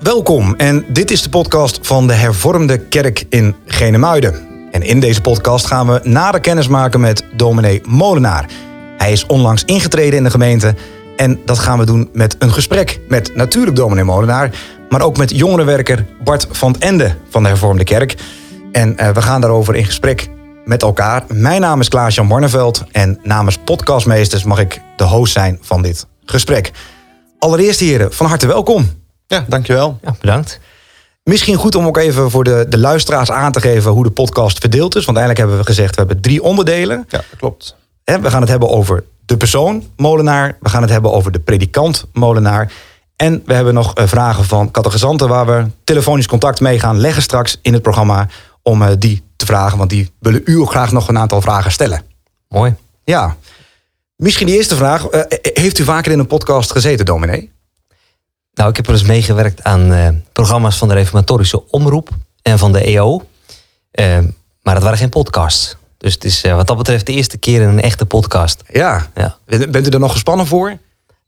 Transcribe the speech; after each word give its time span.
Welkom 0.00 0.54
en 0.56 0.84
dit 0.88 1.10
is 1.10 1.22
de 1.22 1.28
podcast 1.28 1.78
van 1.82 2.06
de 2.06 2.12
Hervormde 2.12 2.78
Kerk 2.78 3.24
in 3.28 3.54
Genemuiden. 3.66 4.48
En 4.70 4.82
in 4.82 5.00
deze 5.00 5.20
podcast 5.20 5.66
gaan 5.66 5.86
we 5.86 6.00
nader 6.02 6.40
kennis 6.40 6.68
maken 6.68 7.00
met 7.00 7.24
dominee 7.36 7.80
Molenaar. 7.86 8.50
Hij 8.98 9.12
is 9.12 9.26
onlangs 9.26 9.64
ingetreden 9.64 10.18
in 10.18 10.24
de 10.24 10.30
gemeente 10.30 10.74
en 11.16 11.40
dat 11.44 11.58
gaan 11.58 11.78
we 11.78 11.86
doen 11.86 12.08
met 12.12 12.36
een 12.38 12.52
gesprek 12.52 13.00
met 13.08 13.34
natuurlijk 13.34 13.76
dominee 13.76 14.04
Molenaar, 14.04 14.50
maar 14.88 15.02
ook 15.02 15.16
met 15.16 15.36
jongerenwerker 15.36 16.06
Bart 16.24 16.46
van 16.50 16.76
Ende 16.78 17.14
van 17.30 17.42
de 17.42 17.48
Hervormde 17.48 17.84
Kerk. 17.84 18.14
En 18.72 18.96
uh, 19.00 19.10
we 19.10 19.22
gaan 19.22 19.40
daarover 19.40 19.76
in 19.76 19.84
gesprek 19.84 20.28
met 20.64 20.82
elkaar. 20.82 21.24
Mijn 21.28 21.60
naam 21.60 21.80
is 21.80 21.88
Klaas-Jan 21.88 22.28
Barneveld 22.28 22.84
en 22.92 23.18
namens 23.22 23.58
Podcastmeesters 23.64 24.44
mag 24.44 24.58
ik 24.58 24.80
de 24.96 25.04
host 25.04 25.32
zijn 25.32 25.58
van 25.60 25.82
dit 25.82 26.06
gesprek. 26.24 26.70
Allereerst 27.38 27.80
heren, 27.80 28.12
van 28.12 28.26
harte 28.26 28.46
welkom. 28.46 28.99
Ja, 29.30 29.44
dankjewel. 29.48 29.98
Ja, 30.02 30.14
bedankt. 30.20 30.60
Misschien 31.22 31.56
goed 31.56 31.74
om 31.74 31.86
ook 31.86 31.96
even 31.96 32.30
voor 32.30 32.44
de, 32.44 32.66
de 32.68 32.78
luisteraars 32.78 33.30
aan 33.30 33.52
te 33.52 33.60
geven 33.60 33.90
hoe 33.90 34.04
de 34.04 34.10
podcast 34.10 34.58
verdeeld 34.58 34.96
is. 34.96 35.04
Want 35.04 35.18
eigenlijk 35.18 35.48
hebben 35.48 35.66
we 35.66 35.72
gezegd, 35.72 35.94
we 35.94 36.00
hebben 36.00 36.20
drie 36.20 36.42
onderdelen. 36.42 37.04
Ja, 37.08 37.22
klopt. 37.36 37.76
We 38.04 38.30
gaan 38.30 38.40
het 38.40 38.50
hebben 38.50 38.68
over 38.68 39.04
de 39.26 39.36
persoon 39.36 39.84
molenaar. 39.96 40.56
We 40.60 40.68
gaan 40.68 40.82
het 40.82 40.90
hebben 40.90 41.12
over 41.12 41.32
de 41.32 41.38
predikant 41.38 42.06
molenaar. 42.12 42.72
En 43.16 43.42
we 43.46 43.54
hebben 43.54 43.74
nog 43.74 43.94
eh, 43.94 44.06
vragen 44.06 44.44
van 44.44 44.70
catechisanten 44.70 45.28
waar 45.28 45.46
we 45.46 45.66
telefonisch 45.84 46.26
contact 46.26 46.60
mee 46.60 46.78
gaan 46.80 47.00
leggen 47.00 47.22
straks 47.22 47.58
in 47.62 47.72
het 47.72 47.82
programma. 47.82 48.28
Om 48.62 48.82
eh, 48.82 48.92
die 48.98 49.22
te 49.36 49.46
vragen, 49.46 49.78
want 49.78 49.90
die 49.90 50.10
willen 50.18 50.42
u 50.44 50.58
ook 50.58 50.70
graag 50.70 50.92
nog 50.92 51.08
een 51.08 51.18
aantal 51.18 51.40
vragen 51.40 51.72
stellen. 51.72 52.02
Mooi. 52.48 52.74
Ja. 53.04 53.36
Misschien 54.16 54.46
die 54.46 54.56
eerste 54.56 54.76
vraag. 54.76 55.12
Uh, 55.12 55.20
heeft 55.42 55.78
u 55.78 55.84
vaker 55.84 56.12
in 56.12 56.18
een 56.18 56.26
podcast 56.26 56.72
gezeten, 56.72 57.06
dominee? 57.06 57.50
Nou, 58.54 58.70
ik 58.70 58.76
heb 58.76 58.86
wel 58.86 58.94
eens 58.94 59.06
meegewerkt 59.06 59.64
aan 59.64 59.92
uh, 59.92 60.08
programma's 60.32 60.78
van 60.78 60.88
de 60.88 60.94
Reformatorische 60.94 61.70
Omroep 61.70 62.08
en 62.42 62.58
van 62.58 62.72
de 62.72 62.80
EO. 62.80 63.22
Uh, 63.92 64.18
maar 64.62 64.74
dat 64.74 64.82
waren 64.82 64.98
geen 64.98 65.08
podcasts. 65.08 65.76
Dus 65.98 66.14
het 66.14 66.24
is 66.24 66.44
uh, 66.44 66.54
wat 66.54 66.66
dat 66.66 66.76
betreft 66.76 67.06
de 67.06 67.12
eerste 67.12 67.38
keer 67.38 67.62
in 67.62 67.68
een 67.68 67.80
echte 67.80 68.06
podcast. 68.06 68.62
Ja. 68.68 69.06
ja. 69.14 69.36
Bent 69.44 69.86
u 69.86 69.90
er 69.90 70.00
nog 70.00 70.12
gespannen 70.12 70.46
voor? 70.46 70.78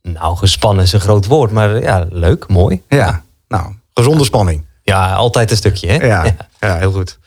Nou, 0.03 0.37
gespannen 0.37 0.85
is 0.85 0.93
een 0.93 1.01
groot 1.01 1.27
woord, 1.27 1.51
maar 1.51 1.83
ja, 1.83 2.07
leuk, 2.11 2.49
mooi. 2.49 2.83
Ja, 2.89 3.23
nou, 3.49 3.75
gezonde 3.95 4.25
spanning. 4.25 4.67
Ja, 4.83 5.15
altijd 5.15 5.51
een 5.51 5.57
stukje, 5.57 5.89
hè? 5.89 6.07
Ja, 6.07 6.25
ja. 6.25 6.37
ja 6.69 6.79
heel 6.79 6.93
goed. 6.93 7.19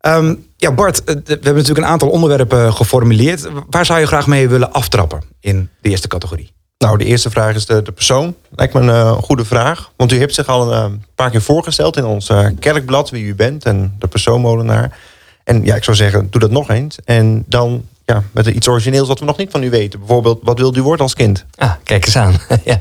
Um, 0.00 0.46
ja, 0.56 0.72
Bart, 0.72 1.04
we 1.04 1.12
hebben 1.24 1.54
natuurlijk 1.54 1.78
een 1.78 1.92
aantal 1.92 2.08
onderwerpen 2.08 2.74
geformuleerd. 2.74 3.48
Waar 3.70 3.86
zou 3.86 4.00
je 4.00 4.06
graag 4.06 4.26
mee 4.26 4.48
willen 4.48 4.72
aftrappen 4.72 5.22
in 5.40 5.70
de 5.80 5.88
eerste 5.88 6.08
categorie? 6.08 6.52
Nou, 6.82 6.98
de 6.98 7.04
eerste 7.04 7.30
vraag 7.30 7.54
is 7.54 7.66
de, 7.66 7.82
de 7.82 7.92
persoon. 7.92 8.34
Lijkt 8.50 8.74
me 8.74 8.80
een 8.80 8.86
uh, 8.86 9.12
goede 9.12 9.44
vraag. 9.44 9.92
Want 9.96 10.12
u 10.12 10.18
hebt 10.18 10.34
zich 10.34 10.46
al 10.46 10.72
een 10.72 10.90
uh, 10.90 10.98
paar 11.14 11.30
keer 11.30 11.42
voorgesteld 11.42 11.96
in 11.96 12.04
ons 12.04 12.28
uh, 12.28 12.46
kerkblad 12.58 13.10
wie 13.10 13.24
u 13.24 13.34
bent 13.34 13.64
en 13.64 13.96
de 13.98 14.06
persoonmolenaar. 14.06 14.98
En 15.44 15.64
ja, 15.64 15.74
ik 15.74 15.84
zou 15.84 15.96
zeggen, 15.96 16.30
doe 16.30 16.40
dat 16.40 16.50
nog 16.50 16.70
eens. 16.70 16.98
En 17.04 17.44
dan 17.46 17.84
ja, 18.04 18.22
met 18.32 18.46
iets 18.46 18.68
origineels 18.68 19.08
wat 19.08 19.18
we 19.18 19.24
nog 19.24 19.36
niet 19.36 19.50
van 19.50 19.62
u 19.62 19.70
weten. 19.70 19.98
Bijvoorbeeld, 19.98 20.40
wat 20.42 20.58
wilde 20.58 20.78
u 20.78 20.82
worden 20.82 21.02
als 21.02 21.14
kind? 21.14 21.44
Ah, 21.56 21.72
kijk 21.84 22.06
eens 22.06 22.16
aan. 22.16 22.34
ja. 22.64 22.78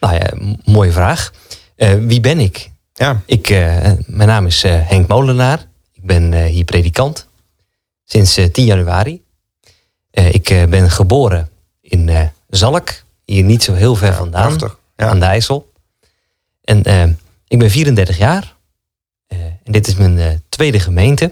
Nou 0.00 0.14
ja, 0.14 0.30
mooie 0.64 0.92
vraag. 0.92 1.32
wie 1.98 2.20
ben 2.20 2.40
ik? 2.40 2.70
Ja. 2.94 3.20
ik 3.26 3.48
mijn 4.06 4.28
naam 4.28 4.46
is 4.46 4.62
Henk 4.62 5.08
Molenaar. 5.08 5.58
Ik 5.92 6.06
ben 6.06 6.44
hier 6.44 6.64
predikant 6.64 7.28
sinds 8.04 8.34
10 8.52 8.64
januari. 8.64 9.22
ik 10.10 10.66
ben 10.68 10.90
geboren 10.90 11.48
in 11.80 12.30
Zalk, 12.48 13.03
hier 13.24 13.42
niet 13.42 13.62
zo 13.62 13.72
heel 13.72 13.94
ver 13.94 14.08
ja, 14.08 14.16
vandaan, 14.16 14.56
prachtig. 14.56 14.78
Ja. 14.96 15.06
aan 15.06 15.20
de 15.20 15.26
IJssel. 15.26 15.72
En 16.64 16.88
uh, 16.88 17.02
ik 17.46 17.58
ben 17.58 17.70
34 17.70 18.18
jaar. 18.18 18.56
Uh, 19.28 19.38
en 19.38 19.72
dit 19.72 19.86
is 19.86 19.94
mijn 19.94 20.16
uh, 20.16 20.26
tweede 20.48 20.80
gemeente. 20.80 21.24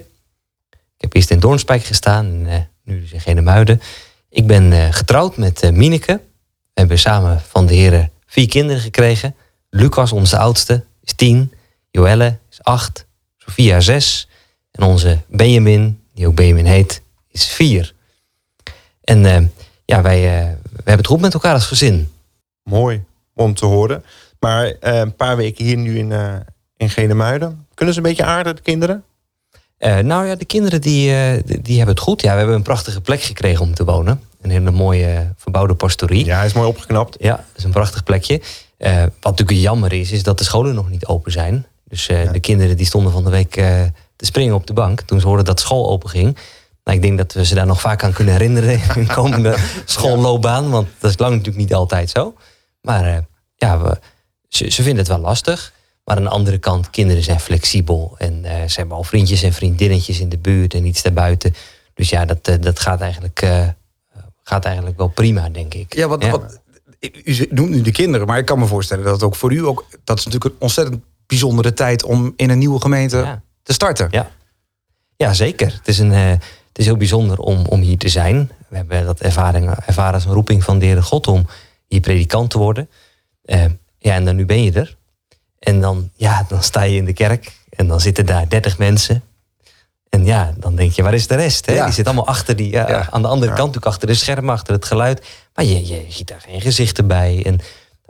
Ik 0.71 1.09
heb 1.09 1.15
eerst 1.15 1.31
in 1.31 1.41
Doornspijk 1.41 1.85
gestaan 1.85 2.47
en 2.47 2.69
nu 2.85 3.01
dus 3.01 3.13
in 3.13 3.21
Genemuiden. 3.21 3.81
Ik 4.29 4.47
ben 4.47 4.93
getrouwd 4.93 5.37
met 5.37 5.71
Mineke. 5.73 6.21
We 6.63 6.81
hebben 6.81 6.99
samen 6.99 7.41
van 7.41 7.67
de 7.67 7.75
heren 7.75 8.11
vier 8.27 8.49
kinderen 8.49 8.83
gekregen. 8.83 9.35
Lucas, 9.71 10.13
onze 10.13 10.39
oudste, 10.39 10.85
is 11.03 11.13
tien. 11.13 11.53
Joelle 11.91 12.39
is 12.51 12.63
acht. 12.63 13.07
Sophia 13.39 13.81
zes. 13.81 14.29
En 14.71 14.83
onze 14.83 15.19
Benjamin, 15.29 16.01
die 16.15 16.27
ook 16.27 16.35
Benjamin 16.35 16.65
heet, 16.65 17.03
is 17.29 17.47
vier. 17.47 17.95
En 19.01 19.53
ja, 19.85 20.03
wij, 20.03 20.57
hebben 20.85 21.05
het 21.05 21.07
goed 21.07 21.21
met 21.21 21.35
elkaar 21.35 21.55
als 21.55 21.67
gezin. 21.67 22.13
Mooi 22.63 23.05
om 23.35 23.55
te 23.55 23.67
horen. 23.67 24.05
Maar 24.41 24.67
uh, 24.67 24.75
een 24.81 25.15
paar 25.15 25.37
weken 25.37 25.65
hier 25.65 25.77
nu 25.77 25.99
in, 25.99 26.11
uh, 26.11 26.35
in 26.77 26.91
Genemuiden. 26.91 27.67
Kunnen 27.75 27.95
ze 27.95 28.01
een 28.01 28.07
beetje 28.07 28.25
aarden, 28.25 28.57
de 28.57 28.63
kinderen? 28.63 29.05
Uh, 29.79 29.99
nou 29.99 30.27
ja, 30.27 30.35
de 30.35 30.45
kinderen 30.45 30.81
die, 30.81 31.13
die 31.63 31.77
hebben 31.77 31.95
het 31.95 32.05
goed. 32.05 32.21
Ja, 32.21 32.33
we 32.33 32.39
hebben 32.39 32.57
een 32.57 32.63
prachtige 32.63 33.01
plek 33.01 33.23
gekregen 33.23 33.65
om 33.65 33.75
te 33.75 33.85
wonen. 33.85 34.21
Een 34.41 34.51
hele 34.51 34.71
mooie 34.71 35.33
verbouwde 35.37 35.75
pastorie. 35.75 36.25
Ja, 36.25 36.37
hij 36.37 36.47
is 36.47 36.53
mooi 36.53 36.69
opgeknapt. 36.69 37.17
Ja, 37.21 37.37
dat 37.37 37.57
is 37.57 37.65
een 37.65 37.71
prachtig 37.71 38.03
plekje. 38.03 38.41
wat 39.21 39.39
natuurlijk 39.39 39.59
jammer 39.59 39.93
is, 39.93 40.13
is 40.13 40.23
dat 40.23 40.39
de 40.39 40.45
scholen 40.45 40.75
nog 40.75 40.91
niet 40.91 41.07
open 41.07 41.33
zijn. 41.33 41.67
Dus 41.85 42.07
ja. 42.07 42.33
de 42.33 42.41
kinderen 42.41 42.77
die 42.77 42.87
stonden 42.87 43.13
van 43.13 43.25
de 43.25 43.31
week 43.31 43.53
te 44.17 44.27
springen 44.27 44.55
op 44.55 44.67
de 44.67 44.73
bank 44.73 45.01
toen 45.01 45.21
ze 45.21 45.27
hoorden 45.27 45.45
dat 45.45 45.61
school 45.61 45.91
open 45.91 46.11
ging. 46.11 46.37
Nou, 46.85 46.97
ik 46.97 47.03
denk 47.03 47.19
dat 47.19 47.33
we 47.33 47.45
ze 47.45 47.55
daar 47.55 47.67
nog 47.67 47.81
vaak 47.81 48.05
aan 48.05 48.13
kunnen 48.13 48.35
herinneren 48.35 48.73
in 48.73 48.81
hun 48.83 49.07
komende 49.07 49.57
schoolloopbaan. 49.85 50.71
Want 50.71 50.89
dat 50.99 51.11
is 51.11 51.19
lang 51.19 51.31
natuurlijk 51.31 51.59
niet 51.59 51.75
altijd 51.75 52.11
zo. 52.11 52.35
Maar 52.81 53.07
uh, 53.07 53.19
ja, 53.57 53.81
we, 53.81 53.99
ze, 54.49 54.71
ze, 54.71 54.83
vinden 54.83 54.99
het 54.99 55.09
wel 55.09 55.19
lastig. 55.19 55.73
Maar 56.05 56.17
aan 56.17 56.23
de 56.23 56.29
andere 56.29 56.59
kant, 56.59 56.91
kinderen 56.91 57.23
zijn 57.23 57.41
flexibel. 57.41 58.15
En 58.19 58.45
uh, 58.45 58.51
ze 58.51 58.79
hebben 58.79 58.97
al 58.97 59.03
vriendjes 59.03 59.43
en 59.43 59.53
vriendinnetjes 59.53 60.21
in 60.21 60.29
de 60.29 60.39
buurt 60.39 60.75
en 60.75 60.85
iets 60.85 61.03
daarbuiten. 61.03 61.55
Dus 61.95 62.11
ja, 62.11 62.25
dat, 62.25 62.49
uh, 62.49 62.55
dat 62.61 62.81
gaat, 62.81 63.01
eigenlijk, 63.01 63.47
gaat 64.43 64.65
eigenlijk 64.65 64.97
wel 64.97 65.09
prima, 65.09 65.49
denk 65.49 65.75
ik. 65.75 65.95
Ja, 65.95 66.09
wat, 66.09 66.23
ja. 66.23 66.31
wat 66.31 66.61
u 67.25 67.47
noemt 67.51 67.71
nu 67.71 67.81
de 67.81 67.91
kinderen, 67.91 68.27
maar 68.27 68.39
ik 68.39 68.45
kan 68.45 68.59
me 68.59 68.67
voorstellen 68.67 69.05
dat 69.05 69.13
het 69.13 69.23
ook 69.23 69.37
voor 69.37 69.53
u 69.53 69.67
ook... 69.67 69.85
dat 70.05 70.19
is 70.19 70.25
natuurlijk 70.25 70.55
een 70.55 70.61
ontzettend 70.61 71.03
bijzondere 71.27 71.73
tijd 71.73 72.03
om 72.03 72.33
in 72.37 72.51
een 72.51 72.59
nieuwe 72.59 72.81
gemeente 72.81 73.17
ja. 73.17 73.43
te 73.63 73.73
starten. 73.73 74.09
Ja. 74.11 74.31
ja, 75.17 75.33
zeker. 75.33 75.73
Het 75.73 75.89
is 75.89 75.99
een 75.99 76.41
het 76.73 76.79
is 76.81 76.87
heel 76.87 76.97
bijzonder 76.97 77.39
om, 77.39 77.67
om 77.67 77.81
hier 77.81 77.99
te 77.99 78.09
zijn. 78.09 78.51
We 78.69 78.77
hebben 78.77 79.05
dat 79.05 79.21
ervaring, 79.21 79.71
ervaren 79.87 80.15
als 80.15 80.25
een 80.25 80.33
roeping 80.33 80.65
van 80.65 80.79
de 80.79 80.85
Heere 80.85 81.03
God 81.03 81.27
om 81.27 81.47
hier 81.87 82.01
predikant 82.01 82.51
te 82.51 82.59
worden. 82.59 82.89
Uh, 83.45 83.65
ja, 83.99 84.15
en 84.15 84.25
dan 84.25 84.37
nu 84.37 84.47
ben 84.47 84.63
je 84.63 84.73
er. 84.73 84.97
En 85.59 85.81
dan, 85.81 86.11
ja, 86.17 86.45
dan 86.49 86.63
sta 86.63 86.83
je 86.83 86.97
in 86.97 87.05
de 87.05 87.13
kerk 87.13 87.53
en 87.71 87.87
dan 87.87 88.01
zitten 88.01 88.27
daar 88.27 88.49
30 88.49 88.79
mensen. 88.79 89.23
En 90.09 90.25
ja, 90.25 90.53
dan 90.59 90.77
denk 90.77 90.93
je, 90.93 91.03
waar 91.03 91.15
is 91.15 91.27
de 91.27 91.35
rest? 91.35 91.67
Hè? 91.67 91.73
Ja. 91.75 91.85
Die 91.85 91.95
zit 91.95 92.07
allemaal 92.07 92.27
achter 92.27 92.57
die, 92.57 92.71
Ja. 92.71 93.11
aan 93.11 93.23
de 93.23 93.29
andere 93.29 93.51
Ja. 93.51 93.57
kant, 93.57 93.67
natuurlijk 93.75 93.87
achter 93.87 94.09
de 94.09 94.15
schermen, 94.15 94.55
achter 94.55 94.75
het 94.75 94.85
geluid. 94.85 95.27
Maar 95.55 95.65
je, 95.65 95.87
je 95.87 96.07
ziet 96.09 96.29
daar 96.29 96.41
geen 96.41 96.61
gezichten 96.61 97.07
bij. 97.07 97.43
En 97.47 97.59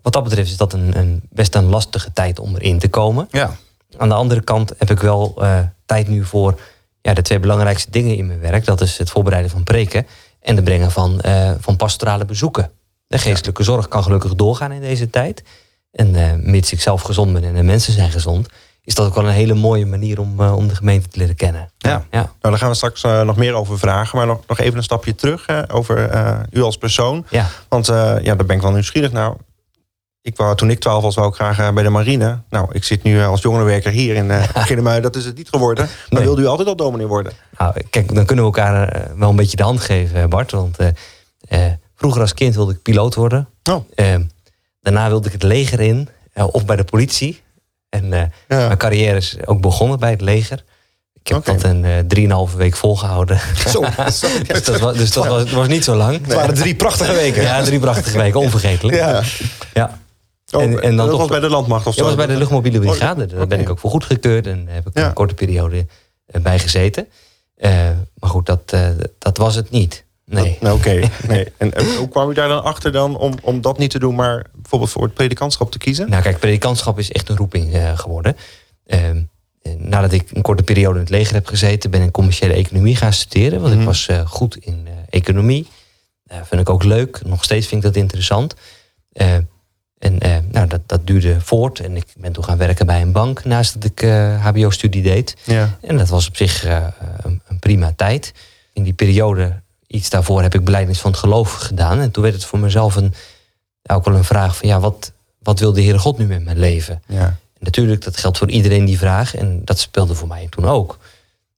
wat 0.03 0.12
dat 0.12 0.23
betreft 0.25 0.50
is 0.50 0.56
dat 0.56 0.73
een, 0.73 0.99
een, 0.99 1.21
best 1.31 1.55
een 1.55 1.65
lastige 1.65 2.12
tijd 2.12 2.39
om 2.39 2.56
erin 2.56 2.79
te 2.79 2.89
komen. 2.89 3.29
Ja. 3.31 3.56
Aan 3.97 4.09
de 4.09 4.15
andere 4.15 4.41
kant 4.43 4.73
heb 4.79 4.91
ik 4.91 5.00
wel 5.00 5.34
eh, 5.39 5.59
tijd 5.87 6.09
nu 6.09 6.25
voor 6.25 6.61
ja, 7.02 7.14
de 7.14 7.22
twee 7.22 7.40
belangrijkste 7.40 7.90
dingen 7.90 8.16
in 8.16 8.26
mijn 8.26 8.40
werk. 8.40 8.64
Dat 8.64 8.80
is 8.80 8.98
het 8.98 9.10
voorbereiden 9.10 9.50
van 9.50 9.62
preken 9.62 10.06
en 10.40 10.56
het 10.56 10.64
brengen 10.64 10.90
van, 10.90 11.20
eh, 11.20 11.50
van 11.60 11.76
pastorale 11.76 12.24
bezoeken. 12.24 12.70
De 13.06 13.18
geestelijke 13.18 13.62
zorg 13.62 13.88
kan 13.88 14.02
gelukkig 14.02 14.34
doorgaan 14.34 14.72
in 14.72 14.80
deze 14.80 15.10
tijd. 15.10 15.42
En 15.92 16.14
eh, 16.14 16.32
mits 16.36 16.72
ik 16.72 16.80
zelf 16.80 17.02
gezond 17.02 17.32
ben 17.32 17.44
en 17.44 17.54
de 17.54 17.62
mensen 17.62 17.92
zijn 17.92 18.10
gezond, 18.10 18.48
is 18.84 18.94
dat 18.94 19.06
ook 19.06 19.14
wel 19.14 19.26
een 19.26 19.30
hele 19.30 19.54
mooie 19.54 19.86
manier 19.86 20.20
om, 20.20 20.40
eh, 20.40 20.56
om 20.56 20.68
de 20.68 20.74
gemeente 20.74 21.08
te 21.08 21.18
leren 21.18 21.36
kennen. 21.36 21.70
Ja. 21.78 21.90
ja. 21.90 22.06
Nou, 22.10 22.28
daar 22.40 22.58
gaan 22.58 22.68
we 22.68 22.74
straks 22.74 23.02
nog 23.02 23.36
meer 23.36 23.54
over 23.54 23.78
vragen. 23.78 24.19
Maar 24.19 24.26
nog, 24.26 24.40
nog 24.46 24.58
even 24.58 24.76
een 24.76 24.82
stapje 24.82 25.14
terug 25.14 25.70
over 25.70 26.10
u 26.50 26.62
als 26.62 26.76
persoon. 26.76 27.26
ja. 27.30 27.48
Want 27.69 27.86
ja, 27.86 28.20
daar 28.22 28.46
ben 28.46 28.56
ik 28.56 28.62
wel 28.62 28.72
nieuwsgierig 28.72 29.12
naar. 29.12 29.34
Ik 30.22 30.37
wou, 30.37 30.56
toen 30.56 30.71
ik 30.71 30.81
12 30.81 31.03
was, 31.03 31.15
wou 31.15 31.28
ik 31.28 31.34
graag 31.34 31.59
eh, 31.59 31.72
bij 31.72 31.83
de 31.83 31.88
marine. 31.88 32.41
Nou, 32.50 32.69
ik 32.72 32.85
zit 32.85 33.02
nu 33.02 33.19
eh, 33.19 33.29
als 33.29 33.43
jongerenwerker 33.43 33.91
hier 33.93 34.14
in 34.14 34.26
uh, 34.31 34.43
Genemuiden. 34.55 35.02
Dat 35.12 35.17
is 35.20 35.25
het 35.26 35.37
niet 35.37 35.49
geworden. 35.49 35.85
Maar 35.85 35.94
Nee. 36.08 36.23
wilde 36.23 36.43
u 36.43 36.46
altijd 36.46 36.69
al 36.69 36.76
dominee 36.76 37.06
worden? 37.06 37.32
Nou, 37.58 37.75
kijk, 37.91 38.14
dan 38.14 38.25
kunnen 38.26 38.44
we 38.44 38.50
elkaar 38.58 38.88
eh, 38.88 39.02
wel 39.17 39.31
een 39.31 39.37
beetje 39.37 39.56
de 39.56 39.62
hand 39.62 39.81
geven, 39.81 40.29
Bart. 40.31 40.50
Want 40.50 40.76
eh, 40.76 40.88
eh, 41.67 41.73
vroeger 41.96 42.20
als 42.20 42.35
kind 42.35 42.55
wilde 42.55 42.73
ik 42.73 42.82
piloot 42.82 43.14
worden. 43.14 43.49
Oh. 43.70 43.85
Eh, 43.94 44.14
daarna 44.81 45.08
wilde 45.08 45.26
ik 45.26 45.32
het 45.32 45.43
leger 45.43 45.81
in, 45.81 46.08
eh, 46.32 46.46
of 46.52 46.64
bij 46.64 46.76
de 46.76 46.85
politie. 46.85 47.43
En 47.88 48.12
eh, 48.12 48.20
Ja. 48.49 48.67
mijn 48.67 48.76
carrière 48.79 49.17
is 49.17 49.37
ook 49.44 49.61
begonnen 49.61 49.99
bij 49.99 50.11
het 50.11 50.20
leger. 50.20 50.64
Ik 51.23 51.29
heb 51.29 51.44
dat 51.44 51.62
een 51.62 51.85
eh, 51.85 51.99
drieënhalve 51.99 52.56
week 52.56 52.76
volgehouden. 52.76 53.41
Zo, 53.69 53.81
dus 54.46 54.64
dat, 54.64 54.79
was, 54.79 54.96
dus 54.96 55.11
dat 55.12 55.26
was, 55.26 55.50
was 55.52 55.69
niet 55.69 55.85
zo 55.85 55.94
lang. 55.94 56.20
het 56.26 56.35
waren 56.35 56.55
drie 56.55 56.75
prachtige 56.75 57.12
weken. 57.12 57.43
Ja, 57.43 57.62
drie 57.62 57.79
prachtige 57.79 58.19
weken, 58.19 58.41
onvergetelijk. 58.41 58.96
Ja. 58.96 59.23
Ja. 59.75 60.00
Oh, 60.52 60.62
En- 60.62 60.82
en 60.82 60.88
dan 60.88 60.96
dat 60.96 61.08
toch- 61.10 61.19
was 61.19 61.28
bij 61.28 61.40
de 61.40 61.49
landmacht 61.49 61.87
of 61.87 61.94
zo? 61.94 62.00
Dat 62.00 62.08
was 62.08 62.25
bij 62.26 62.34
de 62.34 62.38
luchtmobiele 62.40 62.78
Oh, 62.78 62.84
brigade. 62.87 63.26
Daar 63.26 63.46
ben 63.46 63.60
ik 63.60 63.70
ook 63.70 63.78
voor 63.78 63.90
goedgekeurd 63.90 64.46
en 64.46 64.66
heb 64.69 64.87
ik 64.88 64.99
Ja. 64.99 65.06
een 65.06 65.12
korte 65.12 65.34
periode 65.34 65.87
eh, 66.26 66.40
bij 66.40 66.58
gezeten. 66.58 67.08
Eh, 67.56 67.70
maar 68.19 68.31
goed, 68.31 68.46
dat, 68.46 68.60
eh, 68.66 68.88
dat 69.19 69.37
was 69.37 69.54
het 69.54 69.70
niet. 69.70 70.04
Nee. 70.25 70.56
Nou, 70.60 70.76
Oké, 70.78 71.00
nee. 71.28 71.52
En, 71.56 71.72
hoe 71.96 72.08
kwam 72.08 72.31
u 72.31 72.34
daar 72.34 72.49
dan 72.49 72.62
achter 72.62 72.93
dan 72.93 73.16
om, 73.16 73.34
om 73.43 73.60
dat 73.60 73.78
niet 73.78 73.90
te 73.90 73.99
doen, 73.99 74.14
maar 74.14 74.46
bijvoorbeeld 74.54 74.90
voor 74.90 75.02
het 75.02 75.14
predikantschap 75.14 75.70
te 75.70 75.78
kiezen? 75.78 76.10
Nou 76.10 76.22
kijk, 76.22 76.38
predikantschap 76.38 76.98
is 76.98 77.12
echt 77.12 77.28
een 77.28 77.37
roeping 77.37 77.76
geworden. 77.94 78.37
Ehm, 78.87 79.22
eh, 79.62 79.72
nadat 79.78 80.12
ik 80.12 80.31
een 80.32 80.43
korte 80.43 80.62
periode 80.62 80.94
in 80.94 81.00
het 81.00 81.10
leger 81.10 81.34
heb 81.34 81.46
gezeten, 81.46 81.90
ben 81.90 82.02
ik 82.02 82.10
commerciële 82.12 82.52
economie 82.52 82.96
gaan 82.96 83.12
studeren. 83.12 83.60
Want 83.60 83.72
ik 83.72 83.78
Mhm. 83.78 83.87
was 83.87 84.08
goed 84.26 84.56
in 84.56 84.88
economie. 85.10 85.66
Vind 86.43 86.60
ik 86.60 86.70
ook 86.70 86.84
leuk. 86.84 87.20
Nog 87.25 87.44
steeds 87.44 87.66
vind 87.66 87.84
ik 87.84 87.93
dat 87.93 88.02
interessant. 88.02 88.55
Nou, 90.52 90.66
dat, 90.66 90.81
dat 90.87 91.06
duurde 91.06 91.40
voort. 91.40 91.81
En 91.81 91.96
ik 91.96 92.06
ben 92.16 92.32
toen 92.32 92.44
gaan 92.44 92.58
werken 92.58 92.87
bij 92.87 93.02
een 93.02 93.12
bank 93.12 93.44
naast 93.44 93.75
dat 93.75 93.84
ik 93.84 94.02
eh, 94.02 94.46
HBO-studie 94.46 95.02
deed. 95.02 95.37
Ja. 95.44 95.78
En 95.81 95.96
dat 95.96 96.08
was 96.08 96.28
op 96.28 96.37
zich 96.37 96.64
eh, 96.64 96.87
een, 97.22 97.43
een 97.46 97.58
prima 97.58 97.93
tijd. 97.96 98.32
In 98.72 98.82
die 98.82 98.93
periode, 98.93 99.60
iets 99.87 100.10
daarvoor, 100.10 100.43
heb 100.43 100.54
ik 100.54 100.64
beleidings 100.64 101.00
van 101.00 101.10
het 101.10 101.20
geloof 101.20 101.52
gedaan. 101.52 102.00
En 102.00 102.10
toen 102.10 102.22
werd 102.22 102.34
het 102.34 102.44
voor 102.44 102.58
mezelf 102.58 102.96
een, 102.96 103.14
ook 103.87 104.04
wel 104.04 104.14
een 104.14 104.25
vraag 104.25 104.56
van... 104.56 104.69
ja, 104.69 104.81
wat, 104.81 105.12
wat 105.38 105.58
wil 105.58 105.72
de 105.72 105.82
Heere 105.82 105.99
God 105.99 106.19
nu 106.19 106.26
met 106.26 106.44
mijn 106.44 106.58
leven? 106.58 107.02
Ja. 107.06 107.25
En 107.26 107.38
natuurlijk, 107.58 108.05
dat 108.05 108.16
geldt 108.16 108.38
voor 108.38 108.50
iedereen 108.50 108.84
die 108.84 108.98
vraag. 108.98 109.34
En 109.34 109.64
dat 109.64 109.78
speelde 109.78 110.14
voor 110.14 110.28
mij 110.28 110.46
toen 110.50 110.64
ook. 110.64 110.98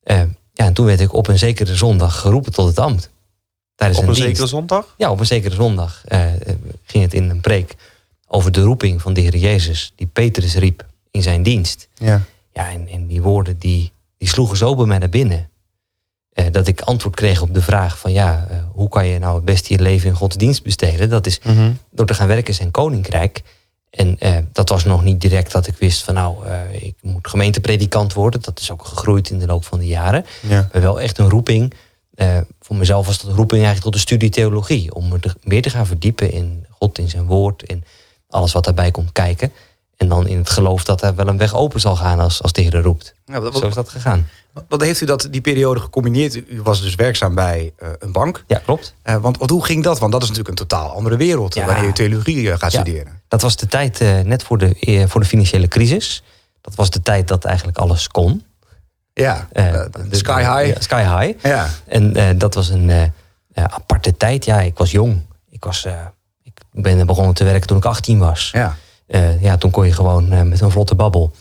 Eh, 0.03 0.23
ja, 0.53 0.65
en 0.65 0.73
toen 0.73 0.87
werd 0.87 1.01
ik 1.01 1.13
op 1.13 1.29
een 1.29 1.39
zekere 1.39 1.77
zondag 1.77 2.21
geroepen 2.21 2.53
tot 2.53 2.67
het 2.67 2.79
ambt. 2.79 3.11
Tijdens 3.75 4.01
Op 4.01 4.09
een 4.09 4.15
zekere 4.15 4.47
zondag? 4.47 4.95
Ja, 4.97 5.11
op 5.11 5.21
een 5.21 5.27
zekere 5.27 5.55
zondag 5.55 6.03
ging 6.85 7.05
het 7.05 7.15
in 7.15 7.31
een 7.31 7.41
preek 7.41 7.77
over 8.29 8.53
de 8.53 8.61
roeping 8.63 9.03
van 9.03 9.13
de 9.13 9.21
Heer 9.21 9.37
Jezus, 9.37 9.93
die 9.97 10.07
Petrus 10.07 10.55
riep 10.57 10.87
in 11.11 11.23
zijn 11.23 11.43
dienst. 11.43 11.89
Ja. 11.95 12.23
Ja, 12.53 12.71
en, 12.71 12.89
en 12.89 13.07
die 13.07 13.23
woorden 13.23 13.59
die, 13.59 13.93
die 14.19 14.29
sloegen 14.29 14.57
zo 14.57 14.75
bij 14.75 14.87
mij 14.87 14.99
naar 14.99 15.09
binnen. 15.09 15.49
Eh, 16.33 16.47
dat 16.51 16.67
ik 16.67 16.81
antwoord 16.81 17.17
kreeg 17.17 17.43
op 17.43 17.55
de 17.55 17.63
vraag 17.63 17.99
van 17.99 18.13
ja, 18.13 18.47
eh, 18.51 18.57
hoe 18.73 18.89
kan 18.89 19.07
je 19.07 19.19
nou 19.19 19.35
het 19.37 19.45
beste 19.45 19.73
je 19.73 19.81
leven 19.81 20.09
in 20.09 20.17
Gods 20.17 20.37
dienst 20.37 20.63
besteden? 20.63 21.09
Dat 21.11 21.27
is 21.27 21.41
Mhm. 21.45 21.73
door 21.91 22.07
te 22.07 22.15
gaan 22.15 22.27
werken 22.27 22.47
in 22.47 22.55
zijn 22.55 22.71
koninkrijk. 22.71 23.43
En 23.91 24.19
eh, 24.19 24.37
dat 24.53 24.69
was 24.69 24.85
nog 24.85 25.05
niet 25.05 25.21
direct 25.21 25.53
dat 25.53 25.67
ik 25.67 25.77
wist 25.77 26.03
van 26.03 26.15
nou, 26.15 26.47
eh, 26.47 26.83
ik 26.83 26.95
moet 27.03 27.29
gemeentepredikant 27.29 28.13
worden. 28.13 28.41
Dat 28.43 28.61
is 28.61 28.71
ook 28.71 28.85
gegroeid 28.85 29.31
in 29.31 29.39
de 29.39 29.47
loop 29.47 29.65
van 29.65 29.79
de 29.79 29.87
jaren. 29.87 30.25
Ja. 30.49 30.69
Maar 30.73 30.83
wel 30.83 31.01
echt 31.01 31.19
een 31.19 31.29
roeping. 31.31 31.73
Eh, 32.15 32.39
voor 32.61 32.77
mezelf 32.77 33.07
was 33.07 33.19
dat 33.21 33.31
een 33.31 33.37
roeping 33.37 33.63
eigenlijk 33.65 33.83
tot 33.85 33.93
de 33.93 34.09
studie 34.09 34.31
theologie. 34.31 34.95
Om 34.95 35.09
me 35.09 35.21
te- 35.21 35.35
meer 35.43 35.63
te 35.63 35.71
gaan 35.71 35.87
verdiepen 35.87 36.33
in 36.33 36.67
God, 36.71 36.99
in 36.99 37.09
zijn 37.11 37.27
woord. 37.27 37.63
En 37.67 37.85
alles 38.35 38.53
wat 38.53 38.65
daarbij 38.65 38.91
komt 38.91 39.13
kijken. 39.13 39.53
En 39.97 40.09
dan 40.09 40.27
in 40.27 40.39
het 40.39 40.51
geloof 40.51 40.85
dat 40.85 41.03
er 41.03 41.15
wel 41.15 41.29
een 41.29 41.37
weg 41.39 41.55
open 41.55 41.81
zal 41.81 41.97
gaan 41.97 42.21
als, 42.21 42.43
als 42.43 42.53
de 42.53 42.61
Heer 42.63 42.83
roept. 42.83 43.15
Ja, 43.25 43.41
wat, 43.41 43.57
Zo 43.57 43.67
is 43.67 43.75
dat 43.75 43.89
gegaan. 43.89 44.29
wat 44.69 44.81
heeft 44.81 45.01
u 45.01 45.07
dat, 45.07 45.29
die 45.31 45.41
periode 45.41 45.81
gecombineerd? 45.81 46.35
U 46.37 46.63
was 46.63 46.81
dus 46.83 46.95
werkzaam 46.95 47.35
bij 47.35 47.73
eh, 47.77 47.89
een 47.99 48.13
bank. 48.13 48.45
Ja, 48.47 48.59
klopt. 48.65 48.95
Eh, 49.03 49.17
want, 49.17 49.51
hoe 49.51 49.65
ging 49.65 49.85
dat? 49.85 49.99
Want 49.99 50.13
dat 50.13 50.23
is 50.23 50.29
natuurlijk 50.29 50.61
een 50.61 50.67
totaal 50.67 50.91
andere 50.91 51.17
wereld 51.17 51.55
Ja. 51.55 51.67
wanneer 51.67 51.85
je 51.85 51.93
theologie 51.93 52.51
eh, 52.51 52.59
gaat 52.59 52.73
Ja. 52.73 52.81
studeren. 52.81 53.23
Dat 53.29 53.43
was 53.43 53.57
de 53.57 53.67
tijd 53.67 54.01
net 54.25 54.43
voor 54.43 54.59
de, 54.59 55.05
voor 55.09 55.21
de 55.21 55.27
financiële 55.27 55.69
crisis. 55.69 56.23
Dat 56.61 56.75
was 56.75 56.91
de 56.91 57.03
tijd 57.03 57.29
dat 57.29 57.45
eigenlijk 57.45 57.79
alles 57.79 58.09
kon. 58.09 58.45
Ja, 59.13 59.49
eh, 59.53 59.73
de- 60.09 60.17
sky 60.17 60.41
high. 60.41 60.75
ja, 60.75 60.81
sky 60.81 61.03
high. 61.19 61.47
Ja. 61.47 61.69
En 61.87 62.39
dat 62.39 62.55
was 62.55 62.69
een 62.69 63.13
aparte 63.55 64.17
tijd. 64.17 64.45
Ja, 64.45 64.61
ik 64.61 64.79
was 64.79 64.91
jong. 64.91 65.21
Ik, 65.51 65.65
was, 65.65 65.87
ik 66.75 66.83
ben 66.83 67.07
begonnen 67.07 67.35
te 67.35 67.45
werken 67.45 67.67
toen 67.67 67.77
ik 67.77 67.85
18 67.85 68.19
was. 68.19 68.51
Ja. 68.53 68.77
Eh, 69.07 69.43
ja, 69.43 69.57
toen 69.57 69.71
kon 69.71 69.87
je 69.87 69.93
gewoon 69.93 70.33
eh, 70.33 70.43
met 70.43 70.61
een 70.61 70.71
vlotte 70.71 70.95
babbel 70.95 71.33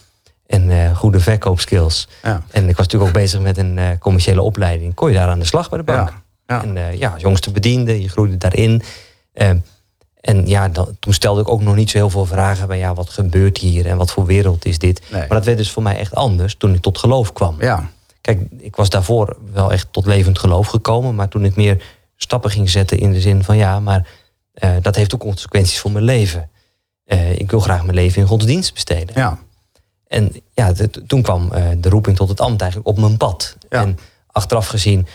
en 0.47 0.69
eh, 0.69 0.97
goede 0.97 1.19
verkoopskills. 1.19 2.07
Ja. 2.23 2.43
En 2.51 2.69
ik 2.69 2.77
was 2.77 2.85
natuurlijk 2.85 3.11
ook 3.11 3.21
bezig 3.21 3.39
met 3.39 3.57
een 3.57 3.97
commerciële 3.99 4.41
opleiding. 4.41 4.93
Kon 4.93 5.09
je 5.09 5.15
daar 5.15 5.27
aan 5.27 5.39
de 5.39 5.45
slag 5.45 5.69
bij 5.69 5.77
de 5.77 5.83
bank. 5.83 6.09
Ja. 6.09 6.21
Ja. 6.47 6.63
En 6.63 6.97
ja, 6.97 7.09
als 7.09 7.21
jongste 7.21 7.51
bediende, 7.51 8.01
je 8.01 8.09
groeide 8.09 8.37
daarin. 8.37 8.81
Eh, 9.33 9.49
en 10.21 10.47
ja, 10.47 10.69
dan, 10.69 10.95
toen 10.99 11.13
stelde 11.13 11.41
ik 11.41 11.49
ook 11.49 11.61
nog 11.61 11.75
niet 11.75 11.89
zo 11.89 11.97
heel 11.97 12.09
veel 12.09 12.25
vragen 12.25 12.67
bij 12.67 12.77
ja, 12.77 12.93
wat 12.93 13.09
gebeurt 13.09 13.57
hier 13.57 13.85
en 13.85 13.97
wat 13.97 14.11
voor 14.11 14.25
wereld 14.25 14.65
is 14.65 14.79
dit. 14.79 15.01
Nee. 15.11 15.19
Maar 15.19 15.37
dat 15.37 15.45
werd 15.45 15.57
dus 15.57 15.71
voor 15.71 15.83
mij 15.83 15.97
echt 15.97 16.15
anders 16.15 16.55
toen 16.55 16.73
ik 16.73 16.81
tot 16.81 16.97
geloof 16.97 17.33
kwam. 17.33 17.55
Ja. 17.59 17.89
Kijk, 18.21 18.41
ik 18.57 18.75
was 18.75 18.89
daarvoor 18.89 19.37
wel 19.53 19.71
echt 19.71 19.87
tot 19.91 20.05
levend 20.05 20.39
geloof 20.39 20.67
gekomen. 20.67 21.15
Maar 21.15 21.27
toen 21.27 21.45
ik 21.45 21.55
meer 21.55 21.83
stappen 22.17 22.51
ging 22.51 22.69
zetten 22.69 22.99
in 22.99 23.11
de 23.11 23.21
zin 23.21 23.43
van 23.43 23.57
ja, 23.57 23.79
maar 23.79 24.07
eh, 24.53 24.71
dat 24.81 24.95
heeft 24.95 25.13
ook 25.13 25.19
consequenties 25.19 25.79
voor 25.79 25.91
mijn 25.91 26.05
leven. 26.05 26.49
Eh, 27.05 27.39
ik 27.39 27.51
wil 27.51 27.59
graag 27.59 27.83
mijn 27.83 27.95
leven 27.95 28.21
in 28.21 28.27
Gods 28.27 28.45
dienst 28.45 28.73
besteden. 28.73 29.15
Ja. 29.19 29.39
En 30.07 30.31
ja, 30.53 30.71
de- 30.73 31.05
toen 31.07 31.21
kwam 31.21 31.51
eh, 31.51 31.65
de 31.77 31.89
roeping 31.89 32.15
tot 32.17 32.29
het 32.29 32.39
ambt 32.41 32.61
eigenlijk 32.61 32.89
op 32.91 32.97
mijn 32.99 33.17
pad. 33.17 33.57
Ja. 33.69 33.81
En 33.81 33.97
achteraf 34.27 34.67
gezien 34.67 35.07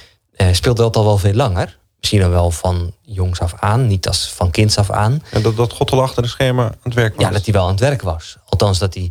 speelde 0.53 0.83
dat 0.83 0.97
al 0.97 1.05
wel 1.05 1.19
veel 1.19 1.33
langer. 1.35 1.79
Misschien 1.99 2.21
dan 2.21 2.31
wel 2.31 2.51
van 2.51 2.93
jongs 3.03 3.41
af 3.41 3.55
aan, 3.57 3.87
niet 3.87 4.07
als 4.09 4.33
van 4.33 4.51
kinds 4.51 4.79
af 4.79 4.91
aan. 4.91 5.23
En 5.31 5.43
dat, 5.43 5.57
dat 5.57 5.73
God 5.73 5.91
al 5.91 6.03
achter 6.03 6.23
de 6.23 6.29
schermen 6.29 6.65
aan 6.65 6.77
het 6.83 6.95
werk 6.95 7.15
was. 7.15 7.25
Ja, 7.25 7.31
dat 7.31 7.45
hij 7.45 7.55
wel 7.55 7.65
aan 7.65 7.71
het 7.71 7.81
werk 7.81 8.03
was. 8.03 8.37
Althans, 8.45 8.79
dat 8.79 8.95
hij 8.95 9.11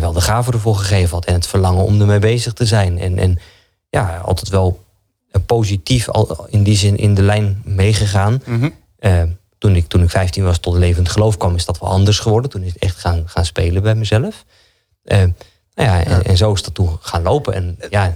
wel 0.00 0.12
de 0.12 0.20
gave 0.20 0.52
ervoor 0.52 0.76
gegeven 0.76 1.10
had. 1.14 1.24
En 1.24 1.34
het 1.34 1.46
verlangen 1.46 1.84
om 1.84 2.00
ermee 2.00 2.18
bezig 2.18 2.52
te 2.52 2.66
zijn. 2.66 2.98
En, 2.98 3.18
en 3.18 3.38
ja, 3.90 4.16
altijd 4.18 4.48
wel 4.48 4.84
positief 5.46 6.08
al 6.08 6.46
in 6.50 6.62
die 6.62 6.76
zin 6.76 6.96
in 6.96 7.14
de 7.14 7.22
lijn 7.22 7.60
meegegaan. 7.64 8.42
Eh, 8.98 9.22
toen, 9.62 9.76
ik, 9.76 9.86
toen 9.88 10.02
ik 10.02 10.10
15 10.10 10.44
was 10.44 10.58
tot 10.58 10.74
levend 10.74 11.08
geloof 11.08 11.36
kwam, 11.36 11.54
is 11.54 11.64
dat 11.64 11.78
wel 11.78 11.90
anders 11.90 12.18
geworden. 12.18 12.50
Toen 12.50 12.62
is 12.62 12.72
het 12.72 12.82
echt 12.82 12.96
gaan, 12.98 13.22
gaan 13.26 13.44
spelen 13.44 13.82
bij 13.82 13.94
mezelf. 13.94 14.44
Eh, 15.04 15.18
nou 15.18 15.32
ja, 15.74 16.04
en, 16.04 16.24
en 16.24 16.36
zo 16.36 16.52
is 16.52 16.62
dat 16.62 16.74
toen 16.74 16.98
gaan 17.00 17.22
lopen. 17.22 17.54
En 17.54 17.78
ja, 17.90 18.12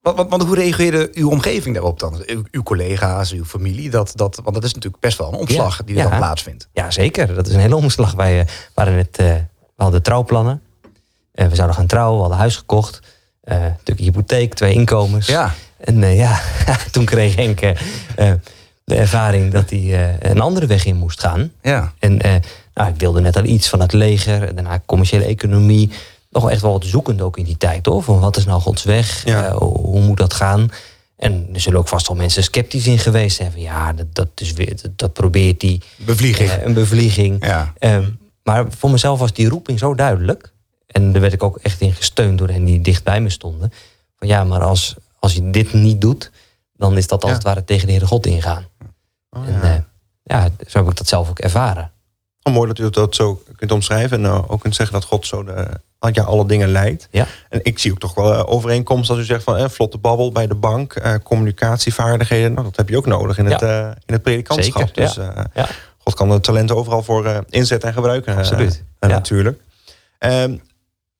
Want, 0.00 0.16
want, 0.16 0.30
want 0.30 0.42
hoe 0.42 0.54
reageerde 0.54 1.10
uw 1.14 1.30
omgeving 1.30 1.74
daarop 1.74 1.98
dan? 1.98 2.22
Uw, 2.26 2.42
uw 2.50 2.62
collega's, 2.62 3.32
uw 3.32 3.44
familie? 3.44 3.90
Dat, 3.90 4.12
dat, 4.14 4.40
want 4.42 4.54
dat 4.54 4.64
is 4.64 4.74
natuurlijk 4.74 5.02
best 5.02 5.18
wel 5.18 5.28
een 5.28 5.38
omslag 5.38 5.78
Ja. 5.78 5.84
die 5.84 5.96
er 5.96 6.02
Ja. 6.02 6.08
dan 6.08 6.18
plaatsvindt. 6.18 6.68
ja, 6.72 6.90
zeker. 6.90 7.34
Dat 7.34 7.46
is 7.46 7.54
een 7.54 7.60
hele 7.60 7.76
omslag. 7.76 8.12
Wij 8.12 8.40
eh, 8.40 8.46
waren 8.74 8.94
net, 8.96 9.18
eh, 9.18 9.26
we 9.56 9.82
hadden 9.82 10.02
trouwplannen. 10.02 10.62
Eh, 11.32 11.46
we 11.46 11.54
zouden 11.54 11.76
gaan 11.76 11.86
trouwen, 11.86 12.14
we 12.14 12.20
hadden 12.20 12.38
huis 12.38 12.56
gekocht. 12.56 13.00
Natuurlijk 13.44 13.98
hypotheek, 13.98 14.54
twee 14.54 14.72
inkomens. 14.74 15.26
Ja. 15.26 15.54
En 15.78 16.14
ja, 16.14 16.40
toen 16.92 17.04
kreeg 17.04 17.34
Henk 17.36 17.60
de 18.84 18.94
ervaring 18.94 19.52
dat 19.52 19.70
hij 19.70 19.80
eh, 20.20 20.30
een 20.30 20.40
andere 20.40 20.66
weg 20.66 20.84
in 20.84 20.96
moest 20.96 21.20
gaan. 21.20 21.52
Ja. 21.62 21.92
En 21.98 22.20
eh, 22.20 22.34
nou, 22.74 22.90
ik 22.92 23.00
wilde 23.00 23.20
net 23.20 23.36
al 23.36 23.44
iets 23.44 23.68
van 23.68 23.80
het 23.80 23.92
leger, 23.92 24.54
daarna 24.54 24.82
commerciële 24.86 25.24
economie. 25.24 25.90
Nog 26.30 26.50
echt 26.50 26.62
wel 26.62 26.72
wat 26.72 26.84
zoekend 26.84 27.20
ook 27.20 27.38
in 27.38 27.44
die 27.44 27.56
tijd 27.56 27.86
hoor. 27.86 28.02
Van 28.02 28.20
wat 28.20 28.36
is 28.36 28.44
nou 28.44 28.60
Gods 28.60 28.84
weg? 28.84 29.24
Ja. 29.24 29.46
Eh, 29.46 29.56
hoe 29.56 30.00
moet 30.00 30.16
dat 30.16 30.34
gaan? 30.34 30.70
En 31.16 31.48
er 31.52 31.60
zullen 31.60 31.78
ook 31.78 31.88
vast 31.88 32.08
wel 32.08 32.16
mensen 32.16 32.42
sceptisch 32.42 32.86
in 32.86 32.98
geweest 32.98 33.36
zijn. 33.36 33.52
Van, 33.52 33.60
ja, 33.60 33.92
dat, 33.92 34.06
dat, 34.14 34.28
is 34.34 34.52
weer, 34.52 34.76
dat, 34.82 34.98
dat 34.98 35.12
probeert 35.12 35.60
die 35.60 35.82
Bevlieging. 35.96 36.50
een 36.64 36.74
bevlieging. 36.74 37.46
Ja. 37.46 37.72
Ehm, 37.78 38.10
maar 38.42 38.64
voor 38.78 38.90
mezelf 38.90 39.18
was 39.18 39.32
die 39.32 39.48
roeping 39.48 39.78
zo 39.78 39.94
duidelijk. 39.94 40.52
En 40.86 41.12
daar 41.12 41.20
werd 41.20 41.32
ik 41.32 41.42
ook 41.42 41.56
echt 41.62 41.80
in 41.80 41.92
gesteund 41.92 42.38
door 42.38 42.48
hen 42.48 42.64
die 42.64 42.80
dicht 42.80 43.04
bij 43.04 43.20
me 43.20 43.30
stonden. 43.30 43.72
Van 44.18 44.28
ja, 44.28 44.44
maar 44.44 44.60
als, 44.62 44.94
als 45.18 45.34
je 45.34 45.50
dit 45.50 45.72
niet 45.72 46.00
doet, 46.00 46.30
dan 46.76 46.96
is 46.96 47.06
dat 47.06 47.20
als 47.22 47.30
Ja. 47.30 47.36
het 47.36 47.46
ware 47.46 47.64
tegen 47.64 47.86
de 47.86 47.92
Heere 47.92 48.06
God 48.06 48.26
ingaan. 48.26 48.64
Oh, 49.36 49.46
En 49.46 49.52
ja. 49.52 49.62
eh, 49.62 49.80
ja, 50.22 50.48
zo 50.66 50.78
heb 50.78 50.88
ik 50.88 50.96
dat 50.96 51.08
zelf 51.08 51.28
ook 51.30 51.38
ervaren. 51.38 51.92
Oh, 52.42 52.52
mooi 52.52 52.68
dat 52.68 52.78
u 52.78 52.90
dat 52.90 53.14
zo 53.14 53.42
kunt 53.56 53.72
omschrijven. 53.72 54.24
En 54.24 54.30
uh, 54.30 54.50
ook 54.50 54.60
kunt 54.60 54.74
zeggen 54.74 54.94
dat 54.94 55.04
God 55.04 55.26
zo 55.26 55.44
de, 55.44 55.66
ja, 56.12 56.22
alle 56.22 56.46
dingen 56.46 56.68
leidt. 56.68 57.08
Ja. 57.10 57.26
En 57.48 57.60
ik 57.62 57.78
zie 57.78 57.92
ook 57.92 57.98
toch 57.98 58.14
wel 58.14 58.32
uh, 58.32 58.42
overeenkomst 58.46 59.10
als 59.10 59.18
u 59.18 59.24
zegt 59.24 59.42
van 59.42 59.56
eh, 59.56 59.68
vlotte 59.68 59.98
babbel 59.98 60.32
bij 60.32 60.46
de 60.46 60.54
bank, 60.54 61.20
communicatievaardigheden. 61.22 62.52
Nou, 62.52 62.64
dat 62.64 62.76
heb 62.76 62.88
je 62.88 62.96
ook 62.96 63.06
nodig 63.06 63.38
in, 63.38 63.44
Ja. 63.48 63.52
het, 63.52 63.62
uh, 63.62 63.86
in 64.06 64.14
het 64.14 64.22
predikantschap. 64.22 64.88
Zeker, 64.88 65.02
dus 65.02 65.14
ja. 65.14 65.46
uh. 65.56 65.64
God 65.98 66.14
kan 66.14 66.28
de 66.28 66.40
talenten 66.40 66.76
overal 66.76 67.02
voor 67.02 67.26
uh, 67.26 67.38
inzetten 67.48 67.88
en 67.88 67.94
gebruiken. 67.94 68.36
Absoluut. 68.36 68.82
Natuurlijk. 69.00 69.60
Um, 70.18 70.60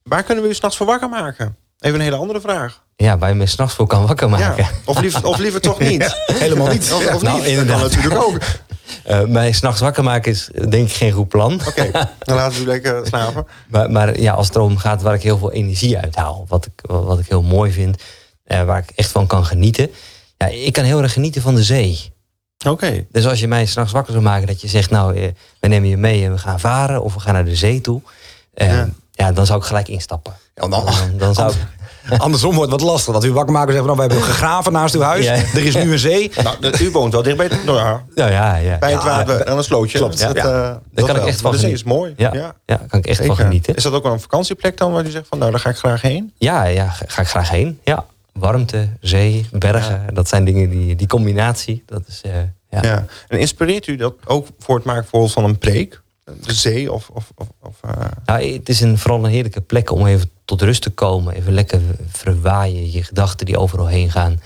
waar 0.02 0.22
kunnen 0.22 0.44
we 0.44 0.50
u 0.50 0.54
s'nachts 0.54 0.76
voor 0.76 0.86
wakker 0.86 1.08
maken? 1.08 1.56
Even 1.78 1.98
een 1.98 2.04
hele 2.04 2.16
andere 2.16 2.40
vraag. 2.40 2.83
Ja, 2.96 3.18
waar 3.18 3.28
je 3.28 3.34
me 3.34 3.46
s'nachts 3.46 3.74
voor 3.74 3.86
kan 3.86 4.06
wakker 4.06 4.28
maken. 4.28 4.64
Ja. 4.64 4.70
Of, 4.84 5.00
liever, 5.00 5.26
of 5.26 5.38
liever 5.38 5.60
toch 5.60 5.78
niet? 5.90 6.22
Helemaal 6.26 6.66
niet. 6.68 6.92
Of, 6.92 7.14
of 7.14 7.22
Nou, 7.22 7.38
niet? 7.38 7.46
inderdaad. 7.46 7.80
Dat 7.80 7.90
kan 7.90 8.02
natuurlijk 8.02 8.24
ook. 8.24 8.38
Uh, 9.08 9.20
mij 9.38 9.52
s'nachts 9.52 9.80
wakker 9.80 10.04
maken 10.04 10.32
is 10.32 10.50
denk 10.68 10.88
ik 10.88 10.94
geen 10.94 11.12
goed 11.12 11.28
plan. 11.28 11.52
Oké, 11.54 11.68
okay, 11.68 11.90
dan 12.18 12.36
laten 12.36 12.58
we 12.58 12.66
lekker 12.74 13.06
slapen. 13.06 13.46
Maar, 13.68 13.90
maar 13.90 14.20
ja, 14.20 14.32
als 14.32 14.46
het 14.46 14.56
erom 14.56 14.76
gaat 14.76 15.02
waar 15.02 15.14
ik 15.14 15.22
heel 15.22 15.38
veel 15.38 15.52
energie 15.52 15.98
uit 15.98 16.14
haal. 16.16 16.44
Wat 16.48 16.66
ik, 16.66 16.72
wat 16.82 17.18
ik 17.18 17.28
heel 17.28 17.42
mooi 17.42 17.72
vind. 17.72 18.02
Uh, 18.46 18.62
waar 18.62 18.78
ik 18.78 18.90
echt 18.94 19.10
van 19.10 19.26
kan 19.26 19.44
genieten. 19.44 19.90
Ja, 20.36 20.46
ik 20.46 20.72
kan 20.72 20.84
heel 20.84 21.02
erg 21.02 21.12
genieten 21.12 21.42
van 21.42 21.54
de 21.54 21.62
zee. 21.62 22.12
Oké. 22.58 22.70
Okay. 22.70 23.06
Dus 23.10 23.26
als 23.26 23.40
je 23.40 23.48
mij 23.48 23.66
s'nachts 23.66 23.92
wakker 23.92 24.12
zou 24.12 24.24
maken 24.24 24.46
dat 24.46 24.60
je 24.60 24.68
zegt, 24.68 24.90
nou, 24.90 25.16
eh, 25.16 25.28
we 25.60 25.68
nemen 25.68 25.88
je 25.88 25.96
mee 25.96 26.24
en 26.24 26.32
we 26.32 26.38
gaan 26.38 26.60
varen 26.60 27.02
of 27.02 27.14
we 27.14 27.20
gaan 27.20 27.34
naar 27.34 27.44
de 27.44 27.56
zee 27.56 27.80
toe. 27.80 28.02
Ja. 28.54 28.88
ja. 29.10 29.32
dan 29.32 29.46
zou 29.46 29.58
ik 29.58 29.64
gelijk 29.64 29.88
instappen. 29.88 30.34
Ja, 30.54 30.68
dan, 30.68 30.70
dan, 30.84 30.94
dan 31.16 31.34
zou 31.34 31.50
ik... 31.52 31.56
Andersom 32.18 32.54
wordt 32.54 32.70
het 32.72 32.80
wat 32.80 32.90
lastig. 32.90 33.12
Dat 33.12 33.24
u 33.24 33.32
wakker 33.32 33.52
maken 33.52 33.68
en 33.68 33.74
zeggen, 33.74 33.96
nou, 33.96 34.08
we 34.08 34.14
hebben 34.14 34.32
gegraven 34.34 34.72
naast 34.72 34.94
uw 34.94 35.00
huis. 35.00 35.24
Ja. 35.24 35.32
Er 35.32 35.64
is 35.64 35.74
nu 35.74 35.92
een 35.92 35.98
zee. 35.98 36.30
Nou, 36.42 36.56
u 36.80 36.90
woont 36.90 37.12
wel 37.12 37.22
dichtbij 37.22 37.48
nou, 37.64 37.78
ja, 37.78 38.02
nou, 38.14 38.30
ja, 38.30 38.56
ja. 38.56 38.78
bij 38.78 38.92
het 38.92 39.02
water 39.02 39.40
en 39.40 39.56
een 39.56 39.64
slootje. 39.64 39.98
Klopt, 39.98 40.18
dat, 40.20 40.36
ja. 40.36 40.44
uh, 40.44 40.50
Daar 40.50 40.80
dat 40.92 41.04
kan 41.04 41.14
wel. 41.14 41.24
ik 41.24 41.28
echt 41.30 41.40
van 41.40 41.50
De 41.50 41.58
zee 41.58 41.72
is 41.72 41.84
mooi. 41.84 42.14
Ja, 42.16 42.30
ja. 42.32 42.54
ja 42.66 42.80
kan 42.88 42.98
ik 42.98 43.06
echt 43.06 43.16
Zeker. 43.16 43.34
van 43.34 43.44
genieten. 43.44 43.74
Is 43.74 43.82
dat 43.82 43.92
ook 43.92 44.02
wel 44.02 44.12
een 44.12 44.20
vakantieplek 44.20 44.76
dan 44.76 44.92
waar 44.92 45.04
u 45.06 45.10
zegt 45.10 45.26
van, 45.28 45.38
nou, 45.38 45.50
daar 45.50 45.60
ga 45.60 45.70
ik 45.70 45.76
graag 45.76 46.02
heen? 46.02 46.32
Ja, 46.38 46.64
ja, 46.64 46.88
ga 46.88 47.22
ik 47.22 47.28
graag 47.28 47.50
heen. 47.50 47.80
Ja. 47.84 48.04
warmte, 48.32 48.88
zee, 49.00 49.46
bergen. 49.52 50.14
Dat 50.14 50.28
zijn 50.28 50.44
dingen 50.44 50.70
die, 50.70 50.96
die 50.96 51.06
combinatie, 51.06 51.82
dat 51.86 52.02
is... 52.08 52.20
eh, 52.24 52.32
ja. 52.70 52.82
Ja. 52.82 53.04
En 53.28 53.38
inspireert 53.38 53.86
u 53.86 53.96
dat 53.96 54.14
ook 54.26 54.46
voor 54.58 54.74
het 54.76 54.84
maken 54.84 55.00
bijvoorbeeld 55.00 55.32
van 55.32 55.44
een 55.44 55.58
preek? 55.58 56.02
De 56.24 56.54
zee 56.54 56.92
of... 56.92 57.08
of, 57.12 57.30
of, 57.34 57.46
of 57.60 57.74
eh, 57.80 58.04
Nou, 58.24 58.52
het 58.52 58.68
is 58.68 58.80
een, 58.80 58.98
vooral 58.98 59.24
een 59.24 59.30
heerlijke 59.30 59.60
plek 59.60 59.90
om 59.90 60.06
even 60.06 60.30
tot 60.44 60.62
rust 60.62 60.82
te 60.82 60.90
komen. 60.90 61.34
Even 61.34 61.52
lekker 61.52 61.80
verwaaien, 62.08 62.92
je 62.92 63.02
gedachten 63.02 63.46
die 63.46 63.58
overal 63.58 63.86
heen 63.86 64.10
gaan. 64.10 64.40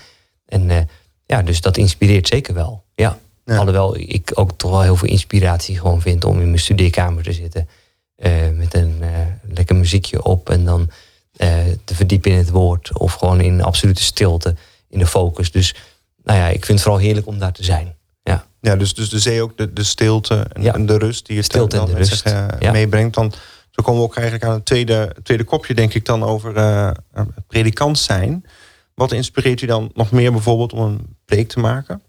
En 0.45 0.69
eh, 0.69 0.81
ja, 1.25 1.41
dus 1.41 1.61
dat 1.61 1.77
inspireert 1.77 2.27
zeker 2.27 2.53
wel. 2.53 2.83
Ja. 2.95 3.19
Ja. 3.45 3.57
Alhoewel 3.57 3.97
ik 3.97 4.31
ook 4.33 4.51
toch 4.57 4.71
wel 4.71 4.81
heel 4.81 4.95
veel 4.95 5.07
inspiratie 5.09 5.77
gewoon 5.79 6.01
vind 6.01 6.25
om 6.25 6.39
in 6.39 6.45
mijn 6.47 6.59
studeerkamer 6.59 7.23
te 7.23 7.33
zitten. 7.33 7.67
eh, 8.15 8.31
met 8.53 8.73
een 8.73 8.97
eh, 9.01 9.09
lekker 9.53 9.75
muziekje 9.75 10.23
op 10.23 10.49
en 10.49 10.65
dan 10.65 10.89
te 11.83 11.95
verdiepen 11.95 12.31
in 12.31 12.37
het 12.37 12.49
woord. 12.49 12.97
Of 12.97 13.13
gewoon 13.13 13.41
in 13.41 13.61
absolute 13.63 14.03
stilte, 14.03 14.55
in 14.89 14.99
de 14.99 15.07
focus. 15.07 15.51
Dus 15.51 15.75
nou 16.23 16.39
ja, 16.39 16.47
ik 16.47 16.65
vind 16.65 16.67
het 16.79 16.81
vooral 16.81 17.01
heerlijk 17.01 17.27
om 17.27 17.39
daar 17.39 17.51
te 17.51 17.63
zijn. 17.63 17.95
Ja. 18.23 18.45
ja, 18.61 18.75
dus, 18.75 18.93
dus 18.93 19.09
de 19.09 19.19
zee 19.19 19.41
ook 19.41 19.57
de, 19.57 19.73
de 19.73 19.83
stilte 19.83 20.45
en, 20.53 20.61
Ja. 20.61 20.73
en 20.73 20.85
de 20.85 20.97
rust 20.97 21.25
die 21.25 21.35
het 21.37 21.45
Stilte 21.45 21.79
en 21.79 21.85
de 21.85 21.93
rust. 21.93 22.17
zich 22.17 22.71
meebrengt. 22.71 23.13
Dan, 23.15 23.33
zo 23.71 23.83
komen 23.83 24.01
we 24.01 24.07
ook 24.07 24.15
eigenlijk 24.15 24.45
aan 24.45 24.53
het 24.53 24.65
tweede, 24.65 25.15
tweede 25.23 25.43
kopje, 25.43 25.73
denk 25.73 25.93
ik, 25.93 26.05
dan 26.05 26.23
over 26.23 26.55
eh, 26.55 26.91
het 27.13 27.47
predikant 27.47 27.99
zijn. 27.99 28.45
Wat 28.93 29.11
inspireert 29.11 29.61
u 29.61 29.65
dan 29.65 29.91
nog 29.93 30.11
meer 30.11 30.31
bijvoorbeeld 30.31 30.73
om 30.73 30.79
een 30.79 31.15
preek 31.25 31.49
te 31.49 31.59
maken? 31.59 32.01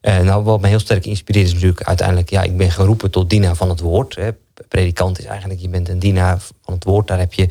Eh, 0.00 0.20
nou, 0.20 0.44
wat 0.44 0.60
me 0.60 0.68
heel 0.68 0.78
sterk 0.78 1.06
inspireert 1.06 1.46
is 1.46 1.52
natuurlijk 1.52 1.82
uiteindelijk, 1.82 2.30
ja, 2.30 2.42
ik 2.42 2.56
ben 2.56 2.70
geroepen 2.70 3.10
tot 3.10 3.30
dienaar 3.30 3.56
van 3.56 3.68
het 3.68 3.80
woord. 3.80 4.14
Hè. 4.14 4.30
Predikant 4.68 5.18
is 5.18 5.24
eigenlijk, 5.24 5.60
je 5.60 5.68
bent 5.68 5.88
een 5.88 5.98
dienaar 5.98 6.40
van 6.62 6.74
het 6.74 6.84
woord. 6.84 7.06
Daar 7.06 7.18
heb 7.18 7.32
je 7.32 7.48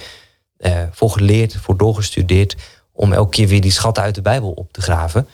eh, 0.57 0.83
voor 0.91 1.09
geleerd, 1.09 1.55
voor 1.55 1.77
doorgestudeerd, 1.77 2.55
om 2.91 3.13
elke 3.13 3.29
keer 3.29 3.47
weer 3.47 3.61
die 3.61 3.71
schatten 3.71 4.03
uit 4.03 4.15
de 4.15 4.21
Bijbel 4.21 4.51
op 4.51 4.73
te 4.73 4.81
graven. 4.81 5.27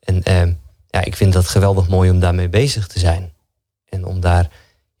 En 0.00 0.22
eh, 0.22 0.48
ja, 0.88 1.04
ik 1.04 1.16
vind 1.16 1.32
dat 1.32 1.48
geweldig 1.48 1.88
mooi 1.88 2.10
om 2.10 2.20
daarmee 2.20 2.48
bezig 2.48 2.86
te 2.86 2.98
zijn. 2.98 3.32
En 3.88 4.04
om 4.04 4.20
daar 4.20 4.50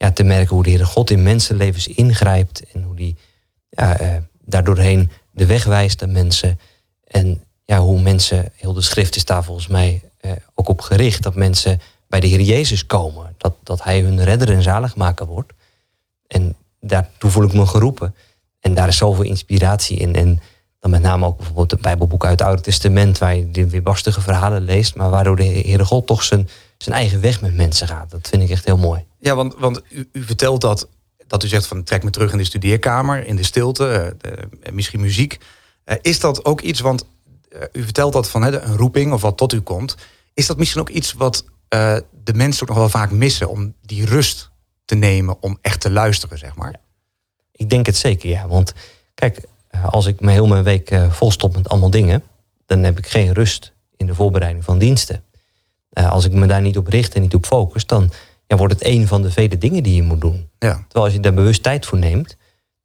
ja, 0.02 0.10
te 0.12 0.22
merken 0.22 0.54
hoe 0.54 0.62
de 0.62 0.70
Heere 0.70 0.84
God 0.84 1.10
in 1.10 1.22
mensenlevens 1.22 1.86
ingrijpt 1.86 2.62
en 2.72 2.82
hoe 2.82 2.94
die 2.94 3.16
ja, 3.68 3.98
eh, 3.98 4.16
daardoorheen 4.44 5.10
de 5.30 5.46
weg 5.46 5.64
wijst 5.64 6.02
aan 6.02 6.12
mensen. 6.12 6.58
En 7.04 7.44
ja, 7.64 7.78
hoe 7.78 8.00
mensen, 8.00 8.52
heel 8.56 8.72
de 8.72 8.82
schrift 8.82 9.16
is 9.16 9.24
daar 9.24 9.44
volgens 9.44 9.66
mij 9.66 10.02
eh, 10.20 10.30
ook 10.54 10.68
op 10.68 10.80
gericht, 10.80 11.22
dat 11.22 11.34
mensen 11.34 11.80
bij 12.08 12.20
de 12.20 12.26
Heer 12.26 12.40
Jezus 12.40 12.86
komen. 12.86 13.34
Dat, 13.38 13.54
dat 13.62 13.82
Hij 13.82 14.00
hun 14.00 14.24
redder 14.24 14.50
en 14.50 14.62
zaligmaker 14.62 15.26
wordt. 15.26 15.52
En 16.26 16.56
daartoe 16.80 17.30
voel 17.30 17.44
ik 17.44 17.52
me 17.52 17.66
geroepen. 17.66 18.14
En 18.60 18.74
daar 18.74 18.88
is 18.88 18.96
zoveel 18.96 19.24
inspiratie 19.24 19.96
in. 19.96 20.14
En 20.14 20.40
dan 20.80 20.90
met 20.90 21.02
name 21.02 21.26
ook 21.26 21.36
bijvoorbeeld 21.36 21.70
de 21.70 21.76
Bijbelboek 21.80 22.24
uit 22.24 22.38
het 22.38 22.48
Oude 22.48 22.62
Testament, 22.62 23.18
waar 23.18 23.36
je 23.36 23.50
de 23.50 23.68
weerbarstige 23.68 24.20
verhalen 24.20 24.62
leest, 24.62 24.94
maar 24.94 25.10
waardoor 25.10 25.36
de 25.36 25.44
Heere 25.44 25.84
God 25.84 26.06
toch 26.06 26.22
zijn, 26.22 26.48
zijn 26.78 26.96
eigen 26.96 27.20
weg 27.20 27.40
met 27.40 27.54
mensen 27.54 27.88
gaat. 27.88 28.10
Dat 28.10 28.28
vind 28.28 28.42
ik 28.42 28.50
echt 28.50 28.64
heel 28.64 28.76
mooi. 28.76 29.04
Ja, 29.22 29.34
want, 29.34 29.54
want 29.58 29.82
u, 29.88 30.08
u 30.12 30.22
vertelt 30.22 30.60
dat, 30.60 30.88
dat 31.26 31.44
u 31.44 31.48
zegt 31.48 31.66
van 31.66 31.82
trek 31.82 32.02
me 32.02 32.10
terug 32.10 32.32
in 32.32 32.38
de 32.38 32.44
studeerkamer, 32.44 33.26
in 33.26 33.36
de 33.36 33.42
stilte, 33.42 34.16
eh, 34.20 34.72
misschien 34.72 35.00
muziek. 35.00 35.38
Eh, 35.84 35.96
is 36.00 36.20
dat 36.20 36.44
ook 36.44 36.60
iets, 36.60 36.80
want 36.80 37.06
eh, 37.48 37.60
u 37.72 37.82
vertelt 37.82 38.12
dat 38.12 38.28
van 38.28 38.42
een 38.42 38.76
roeping 38.76 39.12
of 39.12 39.20
wat 39.20 39.36
tot 39.36 39.52
u 39.52 39.60
komt. 39.60 39.96
Is 40.34 40.46
dat 40.46 40.56
misschien 40.56 40.80
ook 40.80 40.88
iets 40.88 41.12
wat 41.12 41.44
de 42.24 42.34
mensen 42.34 42.62
ook 42.62 42.68
nog 42.68 42.78
wel 42.78 42.88
vaak 42.88 43.10
missen 43.10 43.48
om 43.48 43.74
die 43.82 44.04
rust 44.04 44.50
te 44.84 44.94
nemen 44.94 45.36
om 45.42 45.58
echt 45.60 45.80
te 45.80 45.90
luisteren, 45.90 46.38
zeg 46.38 46.56
maar? 46.56 46.80
Ik 47.52 47.70
denk 47.70 47.86
het 47.86 47.96
zeker, 47.96 48.28
ja. 48.28 48.48
Want 48.48 48.72
kijk, 49.14 49.40
als 49.90 50.06
ik 50.06 50.20
me 50.20 50.30
heel 50.30 50.46
mijn 50.46 50.62
week 50.62 50.90
eh, 50.90 51.10
volstop 51.10 51.56
met 51.56 51.68
allemaal 51.68 51.90
dingen, 51.90 52.22
dan 52.66 52.82
heb 52.82 52.98
ik 52.98 53.06
geen 53.06 53.32
rust 53.32 53.72
in 53.96 54.06
de 54.06 54.14
voorbereiding 54.14 54.64
van 54.64 54.78
diensten. 54.78 55.24
Als 55.92 56.24
ik 56.24 56.32
me 56.32 56.46
daar 56.46 56.60
niet 56.60 56.76
op 56.76 56.86
richt 56.86 57.14
en 57.14 57.20
niet 57.20 57.34
op 57.34 57.46
focus, 57.46 57.86
dan 57.86 58.10
ja, 58.52 58.58
wordt 58.58 58.72
het 58.72 58.84
een 58.84 59.06
van 59.06 59.22
de 59.22 59.30
vele 59.30 59.58
dingen 59.58 59.82
die 59.82 59.94
je 59.94 60.02
moet 60.02 60.20
doen. 60.20 60.48
Ja. 60.58 60.72
Terwijl 60.72 61.04
als 61.04 61.12
je 61.12 61.20
daar 61.20 61.34
bewust 61.34 61.62
tijd 61.62 61.86
voor 61.86 61.98
neemt. 61.98 62.36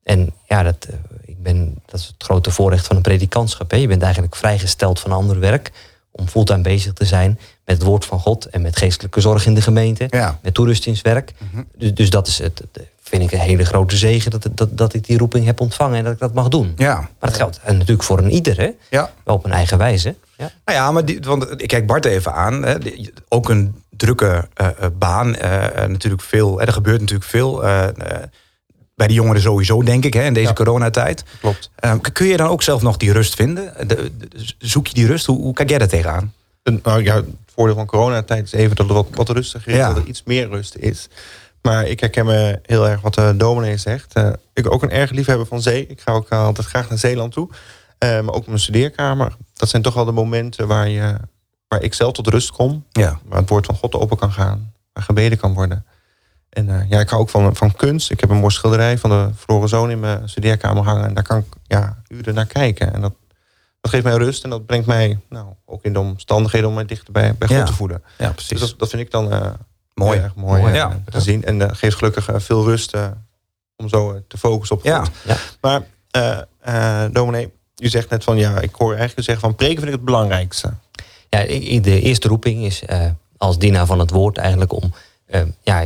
En 0.03 0.33
ja, 0.47 0.63
dat, 0.63 0.87
eh, 0.89 0.95
ik 1.25 1.43
ben, 1.43 1.75
dat 1.85 1.99
is 1.99 2.05
het 2.05 2.23
grote 2.23 2.51
voorrecht 2.51 2.87
van 2.87 2.95
een 2.95 3.01
predikantschap. 3.01 3.71
Hè. 3.71 3.77
Je 3.77 3.87
bent 3.87 4.01
eigenlijk 4.01 4.35
vrijgesteld 4.35 4.99
van 4.99 5.11
ander 5.11 5.39
werk. 5.39 5.71
Om 6.11 6.27
fulltime 6.27 6.61
bezig 6.61 6.93
te 6.93 7.05
zijn 7.05 7.39
met 7.65 7.77
het 7.77 7.85
woord 7.85 8.05
van 8.05 8.19
God. 8.19 8.45
En 8.45 8.61
met 8.61 8.77
geestelijke 8.77 9.21
zorg 9.21 9.45
in 9.45 9.53
de 9.53 9.61
gemeente. 9.61 10.07
Ja. 10.09 10.39
Met 10.41 10.53
toerustingswerk. 10.53 11.33
dus, 11.75 11.93
dus 11.93 12.09
dat 12.09 12.27
is 12.27 12.37
het, 12.37 12.63
vind 13.01 13.23
ik 13.23 13.31
een 13.31 13.39
hele 13.39 13.65
grote 13.65 13.97
zegen. 13.97 14.31
Dat, 14.31 14.47
dat, 14.51 14.77
dat 14.77 14.93
ik 14.93 15.05
die 15.05 15.17
roeping 15.17 15.45
heb 15.45 15.59
ontvangen 15.59 15.97
en 15.97 16.03
dat 16.03 16.13
ik 16.13 16.19
dat 16.19 16.33
mag 16.33 16.47
doen. 16.47 16.73
Ja. 16.75 16.95
Maar 16.95 17.29
dat 17.29 17.35
geldt 17.35 17.59
en 17.63 17.73
natuurlijk 17.73 18.03
voor 18.03 18.17
een 18.17 18.31
ieder. 18.31 18.57
Hè. 18.57 18.69
Ja. 18.89 19.11
Wel 19.23 19.35
op 19.35 19.45
een 19.45 19.51
eigen 19.51 19.77
wijze. 19.77 20.15
Ja. 20.37 20.51
Nou 20.65 20.77
ja, 20.77 20.91
maar 20.91 21.05
die, 21.05 21.19
want 21.21 21.61
ik 21.61 21.67
kijk 21.67 21.87
Bart 21.87 22.05
even 22.05 22.33
aan. 22.33 22.63
Hè, 22.63 22.75
ook 23.27 23.49
een 23.49 23.75
drukke 23.97 24.47
eh, 24.53 24.67
eh, 24.67 24.89
baan. 24.97 25.35
eh, 25.35 25.87
natuurlijk 25.87 26.21
veel. 26.23 26.61
Er 26.61 26.73
gebeurt 26.73 26.99
natuurlijk 26.99 27.29
veel. 27.29 27.61
bij 28.95 29.07
de 29.07 29.13
jongeren 29.13 29.41
sowieso, 29.41 29.83
denk 29.83 30.05
ik, 30.05 30.13
hè, 30.13 30.23
in 30.23 30.33
deze 30.33 30.47
Ja. 30.47 30.53
coronatijd. 30.53 31.23
Klopt. 31.39 31.69
Kun 32.11 32.27
je 32.27 32.37
dan 32.37 32.47
ook 32.49 32.63
zelf 32.63 32.81
nog 32.81 32.97
die 32.97 33.11
rust 33.11 33.35
vinden? 33.35 33.73
De- 33.87 34.11
de- 34.17 34.27
zoek 34.57 34.87
je 34.87 34.93
die 34.93 35.05
rust? 35.07 35.25
Hoe, 35.25 35.41
hoe 35.41 35.53
kijk 35.53 35.69
jij 35.69 35.77
daar 35.77 35.87
tegenaan? 35.87 36.33
En, 36.63 36.79
nou 36.83 37.03
ja, 37.03 37.15
het 37.15 37.25
voordeel 37.53 37.75
van 37.75 37.85
coronatijd 37.85 38.45
is 38.45 38.51
even 38.51 38.75
dat 38.75 38.85
het 38.85 38.95
wat, 38.95 39.07
wat 39.11 39.29
rustiger 39.29 39.71
is, 39.71 39.77
Ja. 39.77 39.87
dat 39.87 39.97
er 39.97 40.07
iets 40.09 40.23
meer 40.25 40.47
rust 40.49 40.75
is. 40.75 41.07
Maar 41.61 41.85
ik 41.87 41.99
herken 41.99 42.25
me 42.25 42.59
heel 42.65 42.87
erg 42.87 43.01
wat 43.01 43.13
de 43.13 43.33
dominee 43.37 43.77
zegt. 43.77 44.13
Ik 44.53 44.71
ook 44.71 44.83
een 44.83 44.91
erg 44.91 45.11
liefhebber 45.11 45.45
van 45.47 45.61
zee. 45.61 45.87
Ik 45.87 46.01
ga 46.01 46.11
ook 46.11 46.29
altijd 46.29 46.67
graag 46.67 46.89
naar 46.89 46.97
Zeeland 46.97 47.33
toe. 47.33 47.49
Eh, 47.97 48.09
maar 48.21 48.33
ook 48.33 48.47
mijn 48.47 48.59
studeerkamer. 48.59 49.35
Dat 49.53 49.69
zijn 49.69 49.81
toch 49.81 49.93
wel 49.93 50.05
de 50.05 50.11
momenten 50.11 50.67
waar, 50.67 50.89
je, 50.89 51.15
waar 51.67 51.81
ik 51.81 51.93
zelf 51.93 52.13
tot 52.13 52.27
rust 52.27 52.51
kom. 52.51 52.85
Ja. 52.91 53.19
Waar 53.25 53.39
het 53.39 53.49
woord 53.49 53.65
van 53.65 53.75
God 53.75 53.93
open 53.95 54.17
kan 54.17 54.31
gaan. 54.31 54.73
Waar 54.93 55.03
gebeden 55.03 55.37
kan 55.37 55.53
worden. 55.53 55.85
En 56.49 56.69
eh, 56.69 56.89
ja, 56.89 56.99
ik 56.99 57.09
hou 57.09 57.21
ook 57.21 57.29
van, 57.29 57.55
van 57.55 57.75
kunst. 57.75 58.11
Ik 58.11 58.19
heb 58.19 58.29
een 58.29 58.37
mooi 58.37 58.53
schilderij 58.53 58.97
van 58.97 59.09
de 59.09 59.29
verloren 59.35 59.69
zoon 59.69 59.89
in 59.91 59.99
mijn 59.99 60.29
studeerkamer 60.29 60.83
hangen. 60.83 61.05
En 61.05 61.13
daar 61.13 61.23
kan 61.23 61.37
ik 61.37 61.45
ja, 61.63 61.97
uren 62.07 62.33
naar 62.33 62.45
kijken. 62.45 62.93
En 62.93 63.01
dat, 63.01 63.13
dat 63.81 63.91
geeft 63.91 64.03
mij 64.03 64.15
rust. 64.15 64.43
En 64.43 64.49
dat 64.49 64.65
brengt 64.65 64.87
mij 64.87 65.19
nou, 65.29 65.47
ook 65.65 65.83
in 65.83 65.93
de 65.93 65.99
omstandigheden 65.99 66.69
om 66.69 66.75
mij 66.75 66.85
dichter 66.85 67.11
bij, 67.13 67.35
bij 67.35 67.47
God 67.47 67.57
Ja. 67.57 67.63
te 67.63 67.73
voeden. 67.73 68.03
Ja, 68.17 68.25
Dus 68.25 68.35
precies. 68.35 68.59
dat, 68.59 68.79
dat 68.79 68.89
vind 68.89 69.01
ik 69.01 69.11
dan 69.11 69.31
eh, 69.31 69.49
Mooi. 69.93 70.19
erg 70.19 70.35
mooi, 70.35 70.61
Mooi, 70.61 70.73
eh, 70.73 70.77
ja. 70.79 70.99
te 71.11 71.21
zien. 71.21 71.43
En 71.43 71.61
eh, 71.61 71.75
geeft 71.75 71.95
gelukkig 71.97 72.29
veel 72.35 72.63
rust 72.65 72.95
om 73.75 73.89
zo 73.89 74.21
te 74.27 74.37
focussen 74.37 74.75
op 74.75 74.83
Ja. 74.83 74.99
God. 75.03 75.11
Ja. 75.23 75.37
Maar 75.61 75.81
dominee, 77.11 77.53
u 77.77 77.87
zegt 77.87 78.09
net 78.09 78.23
van 78.23 78.37
ja, 78.37 78.59
ik 78.59 78.75
hoor 78.75 78.89
eigenlijk 78.89 79.19
u 79.19 79.23
zeggen 79.23 79.43
van 79.47 79.55
preken 79.55 79.75
vind 79.75 79.87
ik 79.87 79.93
het 79.95 80.05
belangrijkste. 80.05 80.73
Ja, 81.29 81.43
de 81.81 82.01
eerste 82.01 82.27
roeping 82.27 82.65
is 82.65 82.85
eh, 82.85 83.09
als 83.37 83.57
dienaar 83.57 83.85
van 83.85 83.99
het 83.99 84.09
woord 84.11 84.37
eigenlijk 84.37 84.73
om 84.73 84.93
eh, 85.25 85.41
ja, 85.63 85.85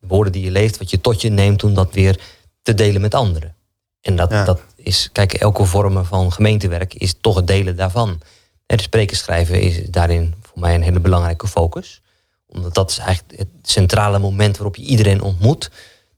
woorden 0.00 0.32
die 0.32 0.44
je 0.44 0.50
leeft, 0.50 0.78
wat 0.78 0.90
je 0.90 1.00
tot 1.00 1.20
je 1.20 1.30
neemt, 1.30 1.64
om 1.64 1.74
dat 1.74 1.94
weer 1.94 2.20
te 2.62 2.74
delen 2.74 3.00
met 3.00 3.14
anderen. 3.14 3.54
En 4.00 4.16
dat, 4.16 4.30
Ja. 4.30 4.44
dat 4.44 4.60
is, 4.76 5.08
kijk, 5.12 5.32
elke 5.34 5.64
vorm 5.64 6.04
van 6.04 6.32
gemeentewerk 6.32 6.94
is 6.94 7.14
toch 7.20 7.36
het 7.36 7.46
delen 7.46 7.76
daarvan. 7.76 8.20
Hè, 8.66 8.76
De 8.76 8.82
spreken 8.82 9.16
schrijven 9.16 9.60
is 9.60 9.80
daarin 9.90 10.34
voor 10.42 10.60
mij 10.60 10.74
een 10.74 10.82
hele 10.82 11.00
belangrijke 11.00 11.46
focus. 11.48 12.00
Omdat 12.46 12.74
dat 12.74 12.90
is 12.90 12.98
eigenlijk 12.98 13.38
het 13.38 13.48
centrale 13.62 14.18
moment 14.18 14.56
waarop 14.56 14.76
je 14.76 14.82
iedereen 14.82 15.22
ontmoet. 15.22 15.70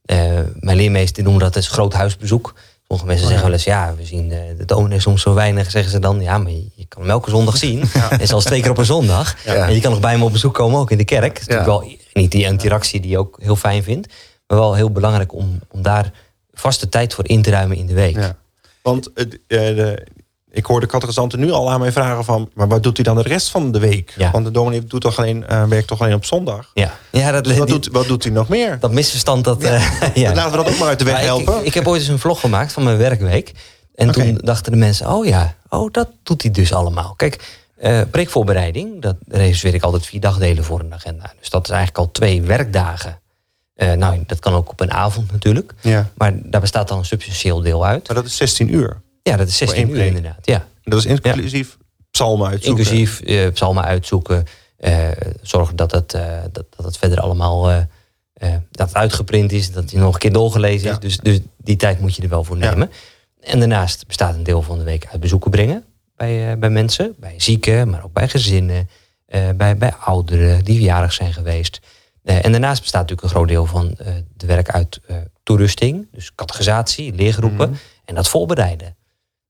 Eh, 0.04 0.40
mijn 0.60 0.76
leermeester 0.76 1.22
noemde 1.22 1.38
dat 1.44 1.54
het 1.54 1.66
groot 1.66 1.92
huisbezoek. 1.92 2.54
Sommige 2.98 3.06
mensen 3.12 3.26
zeggen 3.28 3.44
wel 3.46 3.54
eens, 3.56 3.64
ja, 3.64 3.94
we 3.96 4.04
zien 4.04 4.28
de, 4.28 4.54
de 4.58 4.64
dominee 4.64 5.00
soms 5.00 5.22
zo 5.22 5.34
weinig. 5.34 5.70
Zeggen 5.70 5.92
ze 5.92 5.98
dan, 5.98 6.20
ja, 6.20 6.38
maar 6.38 6.52
je, 6.52 6.66
je 6.74 6.86
kan 6.88 7.00
hem 7.02 7.10
elke 7.10 7.30
zondag 7.30 7.56
zien. 7.56 7.82
En 8.20 8.26
zelfs 8.26 8.44
twee 8.44 8.60
keer 8.60 8.70
op 8.70 8.78
een 8.78 8.84
zondag. 8.84 9.36
Ja. 9.44 9.54
En 9.68 9.74
je 9.74 9.80
kan 9.80 9.90
nog 9.90 10.00
bij 10.00 10.10
hem 10.12 10.22
op 10.22 10.32
bezoek 10.32 10.54
komen, 10.54 10.80
ook 10.80 10.90
in 10.90 10.98
de 10.98 11.04
kerk. 11.04 11.34
Dat 11.34 11.40
is 11.40 11.46
Ja. 11.46 11.54
natuurlijk 11.54 11.84
wel 11.88 11.96
niet 12.12 12.30
die 12.30 12.44
interactie 12.44 13.00
die 13.00 13.10
je 13.10 13.18
ook 13.18 13.38
heel 13.42 13.56
fijn 13.56 13.82
vindt. 13.82 14.12
Maar 14.46 14.58
wel 14.58 14.74
heel 14.74 14.90
belangrijk 14.90 15.34
om, 15.34 15.58
om 15.70 15.82
daar 15.82 16.12
vaste 16.52 16.88
tijd 16.88 17.14
voor 17.14 17.28
in 17.28 17.42
te 17.42 17.50
ruimen 17.50 17.76
in 17.76 17.86
de 17.86 17.94
week. 17.94 18.16
Ja. 18.16 18.36
Want 18.82 19.10
het, 19.14 19.38
eh, 19.46 19.58
de, 19.58 20.06
ik 20.54 20.66
hoor 20.66 20.80
de 20.80 20.86
catechisanten 20.86 21.38
nu 21.40 21.50
al 21.50 21.70
aan 21.70 21.80
mij 21.80 21.92
vragen 21.92 22.24
van... 22.24 22.50
maar 22.54 22.68
wat 22.68 22.82
doet 22.82 22.96
hij 22.96 23.04
dan 23.04 23.16
de 23.16 23.22
rest 23.22 23.48
van 23.50 23.72
de 23.72 23.78
week? 23.78 24.14
Ja. 24.16 24.30
Want 24.30 24.44
de 24.44 24.50
dominee 24.50 24.84
doet 24.84 25.00
toch 25.00 25.18
alleen, 25.18 25.46
eh, 25.46 25.64
werkt 25.64 25.86
toch 25.88 26.00
alleen 26.00 26.14
op 26.14 26.24
zondag? 26.24 26.70
Ja, 26.74 26.92
ja 27.10 27.30
dat, 27.30 27.44
Dus 27.44 27.56
wat 27.58 27.66
die- 27.66 27.76
doet, 27.80 27.92
wat 27.92 28.06
doet 28.06 28.22
hij 28.24 28.32
nog 28.32 28.48
meer? 28.48 28.78
dat 28.80 28.92
misverstand, 28.92 29.44
dat... 29.44 29.62
eh, 29.62 29.92
ja. 30.14 30.34
Laten 30.34 30.50
we 30.50 30.56
dat 30.64 30.72
ook 30.72 30.78
maar 30.78 30.88
uit 30.88 30.98
de 30.98 31.04
weg 31.04 31.14
Maar 31.14 31.22
helpen. 31.22 31.58
Ik, 31.58 31.64
ik 31.64 31.74
heb 31.74 31.86
ooit 31.86 32.00
eens 32.00 32.10
een 32.10 32.18
vlog 32.18 32.40
gemaakt 32.40 32.72
van 32.72 32.82
mijn 32.84 32.96
werkweek. 32.96 33.52
En 33.94 34.10
toen 34.12 34.38
dachten 34.42 34.72
de 34.72 34.78
mensen, 34.78 35.10
oh 35.10 35.26
ja, 35.26 35.54
oh, 35.68 35.92
dat 35.92 36.08
doet 36.22 36.42
hij 36.42 36.50
dus 36.50 36.72
allemaal. 36.72 37.14
Kijk, 37.16 37.60
eh 37.76 38.00
preekvoorbereiding, 38.10 39.02
dat 39.02 39.16
reserveer 39.28 39.74
ik 39.74 39.82
altijd 39.82 40.06
vier 40.06 40.20
dagdelen 40.20 40.64
voor 40.64 40.80
een 40.80 40.94
agenda. 40.94 41.32
Dus 41.40 41.50
dat 41.50 41.64
is 41.64 41.70
eigenlijk 41.70 41.98
al 41.98 42.10
twee 42.12 42.42
werkdagen. 42.42 43.20
Nou, 43.96 44.22
dat 44.26 44.38
kan 44.38 44.54
ook 44.54 44.70
op 44.70 44.80
een 44.80 44.92
avond 44.92 45.32
natuurlijk. 45.32 45.72
ja. 45.80 46.10
Maar 46.14 46.32
daar 46.42 46.60
bestaat 46.60 46.88
dan 46.88 46.98
een 46.98 47.04
substantieel 47.04 47.60
deel 47.62 47.86
uit. 47.86 48.06
Maar 48.06 48.16
dat 48.16 48.26
is 48.26 48.36
16 48.36 48.74
uur. 48.74 49.00
Ja, 49.22 49.36
dat 49.36 49.48
is 49.48 49.56
16 49.56 49.78
één 49.78 49.90
uur 49.90 50.04
inderdaad. 50.04 50.46
Ja. 50.46 50.66
Dat 50.84 50.98
is 50.98 51.06
inclusief 51.06 51.78
psalmen 52.12 52.48
uitzoeken. 52.48 52.84
Inclusief 52.84 53.20
eh, 53.20 53.52
psalmen 53.52 53.84
uitzoeken. 53.84 54.44
eh, 54.76 55.08
zorgen 55.42 55.76
dat 55.76 55.92
het, 55.92 56.14
eh, 56.14 56.38
dat, 56.52 56.64
dat 56.76 56.84
het 56.84 56.96
verder 56.96 57.20
allemaal 57.20 57.86
dat 58.70 58.86
het 58.86 58.94
uitgeprint 58.94 59.52
is. 59.52 59.72
Dat 59.72 59.90
hij 59.90 60.00
nog 60.00 60.14
een 60.14 60.20
keer 60.20 60.32
doorgelezen 60.32 60.90
is. 60.90 60.98
Dus, 60.98 61.18
dus 61.18 61.40
die 61.56 61.76
tijd 61.76 62.00
moet 62.00 62.16
je 62.16 62.22
er 62.22 62.28
wel 62.28 62.44
voor 62.44 62.56
nemen. 62.56 62.90
En 63.40 63.58
daarnaast 63.58 64.06
bestaat 64.06 64.34
een 64.34 64.42
deel 64.42 64.62
van 64.62 64.78
de 64.78 64.84
week 64.84 65.06
uit 65.10 65.20
bezoeken 65.20 65.50
brengen. 65.50 65.84
bij, 66.16 66.58
bij 66.58 66.70
mensen, 66.70 67.14
bij 67.18 67.34
zieken, 67.36 67.90
maar 67.90 68.04
ook 68.04 68.12
bij 68.12 68.28
gezinnen, 68.28 68.88
bij, 69.56 69.76
bij 69.76 69.94
ouderen 69.94 70.64
die 70.64 70.80
jarig 70.80 71.12
zijn 71.12 71.32
geweest. 71.32 71.80
en 72.22 72.50
daarnaast 72.52 72.80
bestaat 72.80 73.00
natuurlijk 73.00 73.28
een 73.28 73.34
groot 73.34 73.48
deel 73.48 73.66
van 73.66 73.94
de 74.36 74.46
werk 74.46 74.70
uit 74.70 75.00
toerusting, 75.42 76.08
dus 76.12 76.34
categorisatie, 76.34 77.14
leergroepen 77.14 77.68
mhm. 77.70 77.78
en 78.04 78.14
dat 78.14 78.28
voorbereiden. 78.28 78.96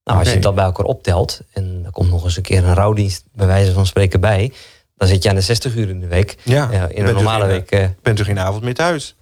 Nou, 0.04 0.18
als 0.18 0.32
je 0.32 0.38
dat 0.38 0.54
bij 0.54 0.64
elkaar 0.64 0.86
optelt 0.86 1.40
en 1.52 1.82
er 1.84 1.90
komt 1.90 2.10
nog 2.10 2.24
eens 2.24 2.36
een 2.36 2.42
keer 2.42 2.64
een 2.64 2.74
rouwdienst 2.74 3.24
bij 3.32 3.46
wijze 3.46 3.72
van 3.72 3.86
spreken 3.86 4.20
bij, 4.20 4.52
dan 4.96 5.08
zit 5.08 5.22
je 5.22 5.28
aan 5.28 5.34
de 5.34 5.40
60 5.40 5.74
uur 5.74 5.88
in 5.88 6.00
de 6.00 6.06
week. 6.06 6.36
Ja, 6.42 6.88
in 6.88 7.06
een 7.06 7.14
normale 7.14 7.46
week. 7.46 7.74
Uh, 7.74 7.86
bent 8.02 8.18
u 8.18 8.24
geen 8.24 8.38
avond 8.38 8.62
meer 8.62 8.74
thuis? 8.74 9.14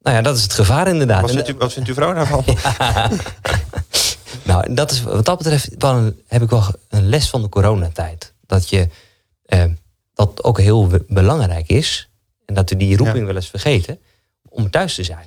Nou 0.00 0.16
ja, 0.16 0.22
dat 0.22 0.36
is 0.36 0.42
het 0.42 0.52
gevaar 0.52 0.88
inderdaad. 0.88 1.20
Wat 1.20 1.30
vindt, 1.30 1.48
u, 1.48 1.54
wat 1.54 1.72
vindt 1.72 1.88
uw 1.88 1.94
vrouw 1.94 2.14
daarvan? 2.14 2.44
nou, 4.50 4.74
dat 4.74 4.90
is, 4.90 5.02
wat 5.02 5.24
dat 5.24 5.38
betreft 5.38 5.80
dan 5.80 6.14
heb 6.26 6.42
ik 6.42 6.50
wel 6.50 6.64
een 6.88 7.08
les 7.08 7.30
van 7.30 7.42
de 7.42 7.48
coronatijd. 7.48 8.34
Dat 8.46 8.68
je 8.68 8.88
eh, 9.44 9.64
dat 10.14 10.44
ook 10.44 10.60
heel 10.60 10.90
belangrijk 11.08 11.68
is. 11.68 12.08
En 12.46 12.54
dat 12.54 12.70
we 12.70 12.76
die 12.76 12.96
roeping 12.96 13.26
wel 13.26 13.34
eens 13.34 13.50
vergeten. 13.50 13.98
Om 14.48 14.70
thuis 14.70 14.94
te 14.94 15.04
zijn. 15.04 15.26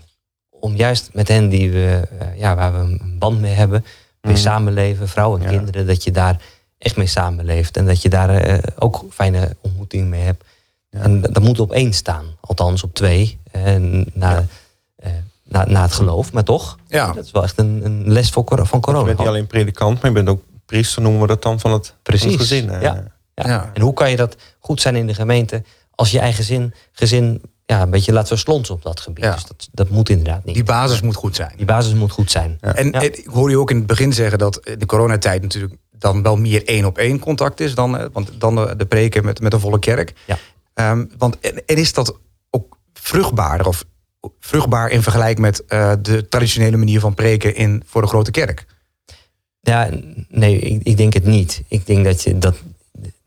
Om 0.50 0.76
juist 0.76 1.10
met 1.14 1.28
hen 1.28 1.50
die 1.50 1.72
we, 1.72 2.08
ja, 2.36 2.56
waar 2.56 2.74
we 2.74 2.80
een 2.80 3.16
band 3.20 3.40
mee 3.40 3.54
hebben. 3.54 3.86
Mee 4.28 4.36
mm. 4.36 4.42
samenleven, 4.42 5.08
vrouwen 5.08 5.42
en 5.42 5.50
kinderen. 5.50 5.88
Dat 5.88 6.04
je 6.04 6.12
daar 6.12 6.42
echt 6.78 6.98
mee 6.98 7.08
samenleeft. 7.08 7.78
En 7.78 7.86
dat 7.86 8.02
je 8.02 8.10
daar 8.10 8.48
uh, 8.48 8.58
ook 8.80 9.06
fijne 9.10 9.56
ontmoetingen 9.62 10.10
mee 10.10 10.22
hebt. 10.22 10.44
En 10.90 11.22
dat 11.22 11.44
moet 11.44 11.60
op 11.60 11.72
één 11.72 11.94
staan. 11.94 12.26
Althans 12.42 12.84
op 12.84 12.94
twee. 12.94 13.40
na, 14.14 14.46
uh, 15.06 15.10
na, 15.44 15.66
na 15.66 15.82
het 15.82 15.94
geloof. 15.94 16.34
Maar 16.34 16.44
toch, 16.44 16.78
ja. 16.88 17.12
dat 17.12 17.26
is 17.26 17.32
wel 17.32 17.44
echt 17.44 17.58
een, 17.58 17.82
een 17.86 18.12
les 18.12 18.30
voor, 18.30 18.68
van 18.68 18.82
corona. 18.82 19.00
Je 19.00 19.06
bent 19.06 19.20
niet 19.20 19.28
alleen 19.28 19.48
predikant, 19.48 20.02
maar 20.02 20.12
je 20.12 20.16
bent 20.16 20.30
ook 20.30 20.44
priester, 20.66 21.02
noemen 21.02 21.22
we 21.22 21.28
dat 21.28 21.42
dan, 21.42 21.60
van 21.60 21.72
het, 21.72 21.94
Precies. 22.04 22.36
gezin. 22.36 22.72
Ja. 22.72 23.04
Ja. 23.34 23.72
En 23.74 23.82
hoe 23.82 23.94
kan 23.94 24.10
je 24.10 24.16
dat 24.16 24.36
goed 24.60 24.82
zijn 24.82 24.96
in 24.96 25.08
de 25.08 25.14
gemeente 25.14 25.64
als 25.98 26.12
je 26.12 26.20
eigen 26.20 26.44
zin, 26.44 26.74
gezin 26.92 27.42
ja, 27.68 27.82
een 27.82 27.90
beetje 27.90 28.14
laat 28.14 28.28
verslonsen 28.28 28.76
op 28.76 28.84
dat 28.84 29.00
gebied. 29.00 29.24
Dus 29.24 29.46
dat, 29.46 29.70
dat 29.72 29.90
moet 29.90 30.10
inderdaad 30.10 30.46
niet. 30.46 30.56
Die 30.56 30.64
basis 30.64 31.02
moet 31.02 31.16
goed 31.16 31.36
zijn. 31.36 31.54
Die 31.58 31.66
basis 31.66 31.94
moet 31.94 32.12
goed 32.12 32.32
zijn. 32.32 32.58
En, 32.62 32.94
ik 32.94 33.26
hoor 33.26 33.50
je 33.50 33.60
ook 33.60 33.70
in 33.70 33.78
het 33.78 33.88
begin 33.88 34.14
zeggen 34.14 34.38
dat 34.38 34.60
de 34.78 34.86
coronatijd 34.86 35.42
natuurlijk 35.42 35.74
dan 35.92 36.24
wel 36.24 36.36
meer 36.36 36.66
één 36.66 36.86
op 36.86 36.98
één 36.98 37.20
contact 37.20 37.60
is 37.60 37.76
dan, 37.76 37.98
eh, 37.98 38.06
want 38.12 38.32
dan 38.40 38.56
de, 38.56 38.76
de 38.76 38.86
preken 38.86 39.26
met, 39.26 39.42
met 39.42 39.54
een 39.54 39.60
volle 39.60 39.80
kerk. 39.80 40.14
Ja. 40.26 40.38
Um, 40.92 41.12
want 41.18 41.40
en, 41.40 41.62
is 41.66 41.94
dat 41.94 42.18
ook 42.50 42.78
vruchtbaarder 42.94 43.68
of 43.68 43.86
vruchtbaar 44.40 44.90
in 44.90 45.04
vergelijking 45.04 45.40
met 45.40 45.64
uh, 45.68 45.94
de 46.02 46.28
traditionele 46.28 46.78
manier 46.78 47.00
van 47.00 47.14
preken 47.14 47.56
in, 47.56 47.84
voor 47.86 48.02
de 48.02 48.08
grote 48.08 48.32
kerk? 48.32 48.66
Ja, 49.62 49.90
nee, 50.30 50.60
ik, 50.60 50.84
ik 50.84 50.98
denk 50.98 51.14
het 51.14 51.26
niet. 51.26 51.62
Ik 51.68 51.86
denk 51.86 52.06
dat 52.06 52.24
je 52.24 52.38
dat 52.38 52.56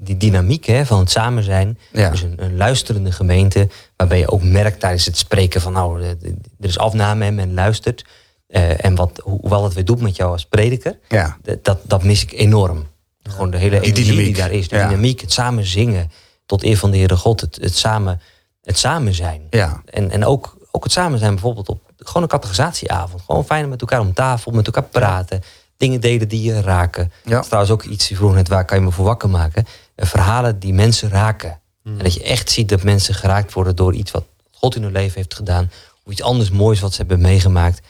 die 0.02 0.16
dynamiek 0.16 0.64
hè, 0.64 0.86
van 0.86 0.98
het 0.98 1.10
samen 1.10 1.42
zijn, 1.42 1.78
ja. 1.92 2.10
dus 2.10 2.22
een, 2.22 2.34
een, 2.36 2.56
luisterende 2.56 3.12
gemeente, 3.12 3.68
waarbij 3.96 4.18
je 4.18 4.30
ook 4.30 4.42
merkt 4.42 4.80
tijdens 4.80 5.04
het 5.04 5.16
spreken 5.16 5.60
van 5.60 5.72
nou, 5.72 6.02
er 6.02 6.16
is 6.60 6.78
afname 6.78 7.24
en 7.24 7.34
men 7.34 7.54
luistert. 7.54 8.04
Uh, 8.48 8.84
en 8.84 8.94
wat, 8.94 9.20
hoewel 9.24 9.64
het 9.64 9.74
weer 9.74 9.84
doet 9.84 10.00
met 10.00 10.16
jou 10.16 10.32
als 10.32 10.46
prediker, 10.46 10.98
ja. 11.08 11.36
dat, 11.62 11.78
dat 11.82 12.02
mis 12.02 12.22
ik 12.22 12.32
enorm. 12.32 12.86
Gewoon 13.22 13.50
de 13.50 13.56
hele 13.56 13.80
die 13.80 13.92
energie 13.92 14.16
die 14.16 14.34
daar 14.34 14.50
is. 14.50 14.68
De 14.68 14.76
dynamiek, 14.76 15.20
het 15.20 15.32
samen 15.32 15.64
zingen 15.64 16.10
tot 16.46 16.62
eer 16.62 16.76
van 16.76 16.90
de 16.90 16.96
Heere 16.96 17.16
God. 17.16 17.40
Het, 17.40 17.58
het, 17.60 17.76
samen, 17.76 18.20
het 18.62 18.78
samen 18.78 19.14
zijn. 19.14 19.46
Ja. 19.50 19.82
En, 19.84 20.10
en 20.10 20.24
ook, 20.24 20.56
ook 20.70 20.84
het 20.84 20.92
samen 20.92 21.18
zijn 21.18 21.32
bijvoorbeeld 21.32 21.68
op 21.68 21.90
gewoon 21.96 22.22
een 22.22 22.28
categorisatieavond. 22.28 23.22
Gewoon 23.26 23.44
fijn 23.44 23.68
met 23.68 23.80
elkaar 23.80 24.00
om 24.00 24.14
tafel, 24.14 24.52
met 24.52 24.66
elkaar 24.66 24.82
praten. 24.82 25.42
Dingen 25.80 26.00
delen 26.00 26.28
die 26.28 26.42
je 26.42 26.60
raken. 26.60 27.12
Ja. 27.24 27.30
Dat 27.30 27.40
is 27.40 27.46
trouwens 27.46 27.72
ook 27.72 27.82
iets, 27.82 28.06
vroeg 28.06 28.34
net, 28.34 28.48
waar 28.48 28.64
kan 28.64 28.78
je 28.78 28.84
me 28.84 28.90
voor 28.90 29.04
wakker 29.04 29.30
maken? 29.30 29.66
Eh, 29.94 30.06
verhalen 30.06 30.58
die 30.58 30.74
mensen 30.74 31.08
raken. 31.08 31.60
Hmm. 31.82 31.98
En 31.98 32.04
dat 32.04 32.14
je 32.14 32.22
echt 32.22 32.50
ziet 32.50 32.68
dat 32.68 32.82
mensen 32.82 33.14
geraakt 33.14 33.52
worden 33.52 33.76
door 33.76 33.94
iets 33.94 34.10
wat 34.10 34.24
God 34.50 34.76
in 34.76 34.82
hun 34.82 34.92
leven 34.92 35.16
heeft 35.16 35.34
gedaan. 35.34 35.70
Of 36.04 36.12
iets 36.12 36.22
anders 36.22 36.50
moois 36.50 36.80
wat 36.80 36.92
ze 36.92 37.00
hebben 37.00 37.20
meegemaakt 37.20 37.80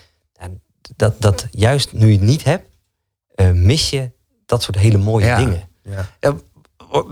dat, 0.96 1.14
dat 1.18 1.46
juist 1.50 1.92
nu 1.92 2.06
je 2.06 2.12
het 2.12 2.20
niet 2.20 2.44
hebt, 2.44 2.64
uh, 3.36 3.50
mis 3.50 3.90
je 3.90 4.10
dat 4.46 4.62
soort 4.62 4.78
hele 4.78 4.98
mooie 4.98 5.36
dingen. 5.36 5.68
Ja. 5.82 6.08
ja. 6.20 6.34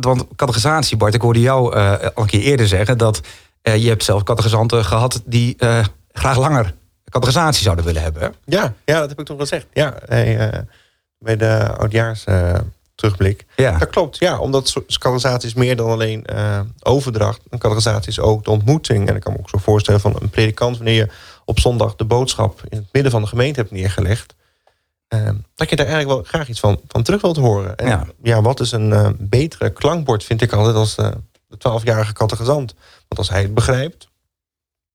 want 0.01 0.27
categorisatie, 0.37 0.97
Bart, 0.97 1.15
ik 1.15 1.21
hoorde 1.21 1.41
jou 1.41 1.77
uh, 1.77 1.93
al 1.93 2.23
een 2.23 2.27
keer 2.27 2.41
eerder 2.41 2.69
zeggen 2.69 2.99
dat 2.99 3.21
uh, 3.63 3.77
je 3.77 3.89
hebt 3.89 4.05
zelf 4.05 4.23
categorisanten 4.23 4.85
gehad 4.85 5.23
die 5.25 5.57
graag 6.13 6.37
langer 6.37 6.75
categorisatie 7.09 7.63
zouden 7.63 7.85
willen 7.85 8.03
hebben. 8.03 8.35
Ja, 8.45 8.75
ja, 8.85 9.01
dat 9.01 9.09
heb 9.09 9.19
ik 9.21 9.27
toch 9.27 9.39
gezegd. 9.39 9.67
Ja, 9.73 9.95
hey, 10.07 10.65
bij 11.19 11.37
de 11.37 11.77
oudjaars 11.77 12.25
terugblik. 12.95 13.47
Ja. 13.57 13.79
Dat 13.79 13.91
klopt, 13.91 14.19
ja, 14.19 14.39
omdat 14.39 14.73
categorisatie 14.73 15.49
is 15.49 15.55
meer 15.55 15.77
dan 15.77 15.91
alleen 15.91 16.25
overdracht. 16.83 17.41
Een 17.51 17.59
categorisatie 17.59 18.09
is 18.09 18.21
ook 18.21 18.45
de 18.45 18.51
ontmoeting. 18.51 19.09
En 19.09 19.17
ik 19.17 19.21
kan 19.21 19.33
me 19.33 19.39
ook 19.39 19.49
zo 19.49 19.59
voorstellen 19.59 20.01
van 20.01 20.17
een 20.21 20.31
predikant, 20.31 20.77
wanneer 20.77 20.95
je 20.95 21.09
op 21.45 21.61
zondag 21.61 21.97
de 21.97 22.05
boodschap 22.05 22.63
in 22.69 22.77
het 22.77 22.87
midden 22.93 23.13
van 23.13 23.23
de 23.23 23.29
gemeente 23.29 23.61
hebt 23.61 23.73
neergelegd. 23.73 24.35
Uh, 25.15 25.29
dat 25.55 25.71
je 25.71 25.77
daar 25.77 25.87
eigenlijk 25.87 26.17
wel 26.17 26.25
graag 26.31 26.49
iets 26.49 26.61
van, 26.61 26.81
van 26.89 27.03
terug 27.03 27.21
wilt 27.21 27.37
horen. 27.37 27.77
En 27.77 27.87
ja. 27.87 28.07
ja 28.23 28.43
wat 28.43 28.61
is 28.61 28.73
een 28.73 29.17
betere 29.19 29.71
klankbord, 29.71 30.25
vind 30.25 30.43
ik 30.43 30.53
altijd, 30.53 30.77
als 30.77 30.95
de 30.95 31.57
twaalfjarige 31.59 32.13
kattegezant. 32.13 32.75
Want 33.09 33.19
als 33.19 33.29
hij 33.29 33.43
het 33.43 33.55
begrijpt, 33.55 34.08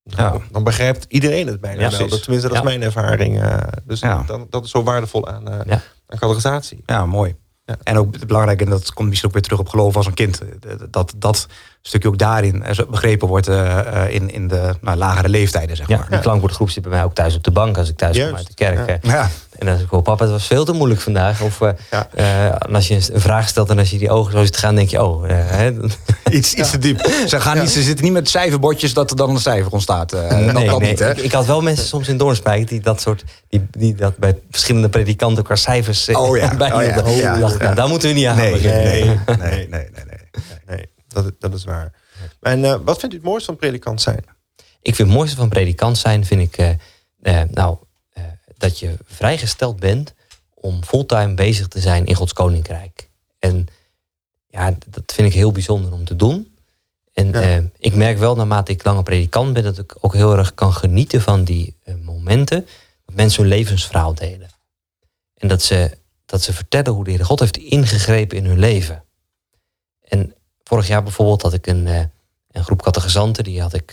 ja. 0.04 0.36
dan 0.50 0.64
begrijpt 0.64 1.06
iedereen 1.08 1.46
het 1.46 1.60
bijna 1.60 1.80
ja, 1.80 1.90
wel. 1.90 2.08
Dat, 2.08 2.22
tenminste, 2.22 2.48
dat 2.48 2.56
is 2.56 2.62
mijn 2.64 2.82
ervaring. 2.82 3.42
dus 3.84 4.00
dan, 4.00 4.46
dat 4.50 4.64
is 4.64 4.70
zo 4.70 4.82
waardevol 4.82 5.28
aan, 5.28 5.50
aan 5.50 5.82
categorisatie. 6.06 6.82
Ja, 6.86 7.06
mooi. 7.06 7.34
En 7.82 7.98
ook 7.98 8.26
belangrijk, 8.26 8.60
en 8.60 8.70
dat 8.70 8.92
komt 8.92 9.08
misschien 9.08 9.28
ook 9.28 9.34
weer 9.34 9.44
terug 9.44 9.58
op 9.58 9.68
geloven 9.68 9.96
als 9.96 10.06
een 10.06 10.14
kind. 10.14 10.40
Dat 10.90 11.14
dat 11.16 11.46
stukje 11.82 12.08
ook 12.08 12.18
daarin 12.18 12.64
begrepen 12.90 13.28
wordt 13.28 13.48
uh, 13.48 14.04
in, 14.08 14.30
in 14.30 14.48
de 14.48 14.74
nou, 14.80 14.96
lagere 14.96 15.28
leeftijden, 15.28 15.76
zeg 15.76 15.88
maar. 15.88 16.06
De 16.10 16.18
klankwoordgroep 16.18 16.70
zit 16.70 16.82
bij 16.82 16.92
mij 16.92 17.04
ook 17.04 17.14
thuis 17.14 17.36
op 17.36 17.44
de 17.44 17.50
bank 17.50 17.76
als 17.78 17.88
ik 17.88 17.96
thuis 17.96 18.18
kom 18.18 18.36
uit 18.36 18.46
de 18.46 18.54
kerk. 18.54 19.04
En 19.64 19.70
dan 19.70 19.78
zeg 19.78 19.86
ik, 19.86 19.92
oh, 19.92 20.02
papa, 20.02 20.22
het 20.22 20.32
was 20.32 20.46
veel 20.46 20.64
te 20.64 20.72
moeilijk 20.72 21.00
vandaag. 21.00 21.40
Of 21.40 21.60
uh, 21.60 22.50
als 22.72 22.88
je 22.88 22.94
een 22.94 23.20
vraag 23.20 23.48
stelt 23.48 23.70
en 23.70 23.78
als 23.78 23.90
je 23.90 23.98
die 23.98 24.10
ogen 24.10 24.32
zo 24.32 24.44
ziet 24.44 24.56
gaan, 24.56 24.74
denk 24.74 24.88
je, 24.88 25.04
oh. 25.04 25.30
iets, 26.30 26.54
iets 26.54 26.70
te 26.70 26.78
diep. 26.78 27.00
Ze, 27.26 27.40
gaan 27.40 27.58
niet, 27.58 27.70
ze 27.70 27.82
zitten 27.82 28.04
niet 28.04 28.14
met 28.14 28.28
cijferbordjes 28.28 28.94
dat 28.94 29.10
er 29.10 29.16
dan 29.16 29.30
een 29.30 29.40
cijfer 29.40 29.72
ontstaat. 29.72 30.12
nee, 30.12 30.52
dat, 30.52 30.78
nee. 30.78 30.90
Niet, 30.90 30.98
hè? 30.98 31.14
Ik, 31.14 31.32
had 31.32 31.46
wel 31.46 31.60
mensen 31.60 31.86
soms 31.86 32.08
in 32.08 32.16
Doornspijk 32.16 32.68
die 32.68 32.80
dat 32.80 33.00
soort, 33.00 33.24
die, 33.48 33.66
die 33.70 33.94
dat 33.94 34.16
bij 34.16 34.38
verschillende 34.50 34.88
predikanten 34.88 35.36
elkaar 35.36 35.58
cijfers 35.58 36.08
oh, 36.08 36.36
ja. 36.36 36.54
bij 36.64 36.72
oh, 36.72 37.16
ja. 37.16 37.38
Nou, 37.38 37.74
daar 37.74 37.88
moeten 37.88 38.08
we 38.08 38.14
niet 38.14 38.26
aan 38.26 38.36
nee, 38.36 38.52
nee, 38.52 38.60
nee, 38.62 39.18
nee, 39.36 39.68
nee, 39.68 39.88
nee, 40.66 40.88
Dat, 41.08 41.32
dat 41.38 41.54
is 41.54 41.64
waar. 41.64 41.92
En 42.40 42.60
uh, 42.60 42.74
wat 42.84 42.98
vindt 42.98 43.14
u 43.14 43.18
het 43.18 43.26
mooiste 43.26 43.46
van 43.46 43.56
predikant 43.56 44.02
zijn? 44.02 44.24
Ik 44.82 44.94
vind 44.94 45.08
het 45.08 45.16
mooiste 45.16 45.36
van 45.36 45.48
predikant 45.48 45.98
zijn, 45.98 46.24
vind 46.24 46.40
ik, 46.40 46.76
nou, 47.50 47.76
dat 48.56 48.78
je 48.78 48.96
vrijgesteld 49.04 49.80
bent 49.80 50.14
om 50.54 50.84
fulltime 50.84 51.34
bezig 51.34 51.68
te 51.68 51.80
zijn 51.80 52.06
in 52.06 52.14
Gods 52.14 52.32
Koninkrijk. 52.32 53.08
En 53.38 53.66
ja, 54.48 54.74
dat 54.86 55.12
vind 55.14 55.28
ik 55.28 55.34
heel 55.34 55.52
bijzonder 55.52 55.92
om 55.92 56.04
te 56.04 56.16
doen. 56.16 56.56
En 57.12 57.34
eh, 57.34 57.64
ik 57.78 57.94
merk 57.94 58.18
wel 58.18 58.34
naarmate 58.34 58.72
ik 58.72 58.84
langer 58.84 59.02
predikant 59.02 59.52
ben, 59.52 59.62
dat 59.62 59.78
ik 59.78 59.96
ook 60.00 60.14
heel 60.14 60.36
erg 60.36 60.54
kan 60.54 60.72
genieten 60.72 61.20
van 61.20 61.44
die 61.44 61.76
eh, 61.82 61.94
momenten 62.02 62.66
dat 63.04 63.14
mensen 63.14 63.40
hun 63.40 63.50
levensverhaal 63.50 64.14
delen. 64.14 64.48
En 65.34 65.48
dat 65.48 65.62
ze, 65.62 65.98
dat 66.26 66.42
ze 66.42 66.52
vertellen 66.52 66.92
hoe 66.92 67.04
de 67.04 67.10
Heer 67.10 67.24
God 67.24 67.40
heeft 67.40 67.56
ingegrepen 67.56 68.36
in 68.36 68.44
hun 68.44 68.58
leven. 68.58 69.04
En 70.04 70.34
vorig 70.64 70.86
jaar 70.86 71.02
bijvoorbeeld 71.02 71.42
had 71.42 71.52
ik 71.52 71.66
een, 71.66 71.86
uh, 71.86 72.00
een 72.50 72.64
groep 72.64 72.82
kattegezanten, 72.82 73.44
die 73.44 73.60
had 73.60 73.74
ik 73.74 73.92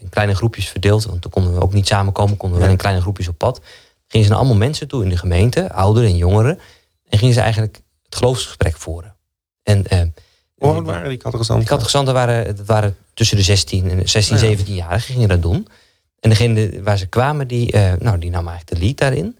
in 0.00 0.08
kleine 0.08 0.34
groepjes 0.34 0.68
verdeeld. 0.68 1.04
Want 1.04 1.22
toen 1.22 1.30
konden 1.30 1.54
we 1.54 1.60
ook 1.60 1.72
niet 1.72 1.86
samenkomen, 1.86 2.36
konden 2.36 2.58
we 2.58 2.64
wel 2.64 2.72
in 2.72 2.80
kleine 2.80 3.00
groepjes 3.00 3.28
op 3.28 3.38
pad 3.38 3.60
gingen 4.08 4.26
ze 4.26 4.32
naar 4.32 4.40
allemaal 4.40 4.58
mensen 4.58 4.88
toe 4.88 5.02
in 5.02 5.08
de 5.08 5.16
gemeente, 5.16 5.72
ouderen 5.72 6.08
en 6.08 6.16
jongeren. 6.16 6.60
En 7.08 7.18
gingen 7.18 7.34
ze 7.34 7.40
eigenlijk 7.40 7.80
het 8.02 8.14
geloofsgesprek 8.14 8.76
voeren. 8.76 9.16
En, 9.62 9.84
uh, 9.92 10.00
Hoe 10.54 10.72
oud 10.72 10.86
waren 10.86 11.08
die 11.08 11.18
catechisanten? 11.18 11.58
Die 11.58 11.74
catechisanten 11.74 12.14
waren, 12.14 12.56
dat 12.56 12.66
waren 12.66 12.96
tussen 13.14 13.36
de 13.36 13.42
16 13.42 13.90
en 13.90 14.08
16, 14.08 14.38
17 14.38 14.74
jaar 14.74 15.00
gingen 15.00 15.28
dat 15.28 15.42
doen. 15.42 15.68
En 16.20 16.30
degene 16.30 16.82
waar 16.82 16.98
ze 16.98 17.06
kwamen, 17.06 17.48
die, 17.48 17.74
uh, 17.74 17.92
nou, 17.98 18.18
die 18.18 18.30
nam 18.30 18.48
eigenlijk 18.48 18.80
de 18.80 18.86
lead 18.86 18.96
daarin. 18.96 19.38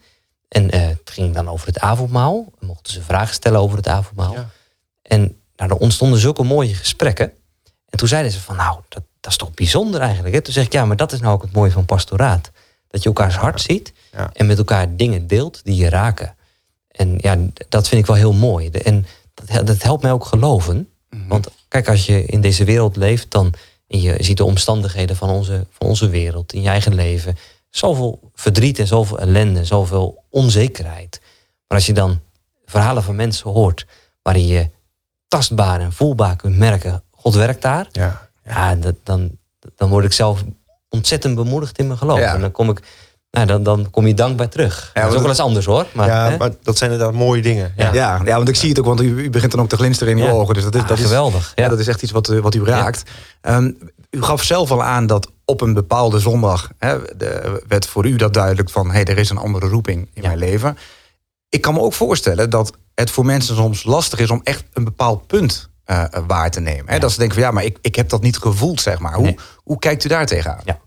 En 0.49 0.75
uh, 0.75 0.87
het 0.87 1.11
ging 1.11 1.35
dan 1.35 1.49
over 1.49 1.67
het 1.67 1.79
avondmaal. 1.79 2.53
mochten 2.59 2.93
ze 2.93 3.03
vragen 3.03 3.35
stellen 3.35 3.61
over 3.61 3.77
het 3.77 3.89
avondmaal. 3.89 4.33
Ja. 4.33 4.51
En 5.03 5.41
nou, 5.57 5.71
er 5.71 5.77
ontstonden 5.77 6.21
zulke 6.21 6.43
mooie 6.43 6.75
gesprekken. 6.75 7.33
En 7.89 7.99
toen 7.99 8.09
zeiden 8.09 8.33
ze 8.33 8.41
van, 8.41 8.57
nou, 8.57 8.81
dat, 8.89 9.03
dat 9.21 9.31
is 9.33 9.39
toch 9.39 9.55
bijzonder 9.55 10.01
eigenlijk. 10.01 10.35
Hè? 10.35 10.41
Toen 10.41 10.53
zeg 10.53 10.65
ik, 10.65 10.73
ja, 10.73 10.85
maar 10.85 10.97
dat 10.97 11.13
is 11.13 11.21
nou 11.21 11.35
ook 11.35 11.43
het 11.43 11.53
mooie 11.53 11.71
van 11.71 11.85
pastoraat. 11.85 12.51
Dat 12.89 13.03
je 13.03 13.09
elkaars 13.09 13.37
hart 13.37 13.61
ziet 13.61 13.93
en 14.33 14.47
met 14.47 14.59
elkaar 14.59 14.97
dingen 14.97 15.27
deelt 15.27 15.61
die 15.65 15.77
je 15.77 15.89
raken. 15.89 16.37
En 16.89 17.15
ja, 17.19 17.37
dat 17.69 17.89
vind 17.89 18.01
ik 18.01 18.07
wel 18.07 18.17
heel 18.17 18.33
mooi. 18.33 18.69
En 18.69 19.07
dat, 19.35 19.67
dat 19.67 19.83
helpt 19.83 20.03
mij 20.03 20.13
ook 20.13 20.25
geloven. 20.25 20.89
Mhm. 21.11 21.29
Want 21.29 21.49
kijk, 21.69 21.89
als 21.89 22.07
je 22.07 22.25
in 22.25 22.41
deze 22.41 22.65
wereld 22.65 22.97
leeft, 22.97 23.31
dan 23.31 23.55
en 23.89 24.01
je 24.01 24.17
ziet 24.19 24.37
de 24.37 24.45
omstandigheden 24.45 25.17
van 25.17 25.29
onze, 25.29 25.67
van 25.71 25.87
onze 25.87 26.09
wereld, 26.09 26.53
in 26.53 26.63
je 26.63 26.69
eigen 26.69 26.95
leven. 26.95 27.37
Zoveel 27.71 28.31
verdriet 28.35 28.79
en 28.79 28.87
zoveel 28.87 29.19
ellende, 29.19 29.65
zoveel 29.65 30.25
onzekerheid. 30.31 31.21
Maar 31.67 31.79
als 31.79 31.87
je 31.87 31.93
dan 31.93 32.21
verhalen 32.67 33.03
van 33.03 33.17
mensen 33.17 33.51
hoort 33.51 33.87
waarin 34.23 34.47
je 34.47 34.71
tastbaar 35.29 35.81
en 35.81 35.93
voelbaar 35.93 36.37
kunt 36.37 36.57
merken, 36.57 37.03
God 37.11 37.35
werkt 37.35 37.63
daar. 37.63 37.89
Ja. 37.93 38.29
Ja, 38.45 38.75
dat, 38.75 38.95
dan, 39.03 39.31
dan 39.77 39.89
word 39.89 40.05
ik 40.05 40.13
zelf 40.13 40.45
ontzettend 40.89 41.35
bemoedigd 41.35 41.79
in 41.79 41.87
mijn 41.87 41.99
geloof. 41.99 42.19
Ja. 42.19 42.35
En 42.35 42.41
dan 42.41 42.51
kom 42.53 42.71
ik, 42.71 42.81
nou, 43.31 43.47
dan, 43.47 43.63
dan 43.63 43.91
kom 43.91 44.07
je 44.07 44.15
dankbaar 44.15 44.49
terug. 44.49 44.91
dat 44.95 45.05
is 45.09 45.15
ook 45.15 45.21
wel 45.21 45.29
eens 45.29 45.41
anders 45.41 45.67
hoor. 45.67 45.87
Maar, 45.93 46.07
ja, 46.09 46.31
hè? 46.31 46.37
maar 46.37 46.51
dat 46.63 46.79
zijn 46.79 46.91
inderdaad 46.93 47.15
mooie 47.15 47.43
dingen. 47.43 47.73
Ja. 47.77 47.93
Ja, 47.93 48.21
ja, 48.25 48.37
want 48.37 48.49
ik 48.49 48.57
zie 48.57 48.69
het 48.69 48.79
ook, 48.79 48.85
want 48.85 49.01
u, 49.01 49.23
u 49.23 49.31
begint 49.31 49.53
dan 49.53 49.61
ook 49.61 49.69
te 49.69 49.77
glinsteren 49.77 50.13
in 50.17 50.21
uw 50.21 50.29
Ja. 50.29 50.33
ogen. 50.33 50.55
Dus 50.55 50.63
dat 50.65 50.75
is, 50.75 50.81
Ah, 50.81 50.89
dat 50.89 50.99
is 50.99 51.05
geweldig. 51.05 51.53
Ja. 51.55 51.63
Ja. 51.65 51.69
dat 51.71 51.79
is 51.79 51.87
echt 51.89 52.03
iets 52.03 52.13
wat, 52.13 52.29
u- 52.29 52.41
wat 52.41 52.55
u 52.55 52.65
raakt. 52.65 53.03
Ehm, 53.41 53.71
u 54.11 54.23
gaf 54.23 54.43
zelf 54.43 54.71
al 54.71 54.83
aan 54.83 55.07
dat 55.07 55.31
op 55.45 55.61
een 55.61 55.75
bepaalde 55.75 56.19
zondag 56.19 56.71
hè, 56.79 56.99
de, 57.17 57.63
werd 57.69 57.87
voor 57.87 58.07
u 58.07 58.17
dat 58.17 58.35
duidelijk 58.35 58.71
van... 58.71 58.87
hé, 58.87 58.93
hey, 58.93 59.05
er 59.05 59.19
is 59.19 59.31
een 59.31 59.37
andere 59.39 59.67
roeping 59.69 60.11
in 60.15 60.23
Ja. 60.23 60.29
mijn 60.29 60.39
leven. 60.39 60.79
Ik 61.49 61.61
kan 61.61 61.75
me 61.75 61.81
ook 61.81 61.93
voorstellen 61.95 62.51
dat 62.51 62.73
het 62.95 63.11
voor 63.11 63.25
mensen 63.25 63.57
soms 63.57 63.85
lastig 63.85 64.19
is... 64.19 64.31
om 64.31 64.41
echt 64.45 64.65
een 64.73 64.85
bepaald 64.85 65.27
punt 65.27 65.69
eh, 65.89 66.05
waar 66.27 66.51
te 66.51 66.61
nemen. 66.61 66.87
Hè? 66.87 66.95
Ja. 66.95 66.99
Dat 67.01 67.11
ze 67.13 67.19
denken 67.19 67.37
van 67.37 67.45
ja, 67.47 67.51
maar 67.51 67.65
ik, 67.65 67.79
ik 67.81 67.95
heb 67.95 68.09
dat 68.09 68.23
niet 68.23 68.39
gevoeld, 68.39 68.81
zeg 68.81 68.99
maar. 68.99 69.15
Hoe, 69.15 69.25
Nee. 69.25 69.39
hoe 69.57 69.79
kijkt 69.79 70.05
u 70.05 70.09
daar 70.09 70.27
tegenaan? 70.27 70.61
Ja. 70.65 70.79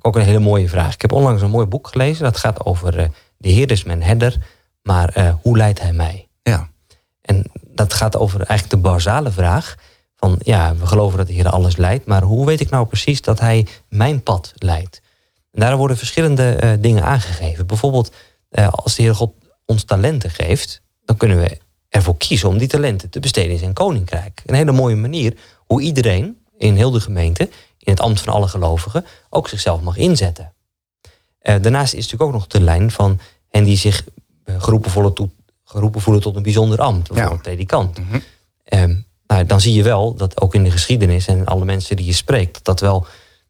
Ook 0.00 0.16
een 0.16 0.22
hele 0.22 0.38
mooie 0.38 0.68
vraag. 0.68 0.94
Ik 0.94 1.00
heb 1.00 1.12
onlangs 1.12 1.42
een 1.42 1.50
mooi 1.50 1.66
boek 1.66 1.88
gelezen. 1.88 2.24
Dat 2.24 2.36
gaat 2.36 2.64
over 2.64 2.98
eh, 2.98 3.08
de 3.36 3.48
Heer 3.48 3.70
is 3.70 3.84
mijn 3.84 4.02
herder, 4.02 4.36
maar 4.82 5.36
hoe 5.42 5.56
leidt 5.56 5.80
hij 5.80 5.92
mij? 5.92 6.28
Ja. 6.42 6.68
En 7.22 7.50
dat 7.68 7.92
gaat 7.92 8.16
over 8.16 8.36
eigenlijk 8.42 8.70
de 8.70 8.88
basale 8.90 9.30
vraag 9.30 9.74
van 10.16 10.36
ja, 10.42 10.74
we 10.76 10.86
geloven 10.86 11.18
dat 11.18 11.26
de 11.26 11.32
Heer 11.32 11.48
alles 11.48 11.76
leidt, 11.76 12.06
maar 12.06 12.22
hoe 12.22 12.46
weet 12.46 12.60
ik 12.60 12.70
nou 12.70 12.86
precies 12.86 13.22
dat 13.22 13.40
hij 13.40 13.66
mijn 13.88 14.22
pad 14.22 14.52
leidt? 14.54 15.00
En 15.52 15.60
daar 15.60 15.76
worden 15.76 15.96
verschillende 15.96 16.76
dingen 16.80 17.02
aangegeven. 17.04 17.66
Bijvoorbeeld 17.66 18.12
als 18.70 18.94
de 18.94 19.02
Heer 19.02 19.14
God 19.14 19.32
ons 19.64 19.84
talenten 19.84 20.30
geeft, 20.30 20.82
dan 21.04 21.16
kunnen 21.16 21.40
we 21.40 21.58
ervoor 21.90 22.16
kiezen 22.16 22.48
om 22.48 22.58
die 22.58 22.68
talenten 22.68 23.10
te 23.10 23.20
besteden 23.20 23.50
in 23.50 23.58
zijn 23.58 23.72
koninkrijk. 23.72 24.42
Een 24.46 24.54
hele 24.54 24.72
mooie 24.72 24.96
manier 24.96 25.36
hoe 25.56 25.82
iedereen 25.82 26.38
in 26.58 26.76
heel 26.76 26.90
de 26.90 27.00
gemeente, 27.00 27.48
in 27.78 27.92
het 27.92 28.00
ambt 28.00 28.20
van 28.20 28.32
alle 28.32 28.48
gelovigen, 28.48 29.04
ook 29.30 29.48
zichzelf 29.48 29.80
mag 29.80 29.96
inzetten. 29.96 30.52
Eh, 31.38 31.62
daarnaast 31.62 31.94
is 31.94 32.04
natuurlijk 32.04 32.30
ook 32.30 32.36
nog 32.36 32.46
de 32.46 32.60
lijn 32.60 32.90
van 32.90 33.20
hen 33.48 33.64
die 33.64 33.76
zich 33.76 34.04
eh, 34.44 34.62
geroepen 34.62 34.90
voelen, 34.90 35.14
tot, 35.14 35.30
geroepen 35.64 36.00
voelen 36.00 36.22
tot 36.22 36.36
een 36.36 36.42
bijzonder 36.42 36.78
ambt, 36.78 37.08
bijvoorbeeld 37.08 37.42
predikant. 37.42 37.98
Mhm. 37.98 38.18
Ehm, 38.64 38.96
nou, 39.26 39.46
dan 39.46 39.60
zie 39.60 39.74
je 39.74 39.82
wel 39.82 40.14
dat 40.14 40.40
ook 40.40 40.54
in 40.54 40.64
de 40.64 40.70
geschiedenis 40.70 41.26
en 41.26 41.46
alle 41.46 41.64
mensen 41.64 41.96
die 41.96 42.06
je 42.06 42.12
spreekt, 42.12 42.54
dat, 42.54 42.64
dat 42.64 42.80
wel 42.80 43.06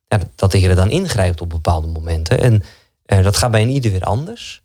ja, 0.08 0.18
dat 0.34 0.52
de 0.52 0.58
Heer 0.58 0.74
dan 0.74 0.90
ingrijpt 0.90 1.40
op 1.40 1.48
bepaalde 1.48 1.86
momenten. 1.86 2.40
En 2.40 2.62
eh, 3.04 3.22
dat 3.22 3.36
gaat 3.36 3.50
bij 3.50 3.62
een 3.62 3.68
ieder 3.68 3.90
weer 3.90 4.04
anders. 4.04 4.62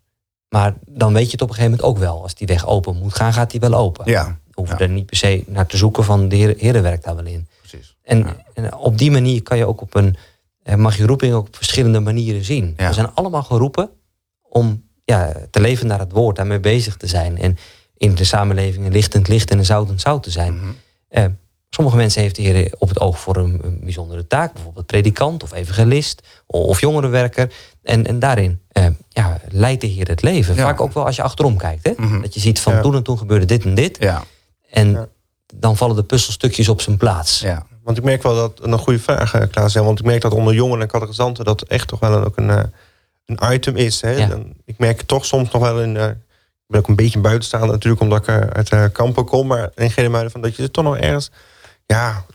Maar 0.55 0.73
dan 0.85 1.13
weet 1.13 1.25
je 1.25 1.31
het 1.31 1.41
op 1.41 1.49
een 1.49 1.55
gegeven 1.55 1.77
moment 1.77 1.89
ook 1.95 2.03
wel. 2.03 2.21
Als 2.21 2.35
die 2.35 2.47
weg 2.47 2.67
open 2.67 2.95
moet 2.95 3.15
gaan, 3.15 3.33
gaat 3.33 3.51
die 3.51 3.59
wel 3.59 3.73
open. 3.73 4.11
Ja, 4.11 4.39
Hoef 4.53 4.67
je 4.67 4.73
ja. 4.73 4.79
er 4.79 4.89
niet 4.89 5.05
per 5.05 5.17
se 5.17 5.43
naar 5.47 5.65
te 5.65 5.77
zoeken 5.77 6.03
van 6.03 6.29
de 6.29 6.35
Heer 6.35 6.81
werkt 6.81 7.03
daar 7.03 7.15
wel 7.15 7.25
in. 7.25 7.47
precies. 7.59 7.95
En, 8.03 8.17
Ja. 8.17 8.35
en 8.53 8.75
op 8.75 8.97
die 8.97 9.11
manier 9.11 9.43
kan 9.43 9.57
je 9.57 9.65
ook 9.65 9.81
op 9.81 9.95
een, 9.95 10.15
eh, 10.63 10.75
mag 10.75 10.97
je 10.97 11.05
roeping 11.05 11.33
ook 11.33 11.47
op 11.47 11.55
verschillende 11.55 11.99
manieren 11.99 12.43
zien. 12.43 12.73
Ja. 12.77 12.87
We 12.87 12.93
zijn 12.93 13.13
allemaal 13.13 13.43
geroepen 13.43 13.89
om 14.41 14.83
ja, 15.05 15.33
te 15.49 15.59
leven 15.59 15.87
naar 15.87 15.99
het 15.99 16.11
woord, 16.11 16.35
daarmee 16.35 16.59
bezig 16.59 16.97
te 16.97 17.07
zijn. 17.07 17.37
En 17.37 17.57
in 17.97 18.15
de 18.15 18.23
samenleving 18.23 18.85
een 18.85 18.91
lichtend 18.91 19.27
licht 19.27 19.51
en 19.51 19.57
een 19.57 19.65
zoutend 19.65 20.01
zout 20.01 20.23
te 20.23 20.31
zijn. 20.31 20.55
Mhm. 20.55 20.69
Eh, 21.07 21.25
sommige 21.69 21.97
mensen 21.97 22.21
heeft 22.21 22.35
de 22.35 22.41
Heer 22.41 22.73
op 22.77 22.89
het 22.89 22.99
oog 22.99 23.19
voor 23.19 23.35
een, 23.35 23.59
een 23.63 23.79
bijzondere 23.83 24.27
taak, 24.27 24.53
bijvoorbeeld 24.53 24.85
predikant 24.85 25.43
of 25.43 25.53
evangelist 25.53 26.27
of 26.45 26.79
jongerenwerker. 26.79 27.53
En, 27.85 28.05
en 28.07 28.19
daarin 28.19 28.61
eh, 28.71 28.85
ja, 29.09 29.39
leidt 29.49 29.81
de 29.81 29.87
Heer 29.87 30.07
het 30.07 30.21
leven. 30.21 30.55
Ja. 30.55 30.61
Vaak 30.63 30.81
ook 30.81 30.93
wel 30.93 31.05
als 31.05 31.15
je 31.15 31.21
achterom 31.21 31.57
kijkt. 31.57 31.83
Hè? 31.85 31.93
Mhm. 31.97 32.21
Dat 32.21 32.33
je 32.33 32.39
ziet 32.39 32.59
van 32.59 32.73
Ja. 32.73 32.81
toen 32.81 32.95
en 32.95 33.03
toen 33.03 33.17
gebeurde 33.17 33.45
dit 33.45 33.63
en 33.65 33.75
dit. 33.75 33.97
Ja, 33.99 34.23
En 34.69 34.91
Ja. 34.91 35.07
dan 35.55 35.77
vallen 35.77 35.95
de 35.95 36.03
puzzelstukjes 36.03 36.69
op 36.69 36.81
zijn 36.81 36.97
plaats. 36.97 37.39
ja. 37.39 37.65
Want 37.83 37.97
ik 37.97 38.03
merk 38.03 38.23
wel 38.23 38.35
dat 38.35 38.59
een 38.61 38.77
goede 38.79 38.99
vraag, 38.99 39.33
eh, 39.33 39.41
Klaas. 39.51 39.73
hè, 39.73 39.83
Want 39.83 39.99
ik 39.99 40.05
merk 40.05 40.21
dat 40.21 40.31
onder 40.33 40.53
jongeren 40.53 40.81
en 40.81 40.87
catechisanten 40.87 41.45
dat 41.45 41.61
echt 41.61 41.87
toch 41.87 41.99
wel 41.99 42.13
een, 42.13 42.25
ook 42.25 42.37
een, 42.37 42.49
eh, 42.49 42.63
een 43.25 43.53
item 43.53 43.75
is. 43.75 44.01
Hè? 44.01 44.11
Ja. 44.11 44.27
Dan, 44.27 44.53
ik 44.65 44.77
merk 44.77 45.01
toch 45.01 45.25
soms 45.25 45.51
nog 45.51 45.61
wel 45.61 45.81
in. 45.81 45.97
eh, 45.97 46.05
ik 46.07 46.15
ben 46.67 46.79
ook 46.79 46.87
een 46.87 46.95
beetje 46.95 47.19
buitenstaander 47.19 47.69
natuurlijk, 47.71 48.01
omdat 48.01 48.19
ik 48.27 48.29
uit 48.53 48.69
eh, 48.69 48.83
kampen 48.91 49.25
kom. 49.25 49.47
Maar 49.47 49.69
in 49.75 49.91
Genemuiden 49.91 50.31
van 50.31 50.41
dat 50.41 50.55
je 50.55 50.63
er 50.63 50.71
toch 50.71 50.83
nog 50.83 50.97
ergens. 50.97 51.31
Ja, 51.85 52.25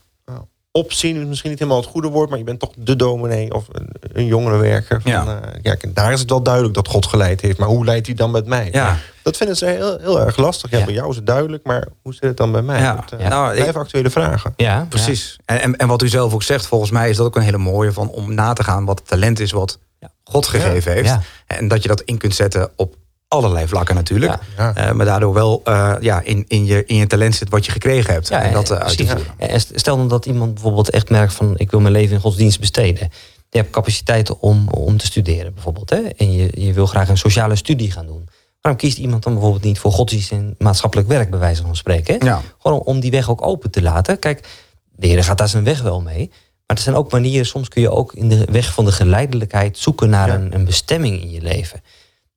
opzien 0.72 1.20
is 1.20 1.26
misschien 1.26 1.50
niet 1.50 1.59
helemaal 1.59 1.80
het 1.80 1.90
goede 1.90 2.09
woord, 2.09 2.28
maar 2.28 2.38
je 2.38 2.44
bent 2.44 2.61
toch 2.61 2.72
de 2.76 2.96
dominee 2.96 3.54
of 3.54 3.66
een, 3.72 3.88
een 4.12 4.26
jongerenwerker. 4.26 5.02
Van, 5.02 5.11
Ja. 5.12 5.24
ja. 5.24 5.40
ja, 5.62 5.74
kijk, 5.74 5.94
daar 5.94 6.12
is 6.12 6.20
het 6.20 6.30
wel 6.30 6.42
duidelijk 6.42 6.74
dat 6.74 6.88
God 6.88 7.06
geleid 7.06 7.40
heeft. 7.40 7.59
Maar 7.59 7.68
hoe 7.68 7.85
leidt 7.85 8.06
hij 8.06 8.14
dan 8.14 8.30
met 8.30 8.46
mij? 8.46 8.68
ja. 8.72 8.96
Dat 9.22 9.37
vinden 9.37 9.56
ze 9.56 9.66
heel, 9.66 9.98
heel 9.98 10.20
erg 10.20 10.37
lastig. 10.37 10.70
Ja, 10.70 10.78
Ja. 10.78 10.85
bij 10.85 10.94
jou 10.94 11.11
is 11.11 11.16
het 11.16 11.26
duidelijk, 11.26 11.64
maar 11.64 11.88
hoe 12.02 12.12
zit 12.12 12.22
het 12.22 12.37
dan 12.37 12.52
bij 12.52 12.62
mij? 12.62 12.80
Ja. 12.80 12.94
Dat, 12.94 13.12
eh, 13.12 13.20
Ja. 13.20 13.28
Nou, 13.28 13.50
ik- 13.50 13.56
blijven 13.61 13.80
actuele 13.80 14.11
vragen. 14.11 14.52
Ja, 14.56 14.87
Precies. 14.88 15.37
En, 15.44 15.61
en, 15.61 15.76
en 15.76 15.88
wat 15.88 16.02
u 16.02 16.09
zelf 16.09 16.33
ook 16.35 16.42
zegt, 16.42 16.66
volgens 16.66 16.90
mij 16.90 17.11
is 17.11 17.16
dat 17.16 17.26
ook 17.26 17.37
een 17.37 17.42
hele 17.42 17.59
mooie 17.59 17.92
van 17.92 18.09
om 18.09 18.35
na 18.35 18.52
te 18.52 18.64
gaan 18.64 18.85
wat 18.85 18.98
het 18.98 19.09
talent 19.09 19.40
is 19.40 19.50
wat 19.52 19.78
Ja. 20.00 20.11
God 20.24 20.46
gegeven 20.46 20.92
heeft. 20.92 21.09
Ja. 21.09 21.22
En 21.46 21.68
dat 21.68 21.83
je 21.83 21.88
dat 21.88 22.00
in 22.00 22.18
kunt 22.18 22.35
zetten 22.35 22.70
op 22.76 22.94
allerlei 23.30 23.68
vlakken 23.68 23.94
natuurlijk. 23.94 24.32
Ja. 24.56 24.72
Ja. 24.74 24.74
Eh, 24.74 24.92
maar 24.92 25.06
daardoor 25.06 25.32
wel 25.34 25.60
eh, 25.64 25.94
ja, 26.00 26.20
in, 26.24 26.44
in, 26.48 26.64
je, 26.64 26.84
in 26.86 26.96
je 26.96 27.06
talent 27.06 27.34
zit 27.34 27.48
wat 27.50 27.64
je 27.66 27.72
gekregen 27.72 28.12
hebt. 28.12 28.28
Ja, 28.28 28.42
en 28.42 28.52
dat 28.52 28.70
eh, 28.70 28.76
uit 28.78 28.88
te 28.88 28.94
precies. 29.04 29.12
voeren. 29.12 29.50
En 29.50 29.60
Stel 29.60 29.96
dan 29.96 30.08
dat 30.08 30.26
iemand 30.26 30.54
bijvoorbeeld 30.54 30.90
echt 30.90 31.10
merkt 31.10 31.32
van 31.32 31.54
ik 31.56 31.70
wil 31.70 31.80
mijn 31.80 31.92
leven 31.92 32.14
in 32.14 32.20
godsdienst 32.20 32.60
besteden. 32.60 33.10
Je 33.50 33.58
hebt 33.58 33.70
capaciteiten 33.70 34.40
om, 34.40 34.68
om 34.68 34.96
te 34.96 35.06
studeren 35.06 35.54
bijvoorbeeld. 35.54 35.90
Hè? 35.90 35.96
En 36.00 36.32
je, 36.32 36.50
je 36.54 36.72
wil 36.72 36.86
graag 36.86 37.08
een 37.08 37.18
sociale 37.18 37.56
studie 37.56 37.90
gaan 37.90 38.06
doen. 38.06 38.28
Waarom 38.60 38.80
kiest 38.80 38.98
iemand 38.98 39.22
dan 39.22 39.32
bijvoorbeeld 39.32 39.64
niet 39.64 39.78
voor 39.78 39.92
godsdienst 39.92 40.30
en 40.32 40.54
maatschappelijk 40.58 41.08
werk, 41.08 41.30
bij 41.30 41.38
wijze 41.38 41.62
van 41.62 41.76
spreken? 41.76 42.16
Hè? 42.18 42.26
Ja. 42.26 42.40
Gewoon 42.58 42.78
om- 42.80 42.86
om 42.86 43.00
die 43.00 43.10
weg 43.10 43.30
ook 43.30 43.46
open 43.46 43.70
te 43.70 43.82
laten. 43.82 44.18
Kijk, 44.18 44.48
de 44.96 45.06
Heer 45.06 45.24
gaat 45.24 45.38
daar 45.38 45.48
zijn 45.48 45.64
weg 45.64 45.82
wel 45.82 46.00
mee. 46.00 46.28
Maar 46.66 46.76
er 46.76 46.82
zijn 46.82 46.96
ook 46.96 47.12
manieren, 47.12 47.46
soms 47.46 47.68
kun 47.68 47.82
je 47.82 47.90
ook 47.90 48.12
in 48.14 48.28
de 48.28 48.44
weg 48.50 48.72
van 48.72 48.84
de 48.84 48.92
geleidelijkheid 48.92 49.78
zoeken 49.78 50.10
naar 50.10 50.28
Ja. 50.28 50.34
een, 50.34 50.54
een 50.54 50.64
bestemming 50.64 51.20
in 51.20 51.30
je 51.30 51.40
leven. 51.40 51.82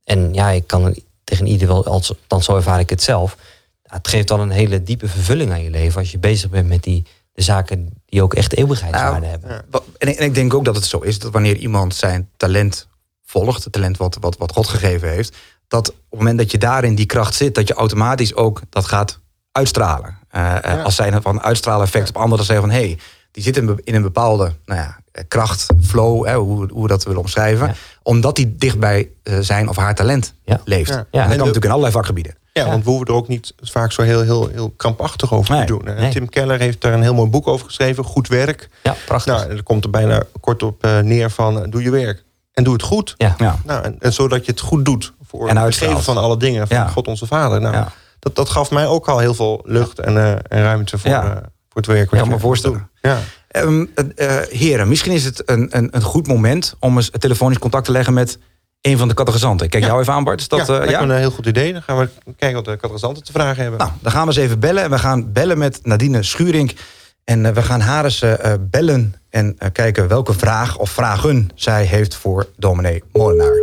En 0.04 0.34
ja, 0.34 0.50
ik 0.50 0.68
kan 0.68 0.96
tegen 1.24 1.48
ieder 1.48 1.68
wel, 1.68 1.86
als, 1.86 2.14
dan 2.28 2.44
zo 2.44 2.56
ervaar 2.56 2.80
ik 2.80 2.90
het 2.90 3.04
zelf. 3.04 3.38
Het 3.84 4.08
geeft 4.08 4.28
dan 4.28 4.40
een 4.40 4.50
hele 4.52 4.84
diepe 4.84 5.08
vervulling 5.08 5.52
aan 5.52 5.64
je 5.64 5.70
leven 5.70 6.00
als 6.00 6.12
je 6.12 6.18
bezig 6.18 6.50
bent 6.50 6.68
met 6.68 6.84
die 6.84 7.06
de 7.34 7.42
zaken 7.42 7.90
die 8.06 8.22
ook 8.24 8.34
echt 8.34 8.56
eeuwigheidswaarde 8.56 9.20
Nou, 9.20 9.32
hebben. 9.32 9.50
ja. 9.50 9.62
Wat- 9.70 9.84
En 9.98 10.08
ik, 10.08 10.18
en 10.18 10.26
ik 10.26 10.34
denk 10.34 10.54
ook 10.54 10.66
dat 10.66 10.76
het 10.76 10.86
zo 10.86 11.00
is 11.00 11.20
dat 11.20 11.32
wanneer 11.32 11.56
iemand 11.58 11.96
zijn 11.96 12.30
talent 12.38 12.88
volgt, 13.26 13.64
het 13.64 13.74
talent 13.74 13.98
wat, 13.98 14.18
wat, 14.20 14.38
wat 14.38 14.52
God 14.52 14.68
gegeven 14.68 15.10
heeft, 15.10 15.36
dat 15.68 15.90
op 15.90 15.96
het 16.10 16.20
moment 16.20 16.38
dat 16.38 16.52
je 16.52 16.58
daarin 16.58 16.96
die 16.96 17.06
kracht 17.06 17.36
zit, 17.36 17.56
dat 17.56 17.68
je 17.68 17.74
automatisch 17.74 18.36
ook 18.36 18.62
dat 18.70 18.86
gaat 18.86 19.20
uitstralen. 19.52 20.18
Eh, 20.30 20.56
eh, 20.56 20.62
Ja. 20.64 20.82
Als 20.82 20.96
zijn 20.96 21.22
van 21.22 21.42
uitstralen 21.42 21.86
effect 21.86 22.10
op 22.10 22.18
anderen, 22.18 22.46
zeggen 22.46 22.66
van 22.66 22.76
hé, 22.76 22.86
hey, 22.86 22.98
die 23.34 23.44
zit 23.44 23.58
in, 23.58 23.80
een 23.84 24.02
bepaalde 24.02 24.52
nou 24.66 24.80
ja, 24.80 24.98
eh, 25.12 25.24
kracht, 25.28 25.66
flow, 25.82 26.26
hè, 26.26 26.36
hoe, 26.36 26.68
hoe 26.72 26.82
we 26.82 26.88
dat 26.88 27.04
willen 27.04 27.20
omschrijven, 27.20 27.68
Ja. 27.68 27.74
omdat 28.04 28.36
die 28.36 28.56
dichtbij 28.56 29.10
eh, 29.24 29.38
zijn 29.40 29.70
of 29.70 29.76
haar 29.76 29.96
talent 29.96 30.34
Ja. 30.46 30.62
leeft. 30.66 30.90
Ja. 30.90 30.96
En 30.96 31.02
dat 31.04 31.10
kan 31.12 31.22
En 31.22 31.30
de- 31.30 31.36
natuurlijk 31.38 31.66
in 31.66 31.70
allerlei 31.72 31.94
vakgebieden. 31.94 32.36
Ja, 32.54 32.64
Ja. 32.64 32.70
want 32.70 32.84
we 32.84 32.90
hoeven 32.90 33.08
er 33.08 33.14
ook 33.14 33.28
niet 33.28 33.54
vaak 33.62 33.92
zo 33.92 34.02
heel, 34.02 34.22
heel, 34.22 34.48
heel 34.48 34.70
krampachtig 34.78 35.34
over 35.34 35.52
Nee, 35.56 35.66
te 35.66 35.68
doen. 35.78 35.86
hè. 35.86 35.94
nee. 36.00 36.12
Tim 36.12 36.30
Keller 36.30 36.60
heeft 36.60 36.82
daar 36.82 36.94
een 36.94 37.02
heel 37.02 37.14
mooi 37.14 37.30
boek 37.30 37.48
over 37.48 37.66
geschreven, 37.66 38.04
Goed 38.04 38.28
Werk. 38.28 38.70
Ja, 38.84 38.96
prachtig. 39.06 39.36
Nou, 39.36 39.50
er 39.52 39.64
komt 39.64 39.84
er 39.84 39.90
bijna 39.90 40.24
kort 40.40 40.64
op 40.64 40.84
eh, 40.84 41.00
neer 41.00 41.30
van, 41.30 41.70
doe 41.70 41.84
je 41.84 41.90
werk. 41.90 42.24
En 42.54 42.64
doe 42.64 42.74
het 42.74 42.82
goed. 42.84 43.14
ja. 43.18 43.36
Ja. 43.38 43.60
Nou, 43.66 43.84
en, 43.84 43.96
en 44.00 44.14
zodat 44.14 44.46
je 44.46 44.52
het 44.52 44.60
goed 44.62 44.86
doet 44.86 45.14
voor 45.28 45.48
En 45.50 45.58
het 45.58 45.76
geven 45.76 46.04
van 46.04 46.18
alle 46.18 46.38
dingen 46.38 46.68
van 46.68 46.78
Ja. 46.78 46.88
God 46.88 47.08
onze 47.08 47.26
Vader. 47.28 47.62
Nou, 47.62 47.74
Ja. 47.76 47.92
dat, 48.20 48.36
dat 48.36 48.50
gaf 48.50 48.72
mij 48.72 48.88
ook 48.88 49.08
al 49.10 49.20
heel 49.20 49.34
veel 49.34 49.62
lucht 49.66 50.00
en, 50.00 50.18
eh, 50.18 50.32
en 50.32 50.42
ruimte 50.64 50.98
voor, 50.98 51.10
Ja. 51.10 51.24
eh, 51.24 51.32
voor 51.36 51.42
het 51.82 51.86
werk. 51.86 52.10
wat 52.10 52.20
Ja, 52.20 52.26
je 52.26 52.32
me 52.32 52.40
voorstellen. 52.40 52.90
Ja. 53.08 53.20
Ehm, 53.48 53.86
eh, 54.16 54.38
heren, 54.50 54.88
misschien 54.88 55.12
is 55.12 55.26
het 55.26 55.42
een, 55.46 55.68
een, 55.78 55.88
een 55.92 56.02
goed 56.02 56.28
moment 56.28 56.76
om 56.80 56.96
eens 56.96 57.10
telefonisch 57.20 57.58
contact 57.60 57.86
te 57.86 57.92
leggen 57.92 58.14
met 58.14 58.38
een 58.82 58.98
van 58.98 59.08
de 59.08 59.14
catechisanten. 59.14 59.66
Ik 59.66 59.72
Kijk 59.72 59.84
Ja. 59.84 59.90
jou 59.90 60.02
even 60.02 60.14
aan, 60.14 60.24
Bart. 60.24 60.40
Is 60.40 60.48
dat, 60.48 60.68
ja, 60.68 60.82
eh, 60.82 61.00
me 61.02 61.14
een 61.14 61.20
heel 61.20 61.32
goed 61.32 61.46
idee. 61.46 61.74
Dan 61.74 61.82
gaan 61.82 61.98
we 61.98 62.10
kijken 62.38 62.56
wat 62.56 62.66
de 62.66 62.78
catechisanten 62.78 63.24
te 63.24 63.32
vragen 63.32 63.62
hebben. 63.62 63.80
Nou, 63.80 63.92
dan 64.02 64.12
gaan 64.12 64.22
we 64.22 64.28
eens 64.28 64.38
even 64.44 64.60
bellen. 64.60 64.84
En 64.84 64.90
we 64.90 65.00
gaan 65.00 65.32
bellen 65.32 65.58
met 65.58 65.80
Nadine 65.84 66.24
Schuring. 66.24 66.76
En 67.24 67.46
eh, 67.46 67.52
we 67.54 67.62
gaan 67.62 67.80
haar 67.80 68.04
eens 68.04 68.24
bellen 68.60 69.16
en 69.30 69.56
eh, 69.58 69.72
kijken 69.72 70.08
welke 70.08 70.34
vraag 70.34 70.78
of 70.78 70.90
vragen 70.90 71.50
zij 71.56 71.86
heeft 71.86 72.16
voor 72.16 72.48
dominee 72.58 73.04
Molenaar. 73.12 73.54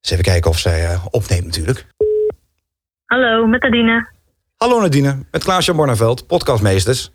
Eens 0.00 0.10
even 0.10 0.24
kijken 0.24 0.50
of 0.50 0.58
zij 0.58 0.86
eh, 0.86 1.04
opneemt 1.10 1.44
natuurlijk. 1.44 1.86
Hallo, 3.06 3.46
met 3.46 3.62
Adine. 3.62 4.08
Hallo 4.56 4.80
Nadine, 4.80 5.18
met 5.30 5.44
Klaas-Jan 5.44 5.76
Borneveld, 5.76 6.26
podcastmeesters. 6.26 7.10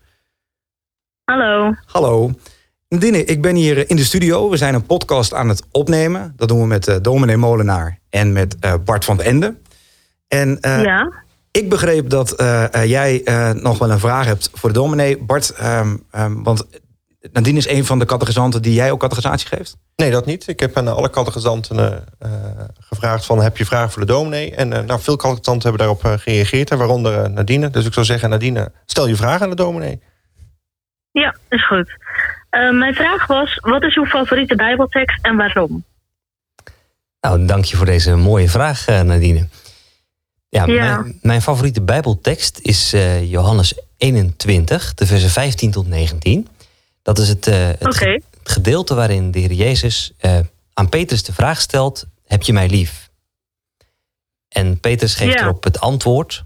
Hallo. 1.25 1.73
Hallo. 1.85 2.31
Nadine, 2.87 3.23
ik 3.23 3.41
ben 3.41 3.55
hier 3.55 3.77
eh, 3.77 3.83
in 3.87 3.95
de 3.95 4.03
studio. 4.03 4.49
We 4.49 4.57
zijn 4.57 4.73
een 4.73 4.85
podcast 4.85 5.33
aan 5.33 5.49
het 5.49 5.63
opnemen. 5.71 6.33
Dat 6.35 6.47
doen 6.47 6.59
we 6.59 6.67
met 6.67 6.87
eh 6.87 6.95
dominee 7.01 7.37
Molenaar 7.37 7.99
en 8.09 8.33
met 8.33 8.55
eh, 8.59 8.73
Bart 8.85 9.05
van 9.05 9.17
den 9.17 9.25
Ende. 9.25 9.55
En 10.27 10.61
eh, 10.61 10.83
ja? 10.83 11.13
Ik 11.51 11.69
begreep 11.69 12.09
dat 12.09 12.33
jij 12.85 13.23
eh, 13.23 13.51
nog 13.51 13.77
wel 13.77 13.91
een 13.91 13.99
vraag 13.99 14.25
hebt 14.25 14.49
voor 14.53 14.69
de 14.69 14.79
dominee. 14.79 15.17
Bart, 15.17 15.49
ehm, 15.49 15.97
ehm, 16.11 16.43
want 16.43 16.65
Nadine 17.31 17.57
is 17.57 17.67
een 17.67 17.85
van 17.85 17.99
de 17.99 18.05
catechisanten 18.05 18.61
die 18.61 18.73
jij 18.73 18.91
ook 18.91 18.99
catechisatie 18.99 19.47
geeft? 19.47 19.77
Nee, 19.95 20.11
dat 20.11 20.25
niet. 20.25 20.47
Ik 20.47 20.59
heb 20.59 20.77
aan 20.77 20.87
alle 20.87 21.09
catechizanten 21.09 21.77
uh, 21.77 22.29
gevraagd 22.79 23.25
van 23.25 23.41
heb 23.41 23.57
je 23.57 23.65
vragen 23.65 23.91
voor 23.91 24.05
de 24.05 24.13
dominee? 24.13 24.55
En 24.55 24.71
uh, 24.71 24.79
nou, 24.79 25.01
veel 25.01 25.15
catechisanten 25.15 25.69
hebben 25.69 25.87
daarop 25.87 26.19
gereageerd, 26.21 26.69
waaronder 26.69 27.31
Nadine. 27.31 27.69
Dus 27.69 27.85
ik 27.85 27.93
zou 27.93 28.05
zeggen, 28.05 28.29
Nadine, 28.29 28.71
stel 28.85 29.07
je 29.07 29.15
vraag 29.15 29.41
aan 29.41 29.49
de 29.49 29.55
dominee. 29.55 30.01
Ja, 31.21 31.35
is 31.49 31.67
goed. 31.67 31.97
mijn 32.71 32.93
vraag 32.93 33.27
was, 33.27 33.59
wat 33.61 33.83
is 33.83 33.95
uw 33.95 34.05
favoriete 34.05 34.55
bijbeltekst 34.55 35.25
en 35.25 35.35
waarom? 35.35 35.83
Nou, 37.21 37.45
dank 37.45 37.65
je 37.65 37.77
voor 37.77 37.85
deze 37.85 38.15
mooie 38.15 38.49
vraag, 38.49 38.85
Nadine. 38.85 39.47
Ja, 40.49 40.65
Mijn, 40.65 41.19
mijn, 41.21 41.41
favoriete 41.41 41.81
bijbeltekst 41.81 42.59
is 42.61 42.91
Johannes 43.21 43.79
21, 43.97 44.93
de 44.93 45.05
versen 45.05 45.29
15 45.29 45.71
tot 45.71 45.87
19. 45.87 46.47
Dat 47.01 47.17
is 47.17 47.29
het, 47.29 47.47
uh, 47.47 47.55
het, 47.79 48.07
gedeelte 48.43 48.95
waarin 48.95 49.31
de 49.31 49.39
Heer 49.39 49.53
Jezus 49.53 50.13
aan 50.73 50.89
Petrus 50.89 51.23
de 51.23 51.33
vraag 51.33 51.61
stelt: 51.61 52.05
Heb 52.25 52.43
je 52.43 52.53
mij 52.53 52.69
lief? 52.69 53.09
En 54.47 54.79
Petrus 54.79 55.15
geeft 55.15 55.39
erop 55.39 55.63
het 55.63 55.79
antwoord 55.79 56.43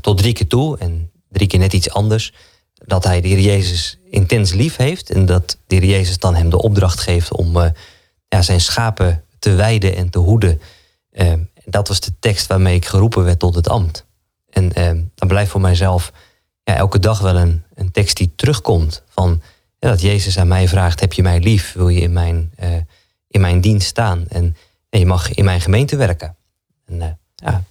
tot 0.00 0.18
drie 0.18 0.32
keer 0.32 0.46
toe 0.46 0.78
en 0.78 1.10
drie 1.28 1.48
keer 1.48 1.58
net 1.58 1.72
iets 1.72 1.90
anders. 1.90 2.32
Dat 2.74 3.04
hij 3.04 3.20
de 3.20 3.28
Heer 3.28 3.40
Jezus 3.40 3.99
intens 4.10 4.52
lief 4.52 4.76
heeft 4.76 5.10
en 5.10 5.26
dat 5.26 5.58
de 5.66 5.86
Jezus 5.86 6.18
dan 6.18 6.34
hem 6.34 6.50
de 6.50 6.62
opdracht 6.62 7.00
geeft 7.00 7.36
om 7.36 7.72
ja, 8.28 8.42
zijn 8.42 8.60
schapen 8.60 9.24
te 9.38 9.54
weiden 9.54 9.96
en 9.96 10.10
te 10.10 10.18
hoeden. 10.18 10.60
dat 11.64 11.88
was 11.88 12.00
de 12.00 12.12
tekst 12.20 12.46
waarmee 12.46 12.74
ik 12.74 12.86
geroepen 12.86 13.24
werd 13.24 13.38
tot 13.38 13.54
het 13.54 13.68
ambt. 13.68 14.06
En 14.50 14.68
dan 15.14 15.28
blijft 15.28 15.50
voor 15.50 15.60
mijzelf 15.60 16.12
ja, 16.64 16.74
elke 16.74 16.98
dag 16.98 17.20
wel 17.20 17.36
een, 17.36 17.62
een 17.74 17.90
tekst 17.90 18.16
die 18.16 18.32
terugkomt. 18.36 19.02
Van 19.08 19.42
dat 19.80 20.00
Jezus 20.00 20.38
aan 20.38 20.48
mij 20.48 20.68
vraagt: 20.68 21.00
Heb 21.00 21.12
je 21.12 21.22
mij 21.22 21.40
lief? 21.40 21.72
Wil 21.72 21.88
je 21.88 22.00
in 22.00 22.12
mijn, 22.12 22.52
uh, 22.62 22.68
in 23.28 23.40
mijn 23.40 23.60
dienst 23.60 23.86
staan? 23.86 24.24
En, 24.28 24.56
en, 24.88 24.98
je 24.98 25.06
mag 25.06 25.32
in 25.32 25.44
mijn 25.44 25.60
gemeente 25.60 25.96
werken. 25.96 26.36
En 26.86 26.94
uh, 26.94 27.06
ja, 27.34 27.64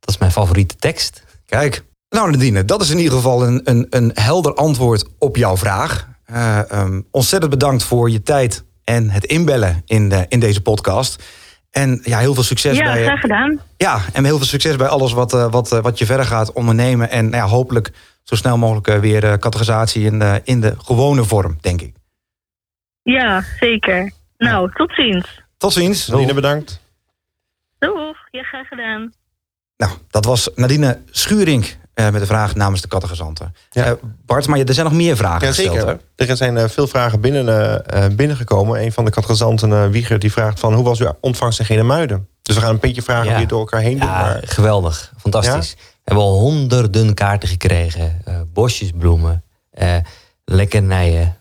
dat 0.00 0.08
is 0.08 0.18
mijn 0.18 0.32
favoriete 0.32 0.76
tekst. 0.76 1.22
Kijk, 1.46 1.84
nou 2.16 2.30
Nadine, 2.30 2.64
dat 2.64 2.80
is 2.80 2.90
in 2.90 2.98
ieder 2.98 3.12
geval 3.12 3.46
een, 3.46 3.60
een, 3.64 3.86
een 3.90 4.10
helder 4.14 4.54
antwoord 4.54 5.04
op 5.18 5.36
jouw 5.36 5.56
vraag. 5.56 6.08
Uh, 6.30 6.60
um, 6.72 7.06
ontzettend 7.10 7.50
bedankt 7.50 7.84
voor 7.84 8.10
je 8.10 8.22
tijd 8.22 8.64
en 8.84 9.10
het 9.10 9.24
inbellen 9.24 9.82
in, 9.86 10.08
de, 10.08 10.26
in 10.28 10.40
deze 10.40 10.62
podcast. 10.62 11.24
En 11.70 12.00
ja, 12.02 12.18
heel 12.18 12.34
veel 12.34 12.42
succes 12.42 12.76
ja, 12.76 12.84
bij. 12.84 12.98
Ja, 12.98 13.06
graag 13.06 13.20
gedaan. 13.20 13.60
Ja, 13.76 14.00
en 14.12 14.24
heel 14.24 14.36
veel 14.36 14.46
succes 14.46 14.76
bij 14.76 14.86
alles 14.86 15.12
wat, 15.12 15.32
wat, 15.32 15.68
wat 15.68 15.98
je 15.98 16.06
verder 16.06 16.26
gaat 16.26 16.52
ondernemen. 16.52 17.10
En 17.10 17.24
nou 17.24 17.36
ja, 17.36 17.48
hopelijk 17.48 17.92
zo 18.22 18.34
snel 18.34 18.58
mogelijk 18.58 18.88
eh, 18.88 18.98
weer 18.98 19.24
eh, 19.24 19.32
categorisatie 19.32 20.04
in 20.04 20.18
de, 20.18 20.40
in 20.44 20.60
de 20.60 20.74
gewone 20.78 21.24
vorm, 21.24 21.58
denk 21.60 21.80
ik. 21.80 21.94
Ja, 23.02 23.44
zeker. 23.60 24.12
Nou, 24.38 24.72
tot 24.72 24.92
ziens. 24.94 25.42
Tot 25.56 25.72
ziens. 25.72 26.06
Nadine, 26.06 26.34
bedankt. 26.34 26.80
Doeg, 27.78 28.16
ja, 28.30 28.42
graag 28.42 28.68
gedaan. 28.68 29.12
Nou, 29.76 29.92
dat 30.10 30.24
was 30.24 30.50
Nadine 30.54 31.02
Schuring 31.10 31.66
uh, 32.00 32.10
met 32.10 32.20
de 32.20 32.26
vraag 32.26 32.54
namens 32.54 32.80
de 32.80 32.88
kattegezanten. 32.88 33.54
Ja. 33.70 33.86
Uh, 33.86 33.92
Bart, 34.26 34.46
maar 34.46 34.58
er 34.58 34.74
zijn 34.74 34.86
nog 34.86 34.94
meer 34.94 35.16
vragen 35.16 35.46
ja, 35.46 35.52
gesteld. 35.52 35.76
Zeker. 35.76 35.98
Er 36.16 36.36
zijn 36.36 36.56
uh, 36.56 36.64
veel 36.68 36.86
vragen 36.86 37.20
binnen, 37.20 37.84
binnengekomen. 38.16 38.82
Een 38.82 38.92
van 38.92 39.04
de 39.04 39.10
kattegezanten, 39.10 39.90
Wieger, 39.90 40.18
die 40.18 40.32
vraagt 40.32 40.60
van... 40.60 40.74
hoe 40.74 40.84
was 40.84 41.00
uw 41.00 41.16
ontvangst 41.20 41.58
in 41.58 41.64
Genemuiden? 41.64 42.28
Dus 42.42 42.54
we 42.54 42.60
gaan 42.60 42.70
een 42.70 42.80
beetje 42.80 43.02
vragen 43.02 43.40
ja. 43.40 43.46
door 43.46 43.58
elkaar 43.58 43.80
heen. 43.80 43.98
Maar... 43.98 44.40
geweldig. 44.44 45.12
Fantastisch 45.18 45.76
hebben 46.04 46.24
al 46.24 46.38
honderden 46.38 47.14
kaarten 47.14 47.48
gekregen. 47.48 48.22
Bosjes 48.52 48.90
bloemen, 48.98 49.44
lekkernijen. 50.44 51.36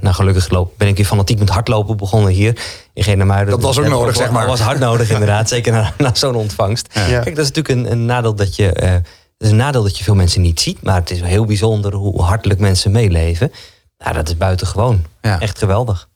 Nou, 0.00 0.14
gelukkig 0.14 0.48
loop, 0.48 0.72
ben 0.76 0.88
ik 0.88 0.96
weer 0.96 1.06
fanatiek 1.06 1.38
met 1.38 1.48
hardlopen 1.48 1.96
begonnen 1.96 2.32
hier 2.32 2.58
in 2.92 3.04
Genemuiden. 3.04 3.50
Dat 3.50 3.62
was 3.62 3.78
ook 3.78 3.86
nodig, 3.86 4.16
zeg 4.16 4.30
maar. 4.30 4.46
Dat 4.46 4.58
was 4.58 4.66
hard 4.66 4.78
nodig, 4.78 5.10
inderdaad. 5.10 5.48
zeker 5.48 5.72
na, 5.72 5.92
na 5.98 6.14
zo'n 6.14 6.34
ontvangst. 6.34 6.88
Kijk, 6.88 7.36
dat 7.36 7.44
is 7.44 7.50
natuurlijk 7.52 7.68
een, 7.68 7.92
een 7.92 8.04
nadeel 8.04 8.34
dat 8.34 8.56
je... 8.56 9.02
Is 9.44 9.50
een 9.50 9.56
nadeel 9.56 9.82
dat 9.82 9.98
je 9.98 10.04
veel 10.04 10.14
mensen 10.14 10.40
niet 10.40 10.60
ziet. 10.60 10.82
Maar 10.82 10.94
het 10.94 11.10
is 11.10 11.20
heel 11.20 11.44
bijzonder 11.44 11.94
hoe 11.94 12.22
hartelijk 12.22 12.60
mensen 12.60 12.90
meeleven. 12.90 13.52
Nou, 13.98 14.14
dat 14.14 14.28
is 14.28 14.36
buitengewoon. 14.36 15.04
Ja. 15.22 15.40
Echt 15.40 15.58
geweldig. 15.58 16.08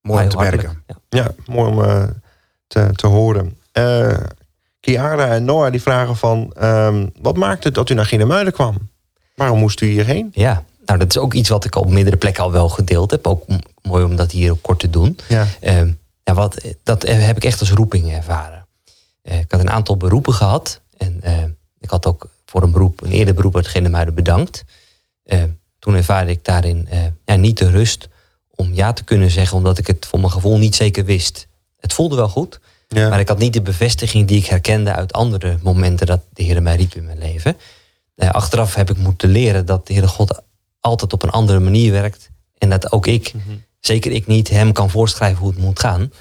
Mooi 0.00 0.24
om 0.24 0.28
te 0.28 0.36
merken. 0.36 0.82
Ja. 0.86 0.96
ja. 1.08 1.30
mooi 1.46 1.70
om 1.70 1.78
uh, 1.78 2.04
te, 2.66 2.90
te 2.92 3.06
horen. 3.06 3.58
Uh, 3.72 4.16
Kiara 4.80 5.28
en 5.28 5.44
Noah 5.44 5.70
die 5.70 5.82
vragen 5.82 6.16
van... 6.16 6.52
Um, 6.62 7.12
wat 7.20 7.36
maakte 7.36 7.70
dat 7.70 7.90
u 7.90 7.94
naar 7.94 8.06
Genemuiden 8.06 8.52
kwam? 8.52 8.90
Waarom 9.34 9.58
moest 9.58 9.80
u 9.80 9.86
hierheen? 9.86 10.30
Ja, 10.32 10.64
nou 10.84 10.98
dat 10.98 11.08
is 11.08 11.18
ook 11.18 11.34
iets 11.34 11.48
wat 11.48 11.64
ik 11.64 11.76
op 11.76 11.90
meerdere 11.90 12.16
plekken 12.16 12.42
al 12.42 12.52
wel 12.52 12.68
gedeeld 12.68 13.10
heb. 13.10 13.26
Ook 13.26 13.44
mooi 13.82 14.04
om 14.04 14.16
dat 14.16 14.30
hier 14.30 14.50
ook 14.50 14.62
kort 14.62 14.78
te 14.78 14.90
doen. 14.90 15.18
Ja. 15.28 15.46
Um, 15.60 15.98
ja, 16.24 16.34
wat, 16.34 16.64
dat 16.82 17.02
heb 17.02 17.36
ik 17.36 17.44
echt 17.44 17.60
als 17.60 17.70
roeping 17.70 18.12
ervaren. 18.12 18.66
Uh, 19.22 19.38
ik 19.38 19.50
had 19.50 19.60
een 19.60 19.70
aantal 19.70 19.96
beroepen 19.96 20.32
gehad. 20.32 20.80
En 20.96 21.20
uh, 21.24 21.42
ik 21.78 21.90
had 21.90 22.06
ook 22.06 22.28
voor 22.56 22.64
een 22.64 22.72
beroep, 22.72 23.02
een 23.02 23.10
eerder 23.10 23.34
beroep 23.34 23.56
uit 23.56 23.66
Genemuiden 23.66 24.14
bedankt. 24.14 24.64
Uh, 25.24 25.42
toen 25.78 25.94
ervaarde 25.94 26.30
ik 26.30 26.44
daarin 26.44 26.88
ja, 27.24 27.36
niet 27.36 27.58
de 27.58 27.70
rust 27.70 28.08
om 28.54 28.74
ja 28.74 28.92
te 28.92 29.04
kunnen 29.04 29.30
zeggen... 29.30 29.56
omdat 29.56 29.78
ik 29.78 29.86
het 29.86 30.06
voor 30.06 30.20
mijn 30.20 30.32
gevoel 30.32 30.58
niet 30.58 30.74
zeker 30.74 31.04
wist. 31.04 31.46
Het 31.76 31.92
voelde 31.92 32.16
wel 32.16 32.28
goed... 32.28 32.60
Ja. 32.88 33.08
Maar 33.08 33.20
ik 33.20 33.28
had 33.28 33.38
niet 33.38 33.52
de 33.52 33.62
bevestiging 33.62 34.28
die 34.28 34.38
ik 34.38 34.46
herkende 34.46 34.92
uit 34.92 35.12
andere 35.12 35.58
momenten 35.62 36.06
dat 36.06 36.20
de 36.32 36.42
Heer 36.42 36.62
mij 36.62 36.76
riep 36.76 36.94
in 36.94 37.04
mijn 37.04 37.18
leven. 37.18 37.56
Uh, 38.16 38.30
achteraf 38.30 38.74
heb 38.74 38.90
ik 38.90 38.96
moeten 38.96 39.28
leren 39.28 39.66
dat 39.66 39.86
de 39.86 39.92
Heere 39.92 40.08
God 40.08 40.42
altijd 40.80 41.12
op 41.12 41.22
een 41.22 41.30
andere 41.30 41.60
manier 41.60 41.92
werkt. 41.92 42.30
En 42.58 42.70
dat 42.70 42.92
ook 42.92 43.06
ik, 43.06 43.32
mm 43.34 43.40
-hmm. 43.46 43.62
zeker 43.80 44.12
ik 44.12 44.26
niet, 44.26 44.48
hem 44.48 44.72
kan 44.72 44.90
voorschrijven 44.90 45.38
hoe 45.38 45.50
het 45.50 45.58
moet 45.58 45.80
gaan. 45.80 46.12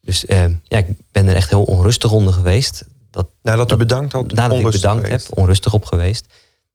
Dus 0.00 0.24
ja, 0.62 0.78
ik 0.78 0.86
ben 1.12 1.26
er 1.26 1.36
echt 1.36 1.50
heel 1.50 1.64
onrustig 1.64 2.12
onder 2.12 2.32
geweest. 2.32 2.84
Dat, 3.12 3.26
nadat 3.42 3.72
u 3.72 3.76
bedankt 3.76 4.12
had? 4.12 4.32
Nadat 4.32 4.58
ik 4.58 4.70
bedankt 4.70 5.04
geweest. 5.04 5.28
heb, 5.28 5.38
onrustig 5.38 5.72
op 5.72 5.84
geweest. 5.84 6.26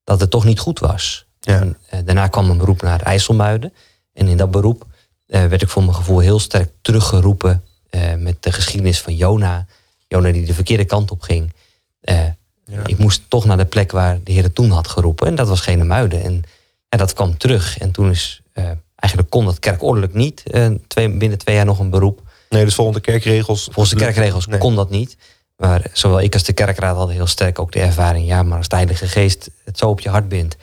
Dat 0.04 0.20
het 0.20 0.30
toch 0.30 0.46
niet 0.46 0.60
goed 0.60 0.80
was. 0.80 1.26
Ja. 1.40 1.60
En, 1.60 1.78
uh, 1.94 2.00
daarna 2.06 2.28
kwam 2.28 2.50
een 2.50 2.58
beroep 2.58 2.82
naar 2.82 3.02
IJsselmuiden. 3.02 3.74
En 4.14 4.28
in 4.28 4.38
dat 4.38 4.52
beroep 4.52 4.86
werd 5.26 5.62
ik 5.62 5.70
voor 5.70 5.84
mijn 5.84 5.96
gevoel 5.96 6.20
heel 6.20 6.40
sterk 6.40 6.72
teruggeroepen 6.82 7.64
uh, 7.90 8.02
met 8.16 8.44
de 8.44 8.52
geschiedenis 8.52 9.02
van 9.02 9.16
Jona. 9.16 9.66
Jona 10.08 10.32
die 10.32 10.46
de 10.46 10.54
verkeerde 10.54 10.86
kant 10.86 11.12
op 11.12 11.22
ging. 11.22 11.54
Ja. 12.02 12.36
Ik 12.86 12.98
moest 12.98 13.22
toch 13.28 13.46
naar 13.46 13.58
de 13.58 13.66
plek 13.66 13.92
waar 13.92 14.20
de 14.24 14.32
Heer 14.32 14.44
het 14.44 14.56
toen 14.56 14.70
had 14.70 14.88
geroepen. 14.88 15.28
En 15.28 15.36
dat 15.36 15.48
was 15.48 15.62
Genemuiden. 15.62 16.24
En, 16.24 16.44
en 16.90 16.98
dat 16.98 17.14
kwam 17.14 17.38
terug. 17.38 17.78
En 17.78 17.92
toen 17.92 18.10
is, 18.10 18.42
eigenlijk 18.96 19.30
kon 19.30 19.46
dat 19.46 19.60
kerkordelijk 19.60 20.14
niet. 20.14 20.44
twee, 20.88 21.10
binnen 21.10 21.38
twee 21.38 21.56
jaar 21.56 21.66
nog 21.66 21.80
een 21.80 21.90
beroep. 21.90 22.22
Nee, 22.50 22.64
dus 22.64 22.76
volgens 22.76 22.98
de 22.98 23.04
kerkregels. 23.04 23.64
Volgens 23.64 23.90
de 23.90 23.96
kerkregels 23.96 24.48
nee. 24.48 24.60
kon 24.60 24.76
dat 24.76 24.90
niet. 24.90 25.18
Maar 25.58 25.90
zowel 25.94 26.22
ik 26.22 26.34
als 26.34 26.44
de 26.44 26.54
kerkraad 26.54 26.96
hadden 26.96 27.16
heel 27.16 27.28
sterk 27.28 27.60
ook 27.60 27.72
de 27.72 27.80
ervaring. 27.80 28.28
Ja, 28.28 28.44
maar 28.44 28.58
als 28.58 28.68
de 28.68 28.76
Heilige 28.76 29.08
Geest 29.08 29.50
het 29.64 29.78
zo 29.78 29.90
op 29.90 30.00
je 30.00 30.10
hart 30.10 30.28
bindt. 30.28 30.58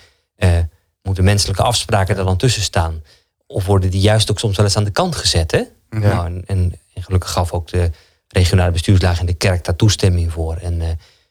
moeten 1.02 1.24
menselijke 1.24 1.62
afspraken 1.62 2.16
er 2.16 2.24
dan 2.24 2.36
tussen 2.36 2.62
staan. 2.62 3.02
Of 3.46 3.66
worden 3.66 3.90
die 3.90 4.00
juist 4.00 4.30
ook 4.30 4.38
soms 4.38 4.56
wel 4.56 4.66
eens 4.66 4.76
aan 4.76 4.84
de 4.84 4.90
kant 4.90 5.16
gezet. 5.16 5.50
Hè? 5.50 5.62
Ja. 5.90 5.98
Nou, 5.98 6.26
en, 6.26 6.42
en, 6.46 6.74
en 6.94 7.02
gelukkig 7.02 7.30
gaf 7.30 7.52
ook 7.52 7.68
de 7.68 7.90
regionale 8.28 8.70
bestuurslaag 8.70 9.20
in 9.20 9.26
de 9.26 9.34
kerk 9.34 9.64
daar 9.64 9.76
toestemming 9.76 10.32
voor. 10.32 10.56
En 10.56 10.80
uh, 10.80 10.88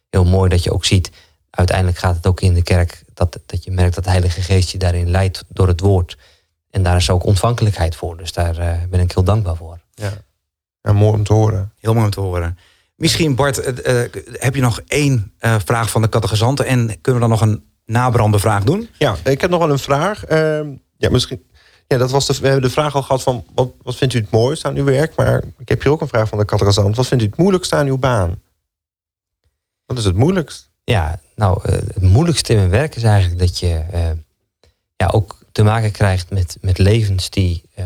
heel 0.10 0.26
mooi 0.26 0.50
dat 0.50 0.64
je 0.64 0.74
ook 0.74 0.86
ziet, 0.86 1.12
uiteindelijk 1.50 1.98
gaat 1.98 2.16
het 2.16 2.28
ook 2.28 2.42
in 2.42 2.54
de 2.54 2.64
kerk, 2.64 3.04
dat, 3.14 3.40
dat 3.46 3.64
je 3.64 3.72
merkt 3.72 3.96
dat 3.96 4.04
de 4.04 4.10
Heilige 4.10 4.42
Geest 4.42 4.70
je 4.70 4.78
daarin 4.78 5.10
leidt 5.10 5.44
door 5.48 5.68
het 5.68 5.80
woord. 5.80 6.18
En 6.70 6.84
daar 6.84 6.96
is 6.96 7.10
ook 7.10 7.26
ontvankelijkheid 7.26 7.96
voor. 7.96 8.18
Dus 8.18 8.34
daar 8.34 8.60
uh, 8.60 8.74
ben 8.90 9.00
ik 9.00 9.12
heel 9.12 9.24
dankbaar 9.24 9.56
voor. 9.56 9.80
Ja. 9.94 10.12
ja, 10.82 10.94
mooi 10.94 11.14
om 11.14 11.24
te 11.24 11.34
horen. 11.34 11.72
Heel 11.80 11.94
mooi 11.94 12.06
om 12.06 12.12
te 12.12 12.20
horen. 12.20 12.58
Misschien 12.96 13.36
Bart, 13.36 13.88
uh, 13.88 14.02
heb 14.32 14.56
je 14.56 14.62
nog 14.62 14.82
één 14.88 15.34
vraag 15.40 15.90
van 15.90 16.02
de 16.02 16.10
catechizanten 16.10 16.66
en 16.66 17.02
kunnen 17.02 17.22
we 17.22 17.28
dan 17.28 17.30
nog 17.30 17.42
een 17.42 17.64
nabrande 17.86 18.40
vraag 18.40 18.64
doen? 18.64 18.90
Ja, 18.98 19.16
ik 19.24 19.42
heb 19.42 19.50
nog 19.50 19.60
wel 19.60 19.72
een 19.72 19.80
vraag. 19.80 20.26
Ehm, 20.26 20.68
ja, 20.98 21.10
misschien 21.10 21.44
ja, 21.88 21.98
dat 21.98 22.12
was 22.12 22.26
de, 22.26 22.34
we 22.34 22.46
hebben 22.46 22.62
de 22.62 22.70
vraag 22.70 22.96
al 22.96 23.02
gehad 23.02 23.24
van 23.24 23.46
wat, 23.56 23.72
wat 23.82 23.96
vindt 23.96 24.14
u 24.14 24.20
het 24.20 24.32
mooiste 24.32 24.68
aan 24.68 24.76
uw 24.76 24.84
werk? 24.84 25.16
Maar 25.16 25.44
ik 25.58 25.70
heb 25.70 25.84
hier 25.84 25.92
ook 25.92 26.02
een 26.02 26.08
vraag 26.08 26.28
van 26.28 26.38
de 26.38 26.46
catechizant. 26.46 26.96
Wat 26.96 27.08
vindt 27.08 27.24
u 27.24 27.28
het 27.28 27.38
moeilijkste 27.38 27.76
aan 27.76 27.88
uw 27.88 27.98
baan? 27.98 28.42
Wat 29.86 29.98
is 29.98 30.06
het 30.06 30.16
moeilijkst? 30.16 30.70
Ja, 30.84 31.20
nou, 31.36 31.70
uh, 31.70 31.76
het 31.76 32.02
moeilijkste 32.02 32.54
in 32.54 32.60
mijn 32.60 32.70
werk 32.70 32.96
is 32.96 33.04
eigenlijk 33.04 33.40
dat 33.40 33.60
je 33.60 33.84
uh, 33.94 34.10
ja, 34.96 35.08
ook 35.08 35.38
te 35.52 35.64
maken 35.64 35.92
krijgt 35.92 36.30
met, 36.30 36.58
met 36.62 36.78
levens 36.78 37.30
die 37.30 37.64
uh, 37.80 37.86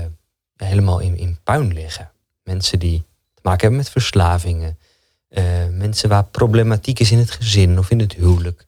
helemaal 0.56 1.00
in, 1.00 1.18
in 1.18 1.38
puin 1.44 1.74
liggen. 1.74 2.12
Mensen 2.44 2.80
die 2.80 3.04
te 3.34 3.42
maken 3.42 3.62
hebben 3.62 3.80
met 3.80 3.90
verslavingen. 3.90 4.78
Mensen 5.72 6.10
waar 6.10 6.24
problematiek 6.24 7.00
is 7.00 7.12
in 7.12 7.18
het 7.18 7.32
gezin 7.32 7.80
of 7.80 7.90
in 7.90 8.00
het 8.00 8.14
huwelijk. 8.14 8.66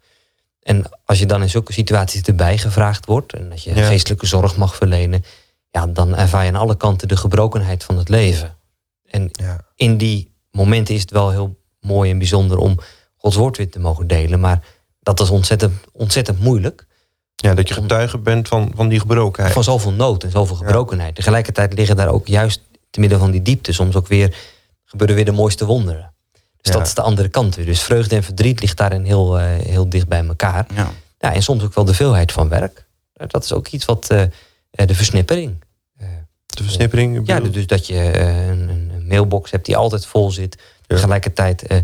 En 0.61 0.83
als 1.05 1.19
je 1.19 1.25
dan 1.25 1.41
in 1.41 1.49
zulke 1.49 1.73
situaties 1.73 2.21
erbij 2.21 2.57
gevraagd 2.57 3.05
wordt 3.05 3.33
en 3.33 3.49
dat 3.49 3.63
je 3.63 3.75
ja. 3.75 3.87
geestelijke 3.87 4.25
zorg 4.25 4.57
mag 4.57 4.75
verlenen, 4.75 5.23
ja, 5.71 5.87
dan 5.87 6.15
ervaar 6.15 6.43
je 6.43 6.49
aan 6.49 6.55
alle 6.55 6.77
kanten 6.77 7.07
de 7.07 7.17
gebrokenheid 7.17 7.83
van 7.83 7.97
het 7.97 8.09
leven. 8.09 8.57
En 9.05 9.29
ja. 9.31 9.65
in 9.75 9.97
die 9.97 10.35
momenten 10.51 10.95
is 10.95 11.01
het 11.01 11.11
wel 11.11 11.29
heel 11.29 11.59
mooi 11.79 12.11
en 12.11 12.17
bijzonder 12.17 12.57
om 12.57 12.79
Gods 13.15 13.35
woord 13.35 13.57
weer 13.57 13.69
te 13.69 13.79
mogen 13.79 14.07
delen, 14.07 14.39
maar 14.39 14.63
dat 14.99 15.19
is 15.19 15.29
ontzettend, 15.29 15.73
ontzettend 15.91 16.39
moeilijk. 16.39 16.87
Ja, 17.35 17.53
dat 17.53 17.67
je 17.67 17.73
getuige 17.73 18.17
bent 18.17 18.47
van, 18.47 18.71
van 18.75 18.87
die 18.87 18.99
gebrokenheid. 18.99 19.53
Van 19.53 19.63
zoveel 19.63 19.91
nood 19.91 20.23
en 20.23 20.31
zoveel 20.31 20.55
gebrokenheid. 20.55 21.15
Tegelijkertijd 21.15 21.73
liggen 21.73 21.95
daar 21.95 22.09
ook 22.09 22.27
juist 22.27 22.61
te 22.89 22.99
midden 22.99 23.19
van 23.19 23.31
die 23.31 23.41
diepte 23.41 23.73
soms 23.73 23.95
ook 23.95 24.07
weer 24.07 24.37
gebeuren 24.85 25.15
weer 25.15 25.25
de 25.25 25.31
mooiste 25.31 25.65
wonderen. 25.65 26.13
Dus 26.61 26.73
Ja. 26.73 26.77
dat 26.79 26.87
is 26.87 26.93
de 26.93 27.01
andere 27.01 27.27
kant 27.29 27.55
weer. 27.55 27.65
Dus 27.65 27.81
vreugde 27.81 28.15
en 28.15 28.23
verdriet 28.23 28.61
ligt 28.61 28.77
daarin 28.77 29.05
heel, 29.05 29.39
eh, 29.39 29.45
heel 29.45 29.89
dicht 29.89 30.07
bij 30.07 30.25
elkaar. 30.25 30.65
Ja. 30.75 30.91
Ja, 31.19 31.33
en 31.33 31.43
soms 31.43 31.63
ook 31.63 31.73
wel 31.73 31.85
de 31.85 31.93
veelheid 31.93 32.31
van 32.31 32.49
werk. 32.49 32.85
Dat 33.13 33.43
is 33.43 33.53
ook 33.53 33.67
iets 33.67 33.85
wat 33.85 34.09
eh, 34.09 34.21
eh, 34.21 34.29
de 34.87 34.95
versnippering. 34.95 35.67
de 36.45 36.63
versnippering. 36.63 37.27
ja, 37.27 37.39
dus 37.39 37.67
dat 37.67 37.87
je 37.87 38.19
een, 38.19 38.69
een 38.69 39.07
mailbox 39.07 39.51
hebt 39.51 39.65
die 39.65 39.77
altijd 39.77 40.05
vol 40.05 40.31
zit. 40.31 40.57
Tegelijkertijd, 40.87 41.83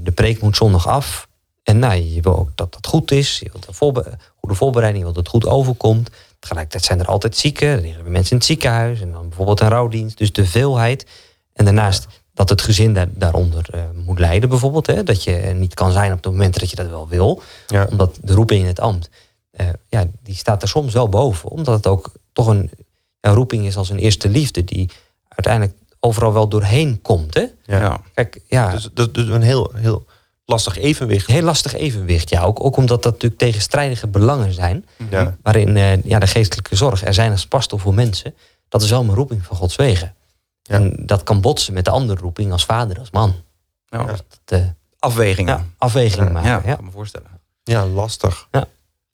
de 0.00 0.10
preek 0.14 0.40
moet 0.40 0.56
zondag 0.56 0.88
af. 0.88 1.28
En 1.62 1.78
nou, 1.78 1.94
je 1.94 2.20
wil 2.20 2.38
ook 2.38 2.50
dat 2.54 2.72
dat 2.72 2.86
goed 2.86 3.10
is. 3.10 3.38
Je 3.38 3.48
wilt 3.52 3.66
een 3.66 3.74
voorbe- 3.74 4.18
goede 4.40 4.54
voorbereiding, 4.54 5.04
je 5.06 5.12
wilt 5.12 5.24
dat 5.24 5.32
het 5.32 5.42
goed 5.42 5.52
overkomt. 5.52 6.10
Tegelijkertijd 6.38 6.84
zijn 6.84 7.00
er 7.00 7.06
altijd 7.06 7.36
zieken. 7.36 7.68
Er 7.68 7.80
liggen 7.80 8.10
mensen 8.10 8.30
in 8.30 8.36
het 8.36 8.46
ziekenhuis. 8.46 9.00
En 9.00 9.12
dan 9.12 9.28
bijvoorbeeld 9.28 9.60
een 9.60 9.68
rouwdienst. 9.68 10.18
Dus 10.18 10.32
de 10.32 10.46
veelheid. 10.46 11.06
En 11.52 11.64
daarnaast 11.64 12.06
dat 12.34 12.48
het 12.48 12.62
gezin 12.62 12.94
daar, 12.94 13.08
daaronder 13.10 13.66
eh, 13.70 13.80
moet 14.04 14.18
lijden 14.18 14.48
bijvoorbeeld. 14.48 14.86
Hè? 14.86 15.02
Dat 15.02 15.24
je 15.24 15.32
niet 15.56 15.74
kan 15.74 15.92
zijn 15.92 16.12
op 16.12 16.24
het 16.24 16.32
moment 16.32 16.60
dat 16.60 16.70
je 16.70 16.76
dat 16.76 16.88
wel 16.88 17.08
wil. 17.08 17.42
Ja. 17.66 17.86
Omdat 17.90 18.18
de 18.22 18.34
roeping 18.34 18.60
in 18.60 18.66
het 18.66 18.80
ambt, 18.80 19.10
eh, 19.50 19.66
ja, 19.88 20.06
die 20.22 20.34
staat 20.34 20.62
er 20.62 20.68
soms 20.68 20.92
wel 20.92 21.08
boven. 21.08 21.48
Omdat 21.48 21.74
het 21.74 21.86
ook 21.86 22.12
toch 22.32 22.46
een, 22.46 22.70
een 23.20 23.34
roeping 23.34 23.66
is 23.66 23.76
als 23.76 23.90
een 23.90 23.98
eerste 23.98 24.28
liefde. 24.28 24.64
Die 24.64 24.90
uiteindelijk 25.28 25.76
overal 26.00 26.32
wel 26.32 26.48
doorheen 26.48 27.02
komt. 27.02 27.34
Hè? 27.34 27.46
Ja. 27.64 28.00
Kijk, 28.14 28.40
ja, 28.46 28.70
Dus 28.70 28.88
dat 28.94 29.16
is 29.16 29.28
een 29.28 29.42
heel, 29.42 29.72
heel 29.74 30.06
lastig 30.44 30.78
evenwicht. 30.78 31.26
heel 31.26 31.42
lastig 31.42 31.74
evenwicht. 31.74 32.30
Ja, 32.30 32.42
ook, 32.42 32.64
ook 32.64 32.76
omdat 32.76 33.02
dat 33.02 33.12
natuurlijk 33.12 33.40
tegenstrijdige 33.40 34.06
belangen 34.06 34.52
zijn. 34.52 34.86
Ja. 35.10 35.36
Waarin 35.42 35.76
eh, 35.76 36.02
ja, 36.04 36.18
de 36.18 36.26
geestelijke 36.26 36.76
zorg 36.76 37.04
er 37.04 37.14
zijn 37.14 37.30
als 37.30 37.46
pastor 37.46 37.80
voor 37.80 37.94
mensen. 37.94 38.34
Dat 38.68 38.82
is 38.82 38.90
wel 38.90 39.04
mijn 39.04 39.16
roeping 39.16 39.44
van 39.44 39.56
Gods 39.56 39.76
wegen. 39.76 40.14
Ja. 40.62 40.74
En 40.74 40.92
dat 41.06 41.22
kan 41.22 41.40
botsen 41.40 41.74
met 41.74 41.84
de 41.84 41.90
andere 41.90 42.20
roeping 42.20 42.52
als 42.52 42.64
vader, 42.64 42.98
als 42.98 43.10
man. 43.10 43.34
Ja. 43.86 44.04
Dat, 44.04 44.24
eh, 44.44 44.64
Afwegingen. 44.98 45.56
ja, 45.56 45.64
afweging 45.78 46.26
Ja, 46.26 46.32
maken. 46.32 46.68
Ja. 46.68 46.74
kan 46.74 46.84
me 46.84 46.90
voorstellen. 46.90 47.28
Ja, 47.62 47.86
lastig. 47.86 48.48
Ja. 48.50 48.64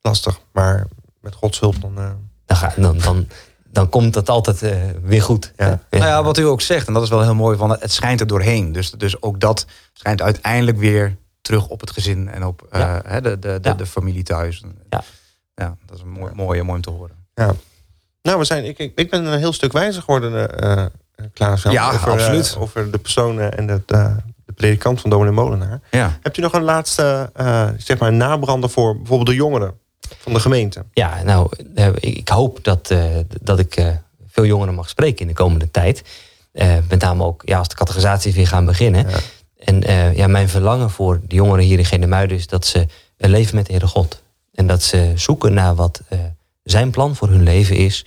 Lastig. 0.01 0.39
Maar 0.51 0.87
met 1.21 1.35
Gods 1.35 1.59
hulp 1.59 1.81
dan... 1.81 1.97
eh, 1.97 2.09
Dan, 2.45 2.57
ga, 2.57 2.73
dan, 2.77 2.97
dan, 2.97 3.27
dan 3.71 3.89
komt 3.89 4.13
dat 4.13 4.29
altijd 4.29 4.61
eh, 4.63 4.77
weer 5.03 5.21
goed. 5.21 5.53
Ja. 5.57 5.79
Nou 5.89 6.03
ja, 6.05 6.23
wat 6.23 6.37
u 6.37 6.43
ook 6.43 6.61
zegt, 6.61 6.87
en 6.87 6.93
dat 6.93 7.03
is 7.03 7.09
wel 7.09 7.21
heel 7.21 7.35
mooi, 7.35 7.57
van 7.57 7.69
het 7.69 7.91
schijnt 7.91 8.19
er 8.19 8.27
doorheen. 8.27 8.71
Dus, 8.71 8.91
dus 8.91 9.21
ook 9.21 9.39
dat 9.39 9.65
schijnt 9.93 10.21
uiteindelijk 10.21 10.77
weer 10.77 11.17
terug 11.41 11.67
op 11.67 11.79
het 11.79 11.91
gezin 11.91 12.29
en 12.29 12.45
op 12.45 12.67
eh, 12.71 12.79
Ja. 12.79 13.01
hè, 13.05 13.21
de, 13.21 13.39
de, 13.39 13.59
de, 13.59 13.69
Ja. 13.69 13.73
de 13.75 13.85
familie 13.85 14.23
thuis. 14.23 14.63
Ja. 14.89 15.03
ja 15.55 15.75
dat 15.85 15.95
is 15.97 16.01
een 16.03 16.09
mooi, 16.09 16.33
mooi, 16.35 16.61
mooi 16.63 16.75
om 16.77 16.81
te 16.81 16.89
horen. 16.89 17.17
Nou, 18.21 18.37
we 18.39 18.43
zijn, 18.45 18.65
ik, 18.65 18.77
ik, 18.79 18.91
ik 18.95 19.09
ben 19.09 19.25
een 19.25 19.39
heel 19.39 19.53
stuk 19.53 19.71
wijzer 19.71 20.01
geworden, 20.01 20.49
Klaas. 21.33 21.63
Ja, 21.63 21.91
over, 21.91 22.07
eh, 22.07 22.13
absoluut. 22.13 22.55
over 22.59 22.91
de 22.91 22.97
persoon 22.97 23.39
eh, 23.39 23.59
en 23.59 23.67
de, 23.67 23.81
de, 23.85 24.15
de 24.45 24.53
predikant 24.53 25.01
van 25.01 25.09
dominee 25.09 25.33
Molenaar. 25.33 25.79
Ja. 25.91 26.17
Hebt 26.21 26.37
u 26.37 26.41
nog 26.41 26.53
een 26.53 26.63
laatste, 26.63 27.29
eh, 27.33 27.67
zeg 27.77 27.97
maar, 27.97 28.13
nabrander 28.13 28.69
voor 28.69 28.97
bijvoorbeeld 28.97 29.29
de 29.29 29.35
jongeren 29.35 29.73
van 30.17 30.33
de 30.33 30.39
gemeente? 30.39 30.85
Ja, 30.93 31.23
nou, 31.23 31.49
eh, 31.75 31.87
ik, 31.99 32.29
hoop 32.29 32.63
dat, 32.63 32.91
eh, 32.91 33.03
dat 33.41 33.59
ik 33.59 33.75
eh, 33.75 33.87
veel 34.27 34.45
jongeren 34.45 34.73
mag 34.73 34.89
spreken 34.89 35.19
in 35.19 35.27
de 35.27 35.33
komende 35.33 35.71
tijd. 35.71 36.03
Eh, 36.51 36.73
met 36.89 37.01
name 37.01 37.23
ook 37.23 37.41
ja, 37.45 37.57
als 37.57 37.67
de 37.67 37.75
categorisatie 37.75 38.33
weer 38.33 38.47
gaan 38.47 38.65
beginnen. 38.65 39.09
Ja. 39.09 39.17
En 39.59 39.83
eh, 39.83 40.15
ja, 40.15 40.27
mijn 40.27 40.49
verlangen 40.49 40.89
voor 40.89 41.19
de 41.27 41.35
jongeren 41.35 41.65
hier 41.65 41.79
in 41.79 41.85
Genemuiden 41.85 42.37
is 42.37 42.47
dat 42.47 42.65
ze 42.65 42.85
eh, 43.17 43.29
leven 43.29 43.55
met 43.55 43.65
de 43.65 43.71
Heere 43.71 43.87
God. 43.87 44.21
En 44.53 44.67
dat 44.67 44.83
ze 44.83 45.11
zoeken 45.15 45.53
naar 45.53 45.75
wat 45.75 46.01
eh, 46.09 46.19
zijn 46.63 46.91
plan 46.91 47.15
voor 47.15 47.29
hun 47.29 47.43
leven 47.43 47.75
is. 47.75 48.05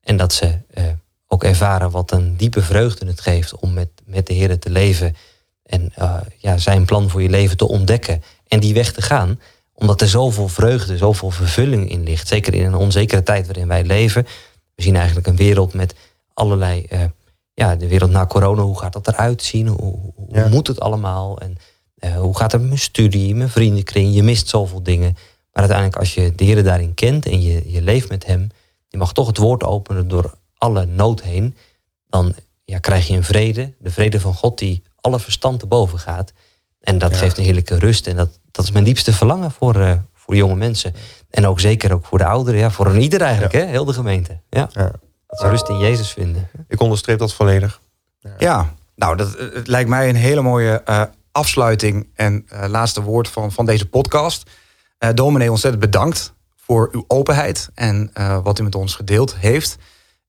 En 0.00 0.16
dat 0.16 0.32
ze 0.32 0.58
eh, 0.70 0.84
ook 1.26 1.44
ervaren 1.44 1.90
wat 1.90 2.10
een 2.12 2.36
diepe 2.36 2.62
vreugde 2.62 3.06
het 3.06 3.20
geeft 3.20 3.56
om 3.58 3.72
met, 3.72 3.88
met 4.04 4.26
de 4.26 4.34
Heer 4.34 4.58
te 4.58 4.70
leven. 4.70 5.16
En 5.62 5.92
eh, 5.94 6.16
ja, 6.38 6.56
zijn 6.56 6.84
plan 6.84 7.10
voor 7.10 7.22
je 7.22 7.28
leven 7.30 7.56
te 7.56 7.68
ontdekken. 7.68 8.22
En 8.48 8.60
die 8.60 8.74
weg 8.74 8.92
te 8.92 9.02
gaan 9.02 9.40
omdat 9.76 10.00
er 10.00 10.08
zoveel 10.08 10.48
vreugde, 10.48 10.96
zoveel 10.96 11.30
vervulling 11.30 11.90
in 11.90 12.02
ligt. 12.02 12.28
Zeker 12.28 12.54
in 12.54 12.64
een 12.64 12.74
onzekere 12.74 13.22
tijd 13.22 13.46
waarin 13.46 13.68
wij 13.68 13.84
leven. 13.84 14.26
We 14.74 14.82
zien 14.82 14.96
eigenlijk 14.96 15.26
een 15.26 15.36
wereld 15.36 15.74
met 15.74 15.94
allerlei... 16.34 16.84
eh, 16.84 17.00
ja, 17.54 17.76
de 17.76 17.88
wereld 17.88 18.10
na 18.10 18.26
corona, 18.26 18.62
hoe 18.62 18.78
gaat 18.78 18.92
dat 18.92 19.08
eruit 19.08 19.42
zien? 19.42 19.66
Hoe, 19.68 19.98
hoe 20.14 20.26
Ja. 20.30 20.48
moet 20.48 20.66
het 20.66 20.80
allemaal? 20.80 21.38
En 21.38 21.56
eh, 21.94 22.16
hoe 22.16 22.36
gaat 22.36 22.52
het 22.52 22.60
met 22.60 22.70
mijn 22.70 22.80
studie, 22.82 23.34
mijn 23.34 23.48
vriendenkring? 23.48 24.14
Je 24.14 24.22
mist 24.22 24.48
zoveel 24.48 24.82
dingen. 24.82 25.12
Maar 25.52 25.62
uiteindelijk 25.62 25.96
als 25.98 26.14
je 26.14 26.34
de 26.34 26.44
Heer 26.44 26.62
daarin 26.64 26.94
kent 26.94 27.26
en 27.26 27.42
je, 27.42 27.72
je 27.72 27.82
leeft 27.82 28.08
met 28.08 28.26
hem... 28.26 28.48
je 28.88 28.98
mag 28.98 29.12
toch 29.12 29.26
het 29.26 29.36
woord 29.38 29.64
openen 29.64 30.08
door 30.08 30.34
alle 30.64 30.84
nood 30.86 31.22
heen... 31.22 31.56
dan 32.08 32.34
ja, 32.64 32.78
krijg 32.78 33.06
je 33.06 33.16
een 33.16 33.24
vrede, 33.24 33.72
de 33.78 33.90
vrede 33.90 34.20
van 34.20 34.34
God 34.34 34.58
die 34.58 34.82
alle 35.00 35.20
verstand 35.20 35.60
te 35.60 35.66
boven 35.66 35.98
gaat. 35.98 36.32
En 36.80 36.98
dat 36.98 37.10
Ja. 37.10 37.16
geeft 37.16 37.38
een 37.38 37.44
heerlijke 37.44 37.78
rust. 37.78 38.06
En 38.06 38.16
dat, 38.16 38.38
dat 38.50 38.64
is 38.64 38.70
mijn 38.70 38.84
diepste 38.84 39.12
verlangen 39.12 39.50
voor, 39.50 39.76
eh, 39.80 39.92
voor 40.14 40.36
jonge 40.36 40.54
mensen. 40.56 40.94
En 41.30 41.46
ook 41.46 41.60
zeker 41.60 41.92
ook 41.92 42.04
voor 42.06 42.18
de 42.18 42.24
ouderen, 42.26 42.60
ja, 42.60 42.70
voor 42.70 42.86
een 42.86 43.00
ieder 43.00 43.20
eigenlijk, 43.20 43.52
hè? 43.54 43.64
heel 43.66 43.84
de 43.84 43.92
gemeente. 43.92 44.40
Ja. 44.50 44.68
Ja. 44.72 44.90
Dat 45.26 45.38
ze 45.40 45.48
rust 45.48 45.68
in 45.68 45.78
Jezus 45.78 46.10
vinden. 46.12 46.48
Ik 46.68 46.80
onderstreep 46.80 47.18
dat 47.18 47.32
volledig. 47.34 47.80
Ja, 48.38 48.72
nou, 48.96 49.16
dat, 49.16 49.34
eh, 49.34 49.46
het 49.54 49.66
lijkt 49.68 49.88
mij 49.88 50.08
een 50.08 50.16
hele 50.16 50.42
mooie 50.42 50.82
eh, 50.84 51.02
afsluiting 51.32 52.08
en 52.14 52.44
eh, 52.48 52.68
laatste 52.68 53.02
woord 53.02 53.28
van, 53.28 53.52
van 53.52 53.66
deze 53.66 53.86
podcast. 53.88 54.50
Eh 54.98 55.10
dominee, 55.14 55.50
ontzettend 55.50 55.84
bedankt 55.84 56.32
voor 56.56 56.88
uw 56.92 57.04
openheid 57.08 57.68
en 57.74 58.10
eh, 58.14 58.38
wat 58.42 58.58
u 58.58 58.62
met 58.62 58.74
ons 58.74 58.94
gedeeld 58.94 59.36
heeft. 59.36 59.76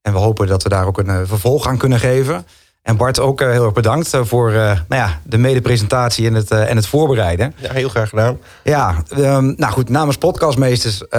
En 0.05 0.13
we 0.13 0.19
hopen 0.19 0.47
dat 0.47 0.63
we 0.63 0.69
daar 0.69 0.85
ook 0.85 0.97
een 0.97 1.09
eh, 1.09 1.19
vervolg 1.23 1.67
aan 1.67 1.77
kunnen 1.77 1.99
geven. 1.99 2.45
En 2.81 2.97
Bart 2.97 3.19
ook 3.19 3.41
eh, 3.41 3.49
heel 3.49 3.63
erg 3.63 3.73
bedankt 3.73 4.13
eh, 4.13 4.21
voor 4.23 4.51
nou 4.51 4.83
ja, 4.89 5.19
de 5.23 5.37
medepresentatie 5.37 6.27
en 6.27 6.33
het, 6.33 6.51
en 6.51 6.75
het 6.75 6.87
voorbereiden. 6.87 7.53
Ja, 7.57 7.71
heel 7.71 7.89
graag 7.89 8.09
gedaan. 8.09 8.37
Ja, 8.63 9.03
ehm, 9.09 9.53
nou 9.55 9.73
goed, 9.73 9.89
namens 9.89 10.17
podcastmeesters 10.17 11.11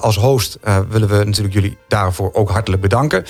als 0.00 0.16
host 0.16 0.58
willen 0.88 1.08
we 1.08 1.24
natuurlijk 1.24 1.54
jullie 1.54 1.78
daarvoor 1.88 2.30
ook 2.32 2.50
hartelijk 2.50 2.82
bedanken. 2.82 3.24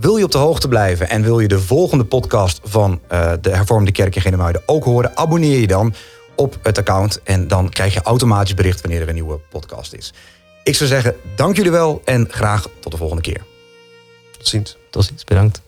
Wil 0.00 0.16
je 0.16 0.24
op 0.24 0.30
de 0.30 0.38
hoogte 0.38 0.68
blijven 0.68 1.08
en 1.08 1.22
wil 1.22 1.40
je 1.40 1.48
de 1.48 1.60
volgende 1.60 2.04
podcast 2.04 2.60
van 2.64 3.00
de 3.40 3.50
Hervormde 3.50 3.92
Kerk 3.92 4.16
in 4.16 4.22
Genemuiden 4.22 4.62
ook 4.66 4.84
horen, 4.84 5.16
abonneer 5.16 5.60
je 5.60 5.66
dan 5.66 5.94
op 6.36 6.58
het 6.62 6.78
account 6.78 7.22
en 7.22 7.48
dan 7.48 7.68
krijg 7.68 7.94
je 7.94 8.02
automatisch 8.02 8.54
bericht 8.54 8.80
wanneer 8.80 9.00
er 9.00 9.08
een 9.08 9.14
nieuwe 9.14 9.40
podcast 9.50 9.92
is. 9.92 10.12
Ik 10.62 10.76
zou 10.76 10.88
zeggen, 10.88 11.14
dank 11.36 11.56
jullie 11.56 11.70
wel 11.70 12.02
en 12.04 12.26
graag 12.30 12.68
tot 12.80 12.92
de 12.92 12.98
volgende 12.98 13.22
keer. 13.22 13.52
Tot 14.44 14.52
ziens. 14.52 14.76
Tot 14.90 15.04
ziens, 15.04 15.24
bedankt. 15.24 15.62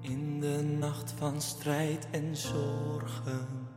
In 0.00 0.40
de 0.40 0.62
nacht 0.78 1.14
van 1.18 1.40
strijd 1.40 2.06
en 2.10 2.36
zorgen 2.36 3.68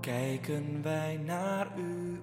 kijken 0.00 0.82
wij 0.82 1.16
naar 1.16 1.78
u. 1.78 2.20